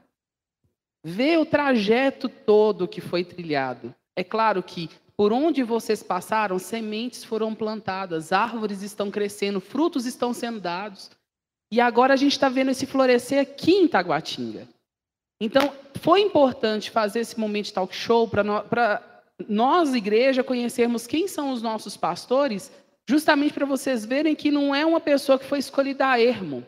Ver 1.04 1.38
o 1.38 1.46
trajeto 1.46 2.28
todo 2.28 2.88
que 2.88 3.00
foi 3.00 3.24
trilhado. 3.24 3.94
É 4.16 4.24
claro 4.24 4.62
que 4.62 4.88
por 5.16 5.32
onde 5.32 5.62
vocês 5.62 6.02
passaram, 6.02 6.58
sementes 6.58 7.22
foram 7.22 7.54
plantadas, 7.54 8.32
árvores 8.32 8.82
estão 8.82 9.10
crescendo, 9.10 9.60
frutos 9.60 10.06
estão 10.06 10.32
sendo 10.32 10.60
dados. 10.60 11.10
E 11.70 11.80
agora 11.80 12.14
a 12.14 12.16
gente 12.16 12.32
está 12.32 12.48
vendo 12.48 12.70
esse 12.70 12.86
florescer 12.86 13.40
aqui 13.40 13.72
em 13.72 13.88
Taguatinga. 13.88 14.68
Então, 15.40 15.72
foi 16.00 16.20
importante 16.20 16.90
fazer 16.90 17.20
esse 17.20 17.38
momento 17.38 17.66
de 17.66 17.72
talk 17.72 17.94
show 17.94 18.28
para 18.28 18.44
nós, 19.48 19.94
igreja, 19.94 20.44
conhecermos 20.44 21.06
quem 21.06 21.26
são 21.26 21.52
os 21.52 21.62
nossos 21.62 21.96
pastores, 21.96 22.70
justamente 23.08 23.52
para 23.52 23.66
vocês 23.66 24.04
verem 24.04 24.34
que 24.34 24.50
não 24.50 24.74
é 24.74 24.84
uma 24.84 25.00
pessoa 25.00 25.38
que 25.38 25.44
foi 25.44 25.58
escolhida 25.58 26.06
a 26.06 26.20
ermo. 26.20 26.66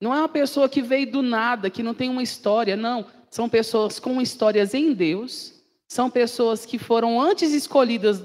Não 0.00 0.14
é 0.14 0.18
uma 0.18 0.28
pessoa 0.28 0.68
que 0.68 0.82
veio 0.82 1.10
do 1.10 1.22
nada, 1.22 1.70
que 1.70 1.82
não 1.82 1.94
tem 1.94 2.08
uma 2.08 2.22
história, 2.22 2.76
não. 2.76 3.06
São 3.30 3.48
pessoas 3.48 3.98
com 3.98 4.20
histórias 4.20 4.74
em 4.74 4.92
Deus, 4.92 5.54
são 5.88 6.10
pessoas 6.10 6.64
que 6.66 6.78
foram 6.78 7.20
antes 7.20 7.52
escolhidas, 7.52 8.22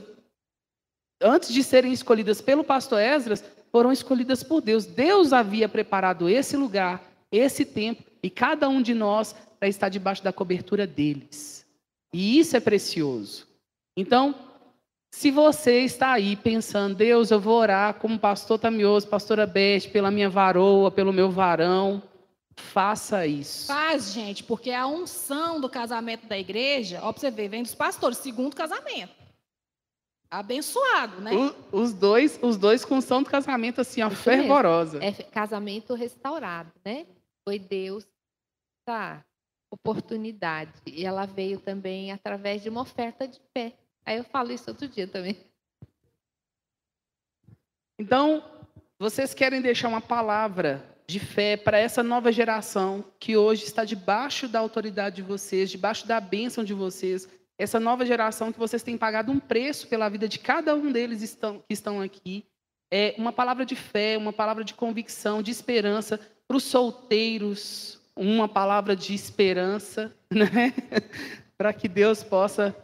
antes 1.22 1.54
de 1.54 1.64
serem 1.64 1.92
escolhidas 1.92 2.42
pelo 2.42 2.64
pastor 2.64 3.00
Esdras, 3.00 3.44
foram 3.72 3.92
escolhidas 3.92 4.44
por 4.44 4.62
Deus. 4.62 4.86
Deus 4.86 5.34
havia 5.34 5.70
preparado 5.70 6.30
esse 6.30 6.58
lugar, 6.58 7.04
esse 7.32 7.66
tempo, 7.66 8.04
e 8.22 8.30
cada 8.30 8.68
um 8.68 8.82
de 8.82 8.94
nós 8.94 9.36
para 9.60 9.68
estar 9.68 9.90
debaixo 9.90 10.24
da 10.24 10.34
cobertura 10.34 10.88
deles. 10.88 11.66
E 12.14 12.40
isso 12.40 12.58
é 12.58 12.60
precioso. 12.60 13.48
Então, 13.96 14.34
se 15.12 15.32
você 15.32 15.82
está 15.82 16.14
aí 16.14 16.36
pensando, 16.36 16.96
Deus, 16.96 17.32
eu 17.32 17.40
vou 17.40 17.60
orar 17.60 17.96
como 17.96 18.20
pastor 18.20 18.60
Tamioso, 18.60 19.08
pastora 19.08 19.48
Beth, 19.48 19.90
pela 19.92 20.12
minha 20.12 20.30
varoa, 20.30 20.92
pelo 20.92 21.12
meu 21.12 21.30
varão, 21.30 22.02
Faça 22.60 23.26
isso. 23.26 23.68
Faz, 23.68 24.12
gente, 24.12 24.44
porque 24.44 24.72
a 24.72 24.86
unção 24.86 25.60
do 25.60 25.70
casamento 25.70 26.28
da 26.28 26.38
igreja, 26.38 27.00
ó, 27.02 27.12
pra 27.12 27.22
você 27.22 27.32
ver, 27.32 27.48
vem 27.48 27.64
dos 27.64 27.74
pastores, 27.74 28.18
segundo 28.20 28.56
casamento. 28.56 29.14
Abençoado, 30.30 31.22
né? 31.22 31.32
O, 31.34 31.80
os 31.80 31.94
dois, 31.94 32.38
os 32.42 32.58
dois 32.58 32.86
com 32.86 32.98
unção 32.98 33.24
do 33.24 33.30
casamento 33.30 33.82
assim, 33.82 34.04
ó, 34.04 34.10
fervorosa. 34.12 35.00
É 35.04 35.12
casamento 35.12 35.96
restaurado, 35.96 36.72
né? 36.86 37.08
Foi 37.44 37.58
Deus 37.58 38.06
tá 38.86 39.26
oportunidade. 39.72 40.74
E 40.86 41.06
ela 41.06 41.26
veio 41.26 41.60
também 41.60 42.12
através 42.12 42.62
de 42.62 42.70
uma 42.70 42.82
oferta 42.82 43.28
de 43.28 43.40
fé. 43.54 43.74
Aí 44.06 44.18
eu 44.18 44.24
falo 44.24 44.52
isso 44.52 44.70
outro 44.70 44.88
dia 44.88 45.08
também. 45.08 45.38
Então, 47.98 48.44
vocês 48.98 49.34
querem 49.34 49.62
deixar 49.62 49.88
uma 49.88 50.02
palavra 50.02 50.84
de 51.06 51.20
fé 51.20 51.58
para 51.58 51.78
essa 51.78 52.04
nova 52.04 52.32
geração 52.32 53.04
que 53.20 53.36
hoje 53.36 53.64
está 53.64 53.84
debaixo 53.84 54.48
da 54.48 54.60
autoridade 54.60 55.18
de 55.18 55.22
vocês, 55.22 55.70
debaixo 55.70 56.08
da 56.08 56.20
bênção 56.20 56.64
de 56.64 56.74
vocês, 56.74 57.28
essa 57.58 57.80
nova 57.80 58.06
geração 58.06 58.54
que 58.54 58.60
vocês 58.60 58.84
têm 58.84 58.98
pagado 58.98 59.32
um 59.32 59.40
preço 59.40 59.88
pela 59.88 60.08
vida 60.08 60.30
de 60.30 60.40
cada 60.40 60.76
um 60.76 60.92
deles 60.92 61.22
estão, 61.22 61.60
que 61.68 61.74
estão 61.74 62.00
aqui. 62.00 62.46
É 62.92 63.16
uma 63.18 63.34
palavra 63.34 63.66
de 63.66 63.76
fé, 63.76 64.18
uma 64.18 64.32
palavra 64.32 64.64
de 64.64 64.74
convicção, 64.74 65.42
de 65.42 65.52
esperança 65.52 66.20
para 66.48 66.58
os 66.58 66.64
solteiros, 66.64 68.00
uma 68.16 68.48
palavra 68.48 68.96
de 68.96 69.14
esperança, 69.14 70.16
né? 70.32 70.74
para 71.58 71.74
que 71.74 71.88
Deus 71.88 72.24
possa. 72.24 72.76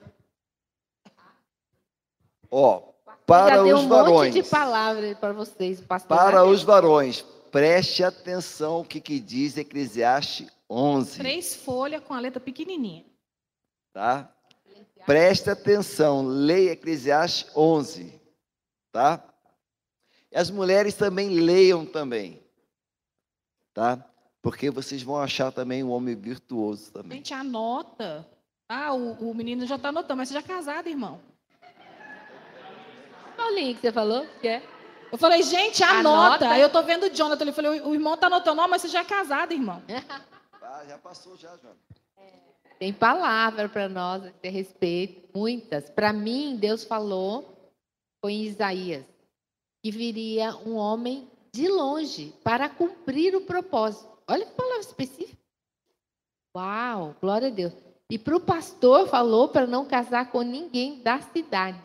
Ó, 2.50 2.82
para 3.26 3.56
Já 3.56 3.64
os 3.64 3.84
um 3.84 3.90
varões. 3.90 4.34
monte 4.34 4.44
de 4.44 4.50
palavras 4.50 5.18
para 5.18 5.34
vocês, 5.34 5.82
pastor. 5.82 6.18
Para 6.18 6.46
os 6.46 6.64
varões, 6.64 7.26
Preste 7.56 8.04
atenção 8.04 8.82
o 8.82 8.84
que, 8.84 9.00
que 9.00 9.18
diz 9.18 9.56
Eclesiastes 9.56 10.52
11. 10.70 11.18
Três 11.20 11.56
folhas 11.56 12.04
com 12.04 12.14
a 12.14 12.20
letra 12.20 12.38
pequenininha. 12.38 13.06
Tá? 13.94 14.30
Preste 15.06 15.50
atenção, 15.50 16.28
leia 16.28 16.74
Eclesiastes 16.74 17.50
11. 17.56 18.20
Tá? 18.92 19.24
E 20.30 20.38
as 20.38 20.50
mulheres 20.50 20.96
também 20.96 21.30
leiam 21.30 21.86
também. 21.86 22.44
Tá? 23.74 24.06
Porque 24.42 24.70
vocês 24.70 25.02
vão 25.02 25.16
achar 25.16 25.50
também 25.50 25.82
um 25.82 25.92
homem 25.92 26.14
virtuoso 26.14 26.92
também. 26.92 27.20
Gente, 27.20 27.34
anota. 27.34 28.28
Ah, 28.68 28.94
o, 28.94 29.30
o 29.30 29.34
menino 29.34 29.66
já 29.66 29.78
está 29.78 29.88
anotando, 29.88 30.18
mas 30.18 30.28
você 30.28 30.34
já 30.34 30.42
é 30.42 30.44
casado, 30.44 30.90
irmão. 30.90 31.22
Paulinho, 33.46 33.76
que 33.76 33.82
você 33.82 33.92
falou? 33.92 34.26
Que 34.42 34.48
é? 34.48 34.64
Eu 35.12 35.20
falei, 35.20 35.44
gente, 35.44 35.84
anota. 35.84 36.10
anota. 36.10 36.50
Aí 36.50 36.62
eu 36.62 36.70
tô 36.70 36.82
vendo 36.82 37.04
o 37.04 37.10
Jonathan. 37.14 37.44
Ele 37.44 37.52
falou, 37.52 37.72
o 37.90 37.94
irmão 37.94 38.18
tá 38.18 38.26
anotando. 38.26 38.58
Não, 38.58 38.68
mas 38.68 38.82
você 38.82 38.88
já 38.88 39.02
é 39.02 39.06
casado, 39.06 39.54
irmão. 39.54 39.82
Ah, 40.68 40.84
já 40.90 40.98
passou 40.98 41.38
já, 41.38 41.52
Jonathan. 41.52 41.78
Tem 42.80 42.92
palavra 42.92 43.70
para 43.70 43.88
nós 43.88 44.26
a 44.26 44.32
ter 44.32 44.50
respeito, 44.50 45.30
muitas. 45.34 45.90
Para 45.90 46.12
mim, 46.12 46.58
Deus 46.60 46.84
falou, 46.84 47.72
foi 48.20 48.34
em 48.34 48.44
Isaías, 48.44 49.06
que 49.82 49.92
viria 49.92 50.54
um 50.66 50.76
homem 50.76 51.32
de 51.54 51.70
longe 51.70 52.34
para 52.44 52.68
cumprir 52.68 53.36
o 53.36 53.42
propósito. 53.42 54.10
Olha 54.28 54.46
que 54.46 54.52
palavra 54.54 54.82
específica. 54.82 55.42
Uau, 56.58 57.16
glória 57.22 57.48
a 57.48 57.52
Deus. 57.52 57.72
E 58.10 58.20
para 58.20 58.36
o 58.36 58.42
pastor 58.42 59.08
falou 59.08 59.48
para 59.48 59.66
não 59.66 59.86
casar 59.86 60.30
com 60.30 60.42
ninguém 60.42 61.00
da 61.02 61.22
cidade. 61.22 61.80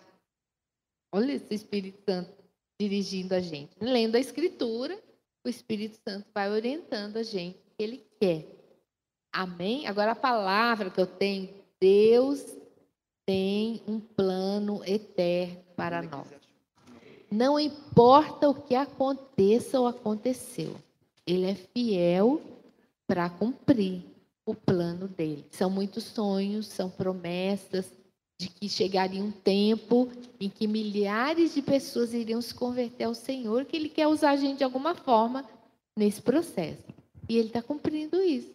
Olha 1.13 1.33
esse 1.33 1.55
Espírito 1.55 2.01
Santo 2.05 2.33
dirigindo 2.79 3.35
a 3.35 3.41
gente. 3.41 3.73
Lendo 3.81 4.17
a 4.17 4.21
Escritura, 4.21 4.99
o 5.45 5.49
Espírito 5.49 5.99
Santo 6.09 6.27
vai 6.35 6.51
orientando 6.51 7.17
a 7.17 7.23
gente 7.23 7.59
o 7.59 7.77
que 7.77 7.83
ele 7.83 8.07
quer. 8.21 8.47
Amém? 9.33 9.87
Agora 9.87 10.13
a 10.13 10.17
palavra 10.17 10.91
que 10.91 11.01
eu 11.01 11.07
tenho, 11.07 11.49
Deus 11.81 12.45
tem 13.27 13.83
um 13.87 14.01
plano 14.01 14.83
eterno 14.85 15.63
para 15.77 16.03
nós. 16.03 16.29
Não 17.31 17.61
importa 17.61 18.49
o 18.49 18.55
que 18.55 18.75
aconteça 18.75 19.79
ou 19.79 19.87
aconteceu, 19.87 20.75
ele 21.27 21.47
é 21.47 21.55
fiel 21.55 22.43
para 23.07 23.31
cumprir 23.31 24.03
o 24.45 24.55
plano 24.55 25.07
dele. 25.07 25.47
São 25.51 25.71
muitos 25.71 26.05
sonhos, 26.05 26.67
são 26.67 26.91
promessas, 26.91 27.93
de 28.41 28.49
que 28.49 28.71
chegaria 28.71 29.23
um 29.23 29.31
tempo 29.31 30.11
em 30.41 30.49
que 30.49 30.67
milhares 30.67 31.53
de 31.53 31.61
pessoas 31.61 32.15
iriam 32.15 32.41
se 32.41 32.55
converter 32.55 33.05
ao 33.05 33.13
Senhor, 33.13 33.67
que 33.67 33.77
Ele 33.77 33.91
quer 33.91 34.09
usar 34.09 34.31
a 34.31 34.37
gente 34.37 34.57
de 34.57 34.65
alguma 34.65 34.95
forma 34.95 35.45
nesse 35.95 36.23
processo. 36.23 36.83
E 37.29 37.37
Ele 37.37 37.49
está 37.49 37.61
cumprindo 37.61 38.17
isso, 38.23 38.51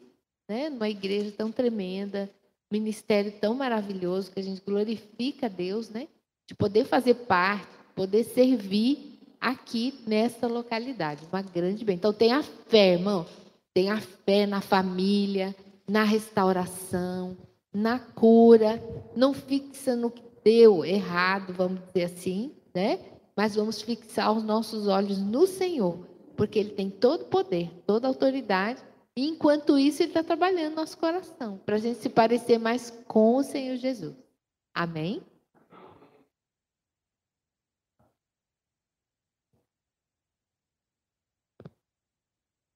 né? 0.50 0.72
Numa 0.72 0.90
igreja 0.90 1.32
tão 1.38 1.52
tremenda, 1.52 2.28
ministério 2.72 3.32
tão 3.40 3.54
maravilhoso 3.54 4.32
que 4.32 4.40
a 4.40 4.44
gente 4.44 4.60
glorifica 4.66 5.46
a 5.46 5.50
Deus, 5.50 5.92
né? 5.92 6.08
De 6.48 6.56
poder 6.56 6.86
fazer 6.86 7.14
parte, 7.14 7.68
poder 7.94 8.24
servir 8.24 9.20
aqui 9.40 10.00
nessa 10.08 10.48
localidade, 10.48 11.28
uma 11.32 11.44
grande 11.44 11.86
bem. 11.86 11.96
Então 11.96 12.12
tenha 12.12 12.42
fé, 12.42 12.94
irmão, 12.94 13.24
tenha 13.72 14.02
fé 14.02 14.48
na 14.48 14.62
família, 14.62 15.56
na 15.88 16.04
restauração, 16.04 17.38
na 17.76 18.00
cura, 18.00 18.82
não 19.16 19.34
fixa 19.34 19.96
no 19.96 20.10
que 20.10 20.24
deu 20.44 20.86
errado, 20.86 21.54
vamos 21.54 21.82
dizer 21.88 22.06
assim, 22.06 22.56
né? 22.74 23.00
Mas 23.36 23.56
vamos 23.56 23.82
fixar 23.82 24.32
os 24.32 24.44
nossos 24.44 24.88
olhos 24.88 25.20
no 25.20 25.46
Senhor, 25.46 26.08
porque 26.38 26.58
Ele 26.58 26.70
tem 26.70 26.90
todo 26.90 27.24
o 27.24 27.26
poder, 27.26 27.70
toda 27.86 28.08
a 28.08 28.10
autoridade, 28.10 28.82
e 29.16 29.28
enquanto 29.28 29.78
isso 29.78 30.02
Ele 30.02 30.10
está 30.10 30.24
trabalhando 30.24 30.72
no 30.72 30.78
nosso 30.78 30.98
coração, 30.98 31.58
para 31.66 31.76
a 31.76 31.80
gente 31.80 32.00
se 32.00 32.10
parecer 32.10 32.58
mais 32.58 32.92
com 33.08 33.36
o 33.36 33.44
Senhor 33.44 33.76
Jesus. 33.76 34.16
Amém? 34.74 35.22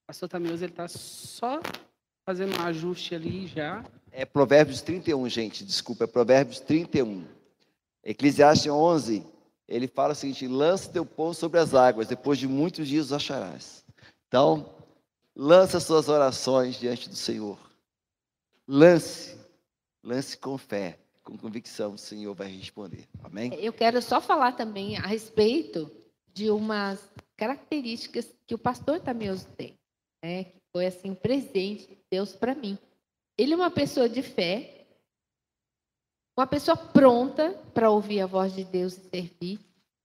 Pastor 0.08 0.28
Tamioso, 0.28 0.64
ele 0.64 0.72
está 0.72 0.88
só 0.88 1.62
fazendo 2.26 2.60
um 2.60 2.64
ajuste 2.64 3.14
ali 3.14 3.46
já. 3.46 3.86
É 4.12 4.26
Provérbios 4.26 4.82
31, 4.82 5.30
gente, 5.30 5.64
desculpa, 5.64 6.04
é 6.04 6.08
Provérbios 6.08 6.60
31. 6.60 7.26
Eclesiastes 8.04 8.72
11, 8.72 9.26
ele 9.68 9.88
fala 9.88 10.14
o 10.14 10.16
seguinte: 10.16 10.48
lança 10.48 10.92
teu 10.92 11.06
pão 11.06 11.34
sobre 11.34 11.60
as 11.60 11.74
águas, 11.74 12.08
depois 12.08 12.40
de 12.40 12.48
muitos 12.48 12.88
dias 12.88 13.08
os 13.08 13.14
acharás. 13.14 13.86
Então, 14.28 14.74
lança 15.36 15.80
suas 15.80 16.10
orações 16.10 16.80
diante 16.80 17.10
do 17.10 17.16
Senhor. 17.16 17.58
Lance, 18.68 19.38
lance 20.04 20.38
com 20.38 20.58
fé, 20.58 21.00
com 21.24 21.38
convicção, 21.38 21.94
o 21.94 21.98
Senhor 21.98 22.34
vai 22.34 22.48
responder. 22.48 23.08
Amém? 23.24 23.54
Eu 23.56 23.74
quero 23.74 24.02
só 24.02 24.20
falar 24.20 24.54
também 24.54 24.98
a 24.98 25.08
respeito 25.08 25.90
de 26.34 26.50
umas 26.50 27.00
características 27.36 28.34
que 28.46 28.56
o 28.56 28.60
pastor 28.60 29.00
Tamioso 29.00 29.48
tem. 29.58 29.76
Né? 30.24 30.48
Foi 30.72 30.86
assim 30.86 31.14
presente 31.14 31.88
de 31.88 31.98
Deus 32.12 32.34
para 32.34 32.54
mim. 32.54 32.78
Ele 33.40 33.54
é 33.54 33.56
uma 33.56 33.72
pessoa 33.72 34.10
de 34.10 34.22
fé, 34.22 34.86
uma 36.38 36.46
pessoa 36.46 36.76
pronta 36.76 37.52
para 37.74 37.90
ouvir 37.90 38.20
a 38.20 38.26
voz 38.26 38.54
de 38.54 38.66
Deus 38.66 38.98
e 38.98 39.10
servir, 39.10 39.60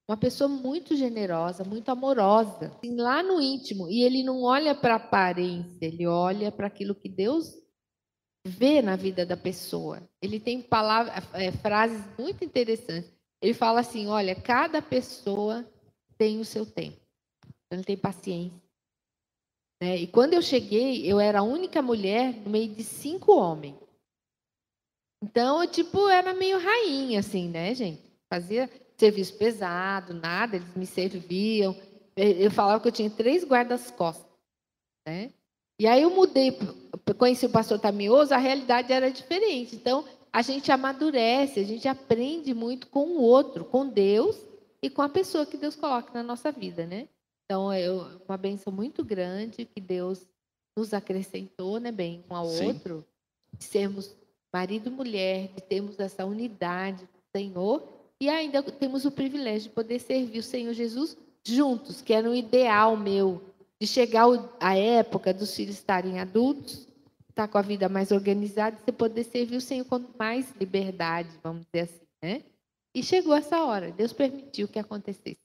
uma 0.09 0.16
pessoa 0.16 0.47
muito 0.47 0.95
generosa, 0.95 1.64
muito 1.64 1.89
amorosa, 1.89 2.66
assim, 2.66 2.95
lá 2.95 3.24
no 3.24 3.41
íntimo. 3.41 3.91
E 3.91 4.05
ele 4.05 4.22
não 4.22 4.45
olha 4.45 4.72
para 4.72 4.95
a 4.95 4.99
aparência, 4.99 5.85
ele 5.85 6.07
olha 6.07 6.53
para 6.53 6.68
aquilo 6.68 6.95
que 6.95 7.09
Deus 7.09 7.53
vê 8.47 8.80
na 8.80 8.95
vida 8.95 9.26
da 9.26 9.37
pessoa. 9.37 10.09
Ele 10.22 10.39
tem 10.39 10.62
palavras, 10.62 11.24
é, 11.32 11.51
frases 11.51 12.05
muito 12.16 12.45
interessantes. 12.45 13.12
Ele 13.43 13.53
fala 13.53 13.80
assim: 13.80 14.07
olha, 14.07 14.41
cada 14.41 14.80
pessoa 14.80 15.68
tem 16.16 16.39
o 16.39 16.45
seu 16.45 16.64
tempo. 16.64 17.01
Ele 17.68 17.82
tem 17.82 17.97
paciência. 17.97 18.64
Né? 19.85 19.99
E 19.99 20.07
quando 20.07 20.32
eu 20.32 20.41
cheguei, 20.41 21.05
eu 21.05 21.20
era 21.20 21.41
a 21.41 21.43
única 21.43 21.82
mulher 21.82 22.32
no 22.43 22.51
meio 22.51 22.74
de 22.74 22.82
cinco 22.82 23.37
homens. 23.37 23.76
Então, 25.22 25.62
eu, 25.62 25.68
tipo, 25.68 26.09
era 26.09 26.32
meio 26.32 26.59
rainha, 26.59 27.20
assim, 27.20 27.51
né, 27.51 27.74
gente? 27.74 28.01
Fazia 28.32 28.70
serviço 28.97 29.37
pesado, 29.37 30.14
nada, 30.14 30.57
eles 30.57 30.74
me 30.74 30.87
serviam. 30.87 31.76
Eu 32.16 32.51
falava 32.51 32.80
que 32.80 32.89
eu 32.89 32.93
tinha 32.93 33.11
três 33.11 33.45
guardas-costas, 33.45 34.26
né? 35.07 35.30
E 35.78 35.87
aí 35.87 36.01
eu 36.01 36.11
mudei, 36.11 36.57
conheci 37.18 37.45
o 37.45 37.51
pastor 37.51 37.78
Tamioso, 37.78 38.32
a 38.32 38.39
realidade 38.39 38.91
era 38.91 39.11
diferente. 39.11 39.76
Então, 39.76 40.07
a 40.32 40.41
gente 40.41 40.72
amadurece, 40.72 41.61
a 41.61 41.64
gente 41.64 41.87
aprende 41.87 42.55
muito 42.55 42.87
com 42.87 43.05
o 43.09 43.20
outro, 43.20 43.66
com 43.66 43.87
Deus 43.87 44.35
e 44.80 44.89
com 44.89 45.03
a 45.03 45.11
pessoa 45.11 45.45
que 45.45 45.59
Deus 45.59 45.76
coloca 45.76 46.11
na 46.14 46.22
nossa 46.22 46.51
vida, 46.51 46.87
né? 46.87 47.07
Então, 47.45 47.73
é 47.73 47.91
uma 48.27 48.37
benção 48.37 48.73
muito 48.73 49.05
grande 49.05 49.65
que 49.65 49.81
Deus 49.81 50.27
nos 50.77 50.93
acrescentou, 50.93 51.79
né, 51.79 51.93
bem, 51.93 52.25
um 52.31 52.35
ao 52.35 52.47
Sim. 52.47 52.69
outro, 52.69 53.05
de 53.57 53.65
sermos 53.65 54.17
marido 54.53 54.89
e 54.89 54.93
mulher, 54.93 55.49
de 55.49 55.61
termos 55.61 55.99
essa 55.99 56.25
unidade 56.25 57.05
do 57.05 57.39
Senhor 57.39 57.95
e 58.21 58.29
ainda 58.29 58.63
temos 58.63 59.05
o 59.05 59.11
privilégio 59.11 59.69
de 59.69 59.75
poder 59.75 59.99
servir 59.99 60.39
o 60.39 60.43
Senhor 60.43 60.73
Jesus 60.73 61.17
juntos, 61.45 62.01
que 62.01 62.13
era 62.13 62.29
um 62.29 62.35
ideal 62.35 62.97
meu, 62.97 63.43
de 63.81 63.87
chegar 63.87 64.27
a 64.61 64.77
época 64.77 65.35
dos 65.35 65.55
filhos 65.55 65.77
estarem 65.77 66.19
adultos, 66.19 66.89
estar 67.29 67.49
com 67.49 67.59
a 67.59 67.63
vida 67.63 67.89
mais 67.89 68.13
organizada, 68.13 68.77
e 68.77 68.85
você 68.85 68.93
poder 68.93 69.25
servir 69.25 69.57
o 69.57 69.61
Senhor 69.61 69.85
com 69.85 70.03
mais 70.19 70.51
liberdade, 70.59 71.29
vamos 71.43 71.67
dizer 71.67 71.83
assim, 71.83 72.07
né? 72.23 72.43
E 72.95 73.03
chegou 73.03 73.35
essa 73.35 73.63
hora, 73.65 73.91
Deus 73.91 74.13
permitiu 74.13 74.69
que 74.69 74.79
acontecesse. 74.79 75.37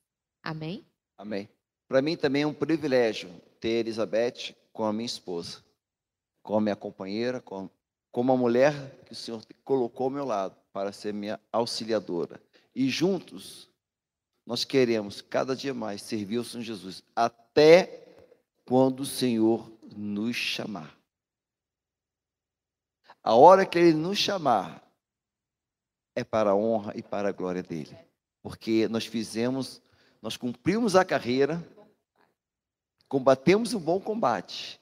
Amém? 0.41 0.85
Amém. 1.17 1.49
Para 1.89 2.03
mim 2.03 2.15
também 2.15 2.43
é 2.43 2.47
um 2.47 2.53
privilégio 2.53 3.31
ter 3.59 3.79
Elizabeth 3.79 4.55
como 4.71 4.89
a 4.89 4.93
minha 4.93 5.07
esposa, 5.07 5.63
como 6.43 6.61
minha 6.61 6.75
companheira, 6.75 7.41
como, 7.41 7.69
como 8.11 8.31
a 8.31 8.37
mulher 8.37 9.01
que 9.05 9.13
o 9.13 9.15
Senhor 9.15 9.41
colocou 9.63 10.05
ao 10.05 10.11
meu 10.11 10.23
lado 10.23 10.55
para 10.71 10.91
ser 10.91 11.11
minha 11.11 11.39
auxiliadora. 11.51 12.39
E 12.75 12.87
juntos 12.87 13.71
nós 14.45 14.63
queremos 14.63 15.19
cada 15.19 15.55
dia 15.55 15.73
mais 15.73 16.03
servir 16.03 16.37
ao 16.37 16.43
Senhor 16.43 16.63
Jesus 16.63 17.03
até 17.15 18.05
quando 18.65 18.99
o 18.99 19.05
Senhor 19.05 19.71
nos 19.97 20.35
chamar. 20.35 20.95
A 23.23 23.33
hora 23.33 23.65
que 23.65 23.79
Ele 23.79 23.93
nos 23.93 24.19
chamar 24.19 24.87
é 26.15 26.23
para 26.23 26.51
a 26.51 26.55
honra 26.55 26.93
e 26.95 27.01
para 27.01 27.29
a 27.29 27.31
glória 27.31 27.63
dele. 27.63 27.97
Porque 28.43 28.87
nós 28.87 29.07
fizemos, 29.07 29.81
nós 30.21 30.37
cumprimos 30.37 30.95
a 30.95 31.03
carreira, 31.03 31.63
combatemos 33.09 33.73
o 33.73 33.79
bom 33.79 33.99
combate, 33.99 34.79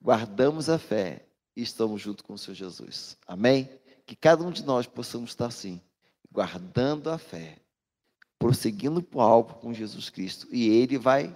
guardamos 0.00 0.68
a 0.68 0.78
fé 0.78 1.26
e 1.56 1.62
estamos 1.62 2.00
junto 2.00 2.22
com 2.22 2.34
o 2.34 2.38
Senhor 2.38 2.54
Jesus. 2.54 3.16
Amém? 3.26 3.68
Que 4.04 4.14
cada 4.14 4.44
um 4.44 4.52
de 4.52 4.62
nós 4.62 4.86
possamos 4.86 5.30
estar 5.30 5.46
assim, 5.46 5.80
guardando 6.30 7.10
a 7.10 7.18
fé, 7.18 7.58
prosseguindo 8.38 9.02
para 9.02 9.18
o 9.18 9.22
alvo 9.22 9.54
com 9.54 9.72
Jesus 9.72 10.10
Cristo. 10.10 10.46
E 10.52 10.68
Ele 10.68 10.98
vai 10.98 11.34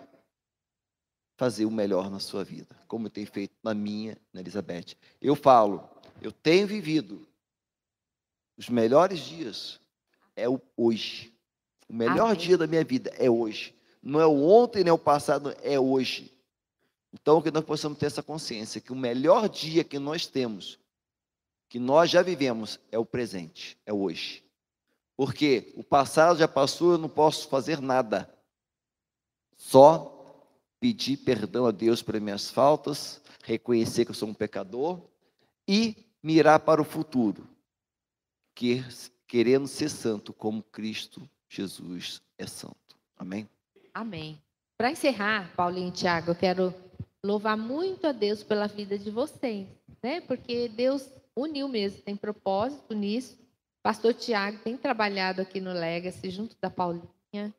fazer 1.36 1.64
o 1.64 1.70
melhor 1.70 2.10
na 2.10 2.20
sua 2.20 2.44
vida, 2.44 2.76
como 2.86 3.08
tem 3.08 3.24
feito 3.24 3.56
na 3.62 3.72
minha, 3.72 4.16
na 4.32 4.40
Elizabeth. 4.40 4.94
Eu 5.20 5.34
falo, 5.34 5.88
eu 6.20 6.30
tenho 6.30 6.66
vivido 6.66 7.26
os 8.60 8.68
melhores 8.68 9.20
dias 9.20 9.80
é 10.36 10.46
o 10.46 10.60
hoje. 10.76 11.34
O 11.88 11.94
melhor 11.94 12.32
Amém. 12.32 12.36
dia 12.36 12.58
da 12.58 12.66
minha 12.66 12.84
vida 12.84 13.10
é 13.16 13.30
hoje. 13.30 13.74
Não 14.02 14.20
é 14.20 14.26
o 14.26 14.42
ontem 14.42 14.82
nem 14.82 14.92
o 14.92 14.98
passado, 14.98 15.54
é 15.62 15.78
hoje. 15.78 16.32
Então, 17.12 17.42
que 17.42 17.50
nós 17.50 17.64
possamos 17.64 17.98
ter 17.98 18.06
essa 18.06 18.22
consciência 18.22 18.80
que 18.80 18.92
o 18.92 18.96
melhor 18.96 19.48
dia 19.48 19.84
que 19.84 19.98
nós 19.98 20.26
temos, 20.26 20.78
que 21.68 21.78
nós 21.78 22.10
já 22.10 22.22
vivemos, 22.22 22.78
é 22.90 22.98
o 22.98 23.04
presente, 23.04 23.78
é 23.84 23.92
hoje. 23.92 24.44
Porque 25.16 25.72
o 25.76 25.84
passado 25.84 26.38
já 26.38 26.48
passou, 26.48 26.92
eu 26.92 26.98
não 26.98 27.08
posso 27.08 27.48
fazer 27.48 27.80
nada. 27.80 28.32
Só 29.56 30.16
pedir 30.80 31.18
perdão 31.18 31.66
a 31.66 31.70
Deus 31.70 32.02
pelas 32.02 32.22
minhas 32.22 32.50
faltas, 32.50 33.20
reconhecer 33.44 34.04
que 34.04 34.12
eu 34.12 34.14
sou 34.14 34.28
um 34.28 34.34
pecador 34.34 35.00
e 35.68 35.94
mirar 36.22 36.60
para 36.60 36.80
o 36.80 36.84
futuro, 36.84 37.46
que 38.54 38.82
querendo 39.26 39.66
ser 39.66 39.90
santo 39.90 40.32
como 40.32 40.62
Cristo 40.62 41.28
Jesus 41.48 42.22
é 42.38 42.46
santo. 42.46 42.96
Amém? 43.16 43.48
Amém. 43.92 44.40
Para 44.78 44.90
encerrar, 44.90 45.52
Paulinho 45.54 45.88
e 45.88 45.92
Tiago, 45.92 46.30
eu 46.30 46.34
quero 46.34 46.74
louvar 47.24 47.56
muito 47.56 48.06
a 48.06 48.12
Deus 48.12 48.42
pela 48.42 48.66
vida 48.66 48.98
de 48.98 49.10
vocês, 49.10 49.66
né? 50.02 50.20
Porque 50.22 50.68
Deus 50.68 51.10
uniu 51.36 51.68
mesmo, 51.68 52.02
tem 52.02 52.16
propósito 52.16 52.94
nisso. 52.94 53.38
Pastor 53.82 54.14
Tiago 54.14 54.58
tem 54.58 54.76
trabalhado 54.76 55.40
aqui 55.40 55.60
no 55.60 55.72
Legacy 55.72 56.30
junto 56.30 56.56
da 56.60 56.70
Paulinha, 56.70 57.54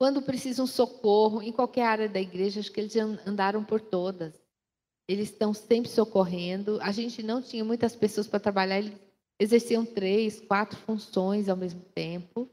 quando 0.00 0.22
precisam 0.22 0.66
socorro, 0.66 1.42
em 1.42 1.52
qualquer 1.52 1.84
área 1.84 2.08
da 2.08 2.18
igreja, 2.18 2.58
acho 2.58 2.72
que 2.72 2.80
eles 2.80 2.96
andaram 2.96 3.62
por 3.62 3.82
todas. 3.82 4.32
Eles 5.06 5.28
estão 5.28 5.52
sempre 5.52 5.90
socorrendo. 5.90 6.78
A 6.80 6.90
gente 6.90 7.22
não 7.22 7.42
tinha 7.42 7.62
muitas 7.62 7.94
pessoas 7.94 8.26
para 8.26 8.40
trabalhar, 8.40 8.78
eles 8.78 8.94
exerciam 9.38 9.84
três, 9.84 10.40
quatro 10.40 10.78
funções 10.78 11.50
ao 11.50 11.56
mesmo 11.56 11.82
tempo. 11.94 12.48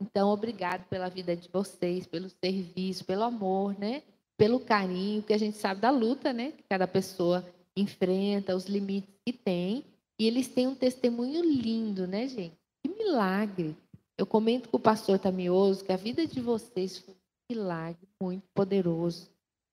Então, 0.00 0.28
obrigado 0.28 0.86
pela 0.88 1.08
vida 1.08 1.34
de 1.34 1.48
vocês, 1.48 2.06
pelo 2.06 2.28
serviço, 2.28 3.04
pelo 3.04 3.24
amor, 3.24 3.78
né? 3.78 4.02
Pelo 4.36 4.60
carinho, 4.60 5.22
que 5.22 5.32
a 5.32 5.38
gente 5.38 5.56
sabe 5.56 5.80
da 5.80 5.90
luta, 5.90 6.32
né? 6.32 6.52
Que 6.52 6.62
cada 6.68 6.86
pessoa 6.86 7.44
enfrenta, 7.76 8.54
os 8.54 8.66
limites 8.66 9.14
que 9.24 9.32
tem. 9.32 9.84
E 10.18 10.26
eles 10.26 10.48
têm 10.48 10.66
um 10.66 10.74
testemunho 10.74 11.42
lindo, 11.42 12.06
né, 12.06 12.28
gente? 12.28 12.56
Que 12.82 12.92
milagre. 12.92 13.76
Eu 14.18 14.26
comento 14.26 14.68
com 14.68 14.76
o 14.76 14.80
pastor 14.80 15.18
Tamioso 15.18 15.84
que 15.84 15.92
a 15.92 15.96
vida 15.96 16.26
de 16.26 16.40
vocês 16.40 16.98
foi 16.98 17.14
um 17.14 17.54
milagre 17.54 18.08
muito 18.20 18.44
poderoso 18.54 19.30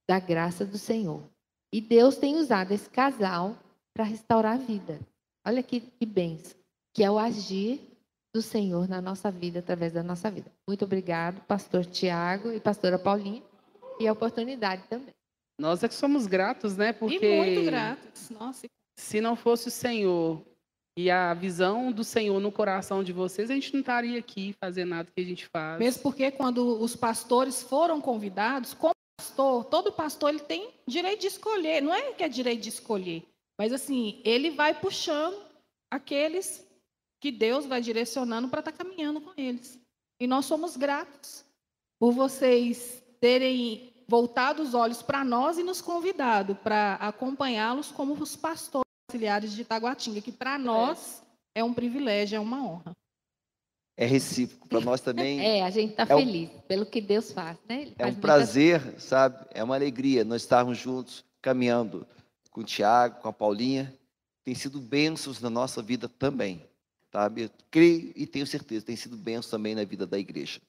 da 0.07 0.19
graça 0.19 0.65
do 0.65 0.77
Senhor. 0.77 1.23
E 1.71 1.79
Deus 1.79 2.17
tem 2.17 2.35
usado 2.35 2.71
esse 2.71 2.89
casal 2.89 3.57
para 3.93 4.03
restaurar 4.03 4.55
a 4.55 4.57
vida. 4.57 4.99
Olha 5.45 5.63
que, 5.63 5.81
que 5.81 6.05
benção, 6.05 6.57
que 6.93 7.03
é 7.03 7.09
o 7.09 7.17
agir 7.17 7.79
do 8.33 8.41
Senhor 8.41 8.87
na 8.87 9.01
nossa 9.01 9.29
vida, 9.29 9.59
através 9.59 9.93
da 9.93 10.01
nossa 10.01 10.29
vida. 10.31 10.51
Muito 10.67 10.85
obrigado, 10.85 11.39
pastor 11.45 11.85
Tiago 11.85 12.51
e 12.51 12.59
pastora 12.59 12.97
Paulinha, 12.97 13.43
e 13.99 14.07
a 14.07 14.13
oportunidade 14.13 14.83
também. 14.89 15.13
Nós 15.59 15.83
é 15.83 15.87
que 15.87 15.93
somos 15.93 16.25
gratos, 16.25 16.75
né? 16.75 16.91
Porque 16.91 17.25
e 17.25 17.37
muito 17.37 17.63
gratos. 17.63 18.29
Nossa. 18.31 18.65
Se 18.97 19.21
não 19.21 19.35
fosse 19.35 19.67
o 19.67 19.71
Senhor 19.71 20.43
e 20.97 21.11
a 21.11 21.33
visão 21.33 21.91
do 21.91 22.03
Senhor 22.03 22.39
no 22.39 22.51
coração 22.51 23.03
de 23.03 23.13
vocês, 23.13 23.51
a 23.51 23.53
gente 23.53 23.71
não 23.73 23.81
estaria 23.81 24.17
aqui 24.17 24.55
fazendo 24.59 24.89
nada 24.89 25.11
que 25.15 25.21
a 25.21 25.25
gente 25.25 25.47
faz. 25.47 25.79
Mesmo 25.79 26.01
porque 26.01 26.31
quando 26.31 26.81
os 26.81 26.95
pastores 26.95 27.61
foram 27.61 28.01
convidados, 28.01 28.73
como 28.73 28.93
pastor, 29.19 29.65
todo 29.65 29.91
pastor 29.91 30.29
ele 30.29 30.39
tem 30.39 30.71
direito 30.87 31.21
de 31.21 31.27
escolher, 31.27 31.81
não 31.81 31.93
é 31.93 32.13
que 32.13 32.23
é 32.23 32.29
direito 32.29 32.61
de 32.61 32.69
escolher, 32.69 33.23
mas 33.59 33.71
assim, 33.71 34.21
ele 34.25 34.51
vai 34.51 34.73
puxando 34.73 35.39
aqueles 35.91 36.67
que 37.23 37.31
Deus 37.31 37.65
vai 37.65 37.79
direcionando 37.79 38.49
para 38.49 38.59
estar 38.59 38.73
tá 38.73 38.83
caminhando 38.83 39.21
com 39.21 39.31
eles. 39.37 39.79
E 40.19 40.27
nós 40.27 40.43
somos 40.43 40.75
gratos 40.75 41.45
por 41.97 42.11
vocês 42.11 43.01
terem 43.21 43.93
voltado 44.09 44.61
os 44.61 44.73
olhos 44.73 45.01
para 45.01 45.23
nós 45.23 45.57
e 45.57 45.63
nos 45.63 45.79
convidado 45.79 46.53
para 46.53 46.95
acompanhá-los 46.95 47.89
como 47.91 48.13
os 48.13 48.35
pastores 48.35 48.83
auxiliares 49.09 49.53
de 49.53 49.63
Taguatinga, 49.63 50.19
que 50.19 50.33
para 50.33 50.59
nós 50.59 51.23
é 51.55 51.63
um 51.63 51.73
privilégio, 51.73 52.35
é 52.35 52.39
uma 52.41 52.61
honra. 52.61 52.91
É 53.95 54.05
recíproco, 54.05 54.67
para 54.67 54.81
nós 54.81 54.99
também. 54.99 55.39
É, 55.47 55.63
a 55.63 55.69
gente 55.69 55.91
está 55.91 56.03
é 56.03 56.07
feliz 56.07 56.49
um, 56.49 56.59
pelo 56.63 56.85
que 56.85 56.99
Deus 56.99 57.31
faz, 57.31 57.57
né? 57.69 57.93
é 57.97 58.05
um 58.05 58.15
prazer, 58.15 58.99
sabe? 58.99 59.47
É 59.51 59.63
uma 59.63 59.75
alegria 59.75 60.25
nós 60.25 60.41
estarmos 60.41 60.77
juntos, 60.77 61.23
caminhando 61.41 62.05
com 62.51 62.59
o 62.59 62.65
Tiago, 62.65 63.21
com 63.21 63.29
a 63.29 63.33
Paulinha. 63.33 63.97
Tem 64.43 64.53
sido 64.53 64.81
bênçãos 64.81 65.39
na 65.39 65.49
nossa 65.49 65.81
vida 65.81 66.09
também, 66.09 66.67
sabe? 67.13 67.43
Eu 67.43 67.49
creio 67.69 68.11
e 68.15 68.25
tenho 68.25 68.47
certeza, 68.47 68.83
tem 68.85 68.95
sido 68.95 69.15
bênçãos 69.15 69.49
também 69.49 69.75
na 69.75 69.83
vida 69.83 70.07
da 70.07 70.17
igreja. 70.17 70.59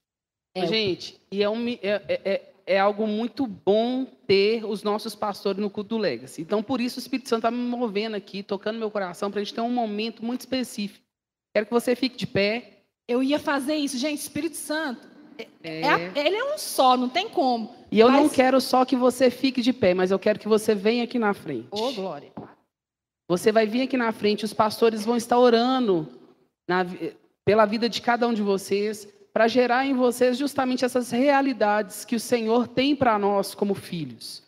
É, 0.54 0.66
gente, 0.66 1.18
e 1.32 1.42
é, 1.42 1.48
um, 1.48 1.66
é, 1.68 1.78
é, 1.82 2.20
é 2.24 2.50
é 2.66 2.78
algo 2.80 3.06
muito 3.06 3.46
bom 3.46 4.06
ter 4.26 4.64
os 4.64 4.82
nossos 4.82 5.14
pastores 5.14 5.60
no 5.60 5.68
culto 5.68 5.90
do 5.90 5.98
Legacy. 5.98 6.40
Então, 6.40 6.62
por 6.62 6.80
isso, 6.80 6.98
o 6.98 7.02
Espírito 7.02 7.28
Santo 7.28 7.40
está 7.40 7.50
me 7.50 7.58
movendo 7.58 8.14
aqui, 8.16 8.42
tocando 8.42 8.78
meu 8.78 8.90
coração, 8.90 9.30
para 9.30 9.38
a 9.42 9.44
gente 9.44 9.52
ter 9.52 9.60
um 9.60 9.68
momento 9.68 10.24
muito 10.24 10.40
específico. 10.40 11.04
Quero 11.54 11.66
que 11.66 11.72
você 11.72 11.94
fique 11.94 12.16
de 12.16 12.26
pé. 12.26 12.78
Eu 13.06 13.22
ia 13.22 13.38
fazer 13.38 13.74
isso, 13.74 13.98
gente. 13.98 14.18
Espírito 14.20 14.56
Santo, 14.56 15.06
É, 15.62 15.80
é 15.82 15.88
a- 15.90 15.98
ele 16.26 16.36
é 16.36 16.54
um 16.54 16.56
só, 16.56 16.96
não 16.96 17.10
tem 17.10 17.28
como. 17.28 17.74
E 17.92 18.00
eu 18.00 18.10
não 18.10 18.22
Mas- 18.22 18.32
quero 18.32 18.58
só 18.62 18.86
que 18.86 18.96
você 18.96 19.30
fique 19.30 19.60
de 19.60 19.72
pé, 19.74 19.92
mas 19.92 20.10
eu 20.10 20.18
quero 20.18 20.38
que 20.38 20.48
você 20.48 20.74
venha 20.74 21.04
aqui 21.04 21.18
na 21.18 21.34
frente. 21.34 21.68
Ô, 21.70 21.92
glória. 21.92 22.32
Você 23.28 23.52
vai 23.52 23.66
vir 23.66 23.82
aqui 23.82 23.98
na 23.98 24.10
frente, 24.10 24.42
os 24.42 24.54
pastores 24.54 25.04
vão 25.04 25.18
estar 25.18 25.38
orando 25.38 26.08
na 26.66 26.86
pela 27.44 27.66
vida 27.66 27.88
de 27.88 28.00
cada 28.00 28.26
um 28.26 28.32
de 28.32 28.42
vocês, 28.42 29.06
para 29.32 29.46
gerar 29.48 29.84
em 29.84 29.94
vocês 29.94 30.38
justamente 30.38 30.84
essas 30.84 31.10
realidades 31.10 32.04
que 32.04 32.16
o 32.16 32.20
Senhor 32.20 32.66
tem 32.66 32.96
para 32.96 33.18
nós 33.18 33.54
como 33.54 33.74
filhos. 33.74 34.42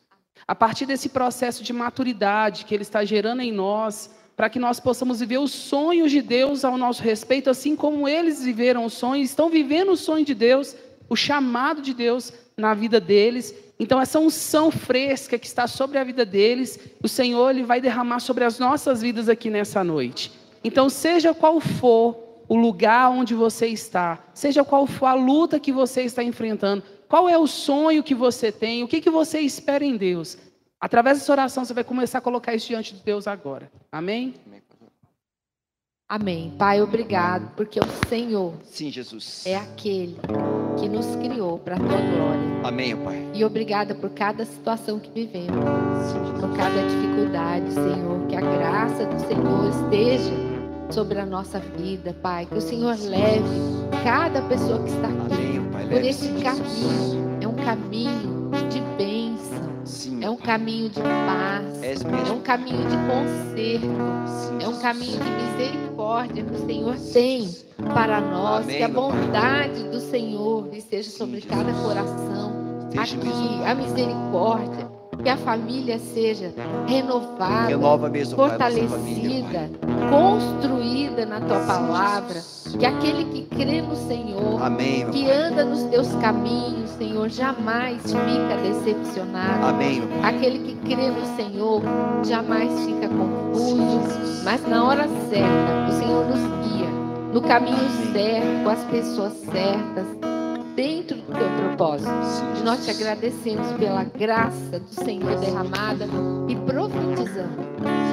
A 0.48 0.54
partir 0.54 0.86
desse 0.86 1.08
processo 1.08 1.62
de 1.62 1.72
maturidade 1.72 2.64
que 2.64 2.74
Ele 2.74 2.82
está 2.82 3.04
gerando 3.04 3.42
em 3.42 3.52
nós, 3.52 4.10
para 4.34 4.48
que 4.48 4.58
nós 4.58 4.78
possamos 4.78 5.20
viver 5.20 5.38
os 5.38 5.50
sonhos 5.50 6.10
de 6.10 6.22
Deus 6.22 6.64
ao 6.64 6.78
nosso 6.78 7.02
respeito, 7.02 7.50
assim 7.50 7.74
como 7.74 8.08
eles 8.08 8.44
viveram 8.44 8.84
os 8.84 8.94
sonhos, 8.94 9.30
estão 9.30 9.50
vivendo 9.50 9.92
o 9.92 9.96
sonho 9.96 10.24
de 10.24 10.34
Deus, 10.34 10.76
o 11.08 11.16
chamado 11.16 11.82
de 11.82 11.92
Deus 11.92 12.32
na 12.56 12.72
vida 12.72 13.00
deles. 13.00 13.54
Então, 13.78 14.00
essa 14.00 14.18
unção 14.18 14.70
fresca 14.70 15.38
que 15.38 15.46
está 15.46 15.66
sobre 15.66 15.98
a 15.98 16.04
vida 16.04 16.24
deles, 16.24 16.78
o 17.02 17.08
Senhor 17.08 17.50
ele 17.50 17.62
vai 17.62 17.80
derramar 17.80 18.20
sobre 18.20 18.44
as 18.44 18.58
nossas 18.58 19.02
vidas 19.02 19.28
aqui 19.28 19.50
nessa 19.50 19.82
noite. 19.82 20.45
Então, 20.66 20.90
seja 20.90 21.32
qual 21.32 21.60
for 21.60 22.18
o 22.48 22.56
lugar 22.56 23.08
onde 23.08 23.34
você 23.34 23.68
está, 23.68 24.18
seja 24.34 24.64
qual 24.64 24.84
for 24.84 25.06
a 25.06 25.14
luta 25.14 25.60
que 25.60 25.70
você 25.70 26.02
está 26.02 26.24
enfrentando, 26.24 26.82
qual 27.08 27.28
é 27.28 27.38
o 27.38 27.46
sonho 27.46 28.02
que 28.02 28.16
você 28.16 28.50
tem, 28.50 28.82
o 28.82 28.88
que, 28.88 29.00
que 29.00 29.08
você 29.08 29.38
espera 29.38 29.84
em 29.84 29.96
Deus. 29.96 30.36
Através 30.80 31.18
dessa 31.18 31.30
oração, 31.30 31.64
você 31.64 31.72
vai 31.72 31.84
começar 31.84 32.18
a 32.18 32.20
colocar 32.20 32.52
isso 32.52 32.66
diante 32.66 32.94
de 32.94 33.00
Deus 33.00 33.28
agora. 33.28 33.70
Amém? 33.92 34.34
Amém. 36.08 36.52
Pai, 36.58 36.82
obrigado, 36.82 37.54
porque 37.54 37.78
o 37.78 38.08
Senhor 38.08 38.54
Sim, 38.64 38.90
Jesus. 38.90 39.46
é 39.46 39.54
aquele 39.54 40.16
que 40.80 40.88
nos 40.88 41.14
criou 41.14 41.60
para 41.60 41.76
a 41.76 41.78
tua 41.78 41.86
glória. 41.86 42.60
Amém, 42.64 42.96
Pai. 42.96 43.30
E 43.34 43.44
obrigada 43.44 43.94
por 43.94 44.10
cada 44.10 44.44
situação 44.44 44.98
que 44.98 45.10
vivemos, 45.10 45.64
Sim, 46.06 46.40
por 46.40 46.56
cada 46.56 46.82
dificuldade, 46.88 47.72
Senhor. 47.72 48.26
Que 48.26 48.34
a 48.34 48.40
graça 48.40 49.06
do 49.06 49.20
Senhor 49.20 49.70
esteja 49.70 50.55
sobre 50.90 51.18
a 51.18 51.26
nossa 51.26 51.58
vida, 51.58 52.14
Pai. 52.22 52.46
Que 52.46 52.54
o 52.56 52.60
Senhor 52.60 52.96
leve 52.98 53.42
cada 54.04 54.42
pessoa 54.42 54.82
que 54.82 54.90
está 54.90 55.08
aqui 55.08 55.34
Amém, 55.34 55.66
ó 55.68 55.72
Pai. 55.72 55.88
por 55.88 56.04
esse 56.04 56.28
caminho. 56.42 57.26
É 57.40 57.48
um 57.48 57.54
caminho 57.54 58.50
de 58.70 58.80
bênção, 58.96 59.70
Sim, 59.84 60.24
é 60.24 60.30
um 60.30 60.36
caminho 60.36 60.88
de 60.88 61.00
paz, 61.00 61.82
é 61.82 62.32
um 62.32 62.40
caminho 62.40 62.84
de 62.88 62.96
conserto. 62.96 63.86
Sim, 64.26 64.58
É 64.64 64.68
um 64.68 64.78
caminho 64.78 65.18
de 65.22 65.30
misericórdia 65.30 66.44
que 66.44 66.54
o 66.54 66.66
Senhor 66.66 66.96
tem 67.12 67.48
para 67.94 68.20
nós. 68.20 68.64
Amém, 68.64 68.76
que 68.78 68.82
a 68.82 68.88
bondade 68.88 69.84
do 69.84 70.00
Senhor 70.00 70.68
esteja 70.72 71.10
sobre 71.10 71.40
cada 71.42 71.72
coração. 71.72 72.52
Aqui, 72.96 73.62
a 73.64 73.74
misericórdia. 73.74 74.95
Que 75.26 75.30
a 75.30 75.36
família 75.36 75.98
seja 75.98 76.54
renovada, 76.86 77.66
Renova 77.66 78.08
mesmo, 78.08 78.36
família, 78.36 78.88
fortalecida, 78.88 79.70
Pai. 79.80 80.08
construída 80.08 81.26
na 81.26 81.40
tua 81.40 81.58
palavra. 81.66 82.40
Que 82.78 82.86
aquele 82.86 83.24
que 83.24 83.42
crê 83.56 83.82
no 83.82 83.96
Senhor, 83.96 84.62
Amém, 84.62 85.10
que 85.10 85.28
anda 85.28 85.64
nos 85.64 85.82
teus 85.90 86.14
caminhos, 86.20 86.90
Senhor, 86.90 87.28
jamais 87.28 88.00
fica 88.04 88.56
decepcionado. 88.62 89.66
Amém. 89.66 90.00
Aquele 90.22 90.60
que 90.60 90.94
crê 90.94 91.10
no 91.10 91.26
Senhor 91.34 91.82
jamais 92.24 92.84
fica 92.84 93.08
confuso. 93.08 94.44
Mas 94.44 94.64
na 94.68 94.84
hora 94.84 95.08
certa, 95.28 95.88
o 95.88 95.92
Senhor 95.98 96.24
nos 96.24 96.68
guia 96.68 96.88
no 97.32 97.42
caminho 97.42 98.12
certo, 98.12 98.62
com 98.62 98.70
as 98.70 98.84
pessoas 98.84 99.32
certas, 99.32 100.06
dentro 100.76 101.16
do 101.16 101.32
teu 101.32 101.48
propósito. 101.48 102.10
E 102.60 102.62
nós 102.62 102.84
te 102.84 102.90
agradecemos 102.90 103.72
pela 103.72 104.04
graça 104.04 104.78
do 104.78 105.04
Senhor 105.04 105.36
derramada 105.40 106.06
e 106.46 106.54
profetizando 106.54 107.66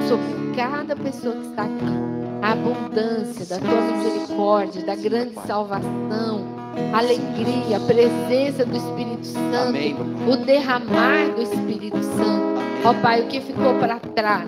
sobre 0.08 0.56
cada 0.56 0.96
pessoa 0.96 1.36
que 1.36 1.46
está 1.48 1.64
aqui. 1.64 2.14
A 2.42 2.52
abundância 2.52 3.46
da 3.46 3.58
tua 3.58 3.80
misericórdia, 3.80 4.84
da 4.84 4.96
grande 4.96 5.34
salvação, 5.46 6.44
alegria, 6.92 7.76
a 7.76 7.80
presença 7.80 8.66
do 8.66 8.76
Espírito 8.76 9.26
Santo, 9.26 9.68
Amém, 9.68 9.96
o 10.28 10.36
derramar 10.44 11.34
do 11.34 11.42
Espírito 11.42 12.02
Santo. 12.02 12.54
Ó 12.84 12.92
Pai, 13.00 13.22
o 13.22 13.28
que 13.28 13.40
ficou 13.40 13.74
para 13.78 13.98
trás? 13.98 14.46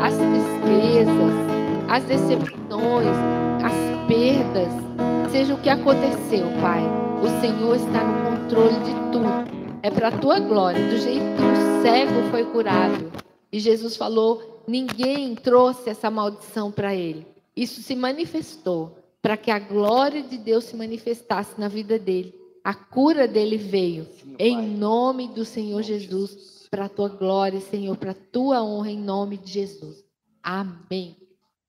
As 0.00 0.14
tristezas, 0.14 1.34
as 1.88 2.04
decepções, 2.04 3.16
as 3.64 4.06
perdas, 4.06 5.32
seja 5.32 5.54
o 5.54 5.58
que 5.58 5.68
aconteceu, 5.68 6.46
Pai. 6.60 7.11
O 7.22 7.40
Senhor 7.40 7.76
está 7.76 8.02
no 8.02 8.40
controle 8.40 8.74
de 8.80 8.92
tudo. 9.12 9.22
É 9.80 9.90
para 9.90 10.08
a 10.08 10.18
tua 10.18 10.40
glória, 10.40 10.88
do 10.88 10.98
jeito 10.98 11.20
que 11.20 11.42
o 11.42 11.82
cego 11.82 12.30
foi 12.32 12.44
curado. 12.46 13.12
E 13.52 13.60
Jesus 13.60 13.96
falou: 13.96 14.64
ninguém 14.66 15.36
trouxe 15.36 15.88
essa 15.88 16.10
maldição 16.10 16.72
para 16.72 16.94
ele. 16.96 17.24
Isso 17.54 17.80
se 17.80 17.94
manifestou 17.94 18.98
para 19.22 19.36
que 19.36 19.52
a 19.52 19.58
glória 19.60 20.20
de 20.20 20.36
Deus 20.36 20.64
se 20.64 20.76
manifestasse 20.76 21.60
na 21.60 21.68
vida 21.68 21.96
dele. 21.96 22.34
A 22.64 22.74
cura 22.74 23.28
dele 23.28 23.56
veio 23.56 24.04
Sim, 24.04 24.34
em 24.36 24.56
Pai. 24.56 24.66
nome 24.66 25.28
do 25.28 25.44
Senhor 25.44 25.82
Jesus, 25.82 26.66
para 26.68 26.86
a 26.86 26.88
tua 26.88 27.08
glória, 27.08 27.60
Senhor, 27.60 27.96
para 27.96 28.10
a 28.10 28.16
tua 28.32 28.64
honra, 28.64 28.90
em 28.90 28.98
nome 28.98 29.36
de 29.36 29.52
Jesus. 29.52 30.04
Amém. 30.42 31.16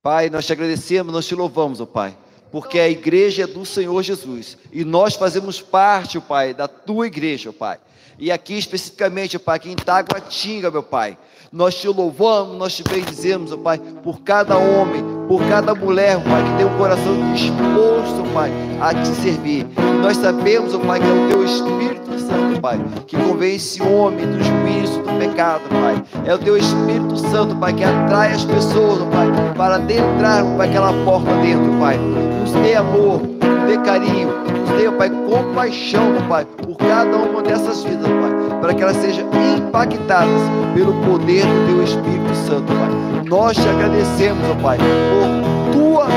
Pai, 0.01 0.29
nós 0.31 0.47
te 0.47 0.53
agradecemos, 0.53 1.13
nós 1.13 1.27
te 1.27 1.35
louvamos, 1.35 1.79
ó 1.79 1.85
Pai, 1.85 2.17
porque 2.53 2.77
a 2.77 2.87
igreja 2.87 3.45
é 3.45 3.47
do 3.47 3.65
Senhor 3.65 4.03
Jesus 4.03 4.59
e 4.71 4.85
nós 4.85 5.15
fazemos 5.15 5.59
parte, 5.59 6.19
Pai, 6.19 6.53
da 6.53 6.67
tua 6.67 7.07
igreja, 7.07 7.51
Pai. 7.51 7.79
E 8.19 8.31
aqui 8.31 8.55
especificamente, 8.55 9.39
Pai, 9.39 9.55
aqui 9.55 9.71
em 9.71 9.75
Taguatinga, 9.75 10.69
meu 10.69 10.83
Pai, 10.83 11.17
nós 11.51 11.73
te 11.73 11.87
louvamos, 11.87 12.55
nós 12.55 12.75
te 12.75 12.83
bendizemos, 12.83 13.51
ó 13.51 13.57
Pai, 13.57 13.79
por 14.03 14.21
cada 14.21 14.55
homem, 14.55 15.03
por 15.27 15.41
cada 15.49 15.73
mulher, 15.73 16.17
ó 16.17 16.21
Pai, 16.21 16.43
que 16.43 16.57
tem 16.57 16.65
um 16.67 16.77
coração 16.77 17.33
disposto, 17.33 18.21
ó 18.21 18.33
Pai, 18.35 18.51
a 18.79 18.93
te 18.93 19.07
servir. 19.23 19.65
E 19.75 20.01
nós 20.03 20.17
sabemos, 20.17 20.75
ó 20.75 20.79
Pai, 20.79 20.99
que 20.99 21.07
é 21.07 21.11
o 21.11 21.29
teu 21.29 21.43
Espírito 21.43 22.19
Santo, 22.19 22.32
Pai, 22.63 22.79
que 23.07 23.17
convence 23.17 23.83
o 23.83 23.93
homem 23.93 24.25
do 24.25 24.41
juízo 24.41 25.01
do 25.01 25.19
pecado, 25.19 25.63
Pai. 25.69 26.01
É 26.25 26.33
o 26.33 26.39
teu 26.39 26.55
Espírito 26.55 27.17
Santo, 27.17 27.53
Pai, 27.57 27.73
que 27.73 27.83
atrai 27.83 28.31
as 28.31 28.45
pessoas, 28.45 28.99
Pai, 29.11 29.27
para 29.57 29.75
adentrar, 29.75 30.45
Pai, 30.55 30.69
aquela 30.69 30.93
porta 31.03 31.29
dentro, 31.41 31.77
Pai. 31.77 31.97
Nos 31.97 32.53
dê 32.53 32.75
amor, 32.75 33.19
nos 33.21 33.67
dê 33.67 33.77
carinho, 33.79 34.29
nos 34.29 34.69
dê, 34.77 34.89
Pai, 34.89 35.09
compaixão, 35.09 36.13
Pai, 36.29 36.45
por 36.45 36.77
cada 36.77 37.17
uma 37.17 37.41
dessas 37.41 37.83
vidas, 37.83 38.07
Pai, 38.07 38.59
para 38.61 38.73
que 38.73 38.81
elas 38.81 38.95
sejam 38.95 39.27
impactadas 39.57 40.41
pelo 40.73 40.93
poder 41.01 41.45
do 41.45 41.65
teu 41.67 41.83
Espírito 41.83 42.33
Santo, 42.47 42.71
Pai. 42.71 43.23
Nós 43.25 43.57
te 43.57 43.67
agradecemos, 43.67 44.47
Pai, 44.61 44.77
por 44.77 45.73
tua 45.73 46.07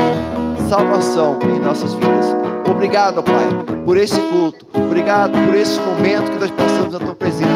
salvação 0.68 1.38
em 1.44 1.60
nossas 1.60 1.94
vidas. 1.94 2.26
Obrigado, 2.68 3.22
Pai, 3.22 3.44
por 3.84 3.96
esse 3.96 4.20
culto. 4.20 4.66
Obrigado 4.74 5.32
por 5.46 5.54
esse 5.54 5.78
momento 5.80 6.30
que 6.32 6.38
nós 6.38 6.50
passamos 6.50 6.92
na 6.92 6.98
tua 6.98 7.14
presença. 7.14 7.50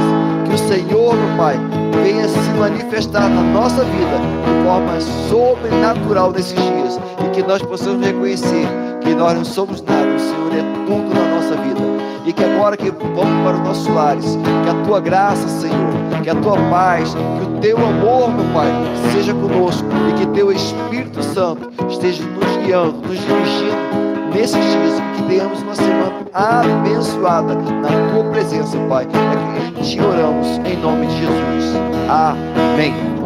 Que 0.47 0.55
o 0.55 0.59
Senhor, 0.59 1.17
meu 1.17 1.37
Pai, 1.37 1.57
venha 2.03 2.29
se 2.29 2.51
manifestar 2.59 3.29
na 3.29 3.43
nossa 3.43 3.85
vida 3.85 4.19
de 4.45 4.65
forma 4.65 5.01
sobrenatural 5.29 6.33
nesses 6.33 6.55
dias 6.55 7.01
e 7.25 7.31
que 7.31 7.43
nós 7.43 7.63
possamos 7.63 8.05
reconhecer 8.05 8.67
que 9.01 9.15
nós 9.15 9.35
não 9.35 9.45
somos 9.45 9.83
nada, 9.83 10.07
o 10.07 10.19
Senhor 10.19 10.53
é 10.53 10.87
tudo 10.87 11.15
na 11.15 11.37
nossa 11.37 11.57
vida. 11.57 11.81
E 12.27 12.33
que 12.33 12.45
agora 12.45 12.77
que 12.77 12.91
vamos 12.91 13.45
para 13.45 13.57
os 13.57 13.61
nossos 13.61 13.87
lares, 13.89 14.39
que 14.65 14.71
a 14.71 14.85
tua 14.85 15.01
graça, 15.01 15.49
Senhor, 15.49 16.23
que 16.23 16.31
a 16.31 16.35
tua 16.35 16.57
paz, 16.69 17.15
que 17.15 17.45
o 17.45 17.61
teu 17.61 17.77
amor, 17.79 18.31
meu 18.31 18.45
Pai, 18.53 18.69
seja 19.13 19.33
conosco 19.33 19.89
e 20.11 20.13
que 20.13 20.27
teu 20.29 20.53
Espírito 20.53 21.23
Santo 21.23 21.71
esteja 21.89 22.23
nos 22.23 22.57
guiando, 22.65 22.99
nos 23.09 23.19
dirigindo 23.19 24.00
nesses 24.33 24.65
dias 24.65 25.01
que 25.17 25.23
tenhamos 25.25 25.63
uma 25.63 25.75
semana 25.75 26.27
abençoada 26.33 27.55
na 27.55 27.89
tua 28.13 28.25
presença, 28.31 28.77
Pai. 28.89 29.07
É 29.07 29.71
que 29.73 29.83
te 29.83 30.01
oramos 30.01 30.59
em 30.59 30.77
nome 30.77 31.07
de 31.07 31.19
Jesus. 31.19 31.77
Amém. 32.09 33.20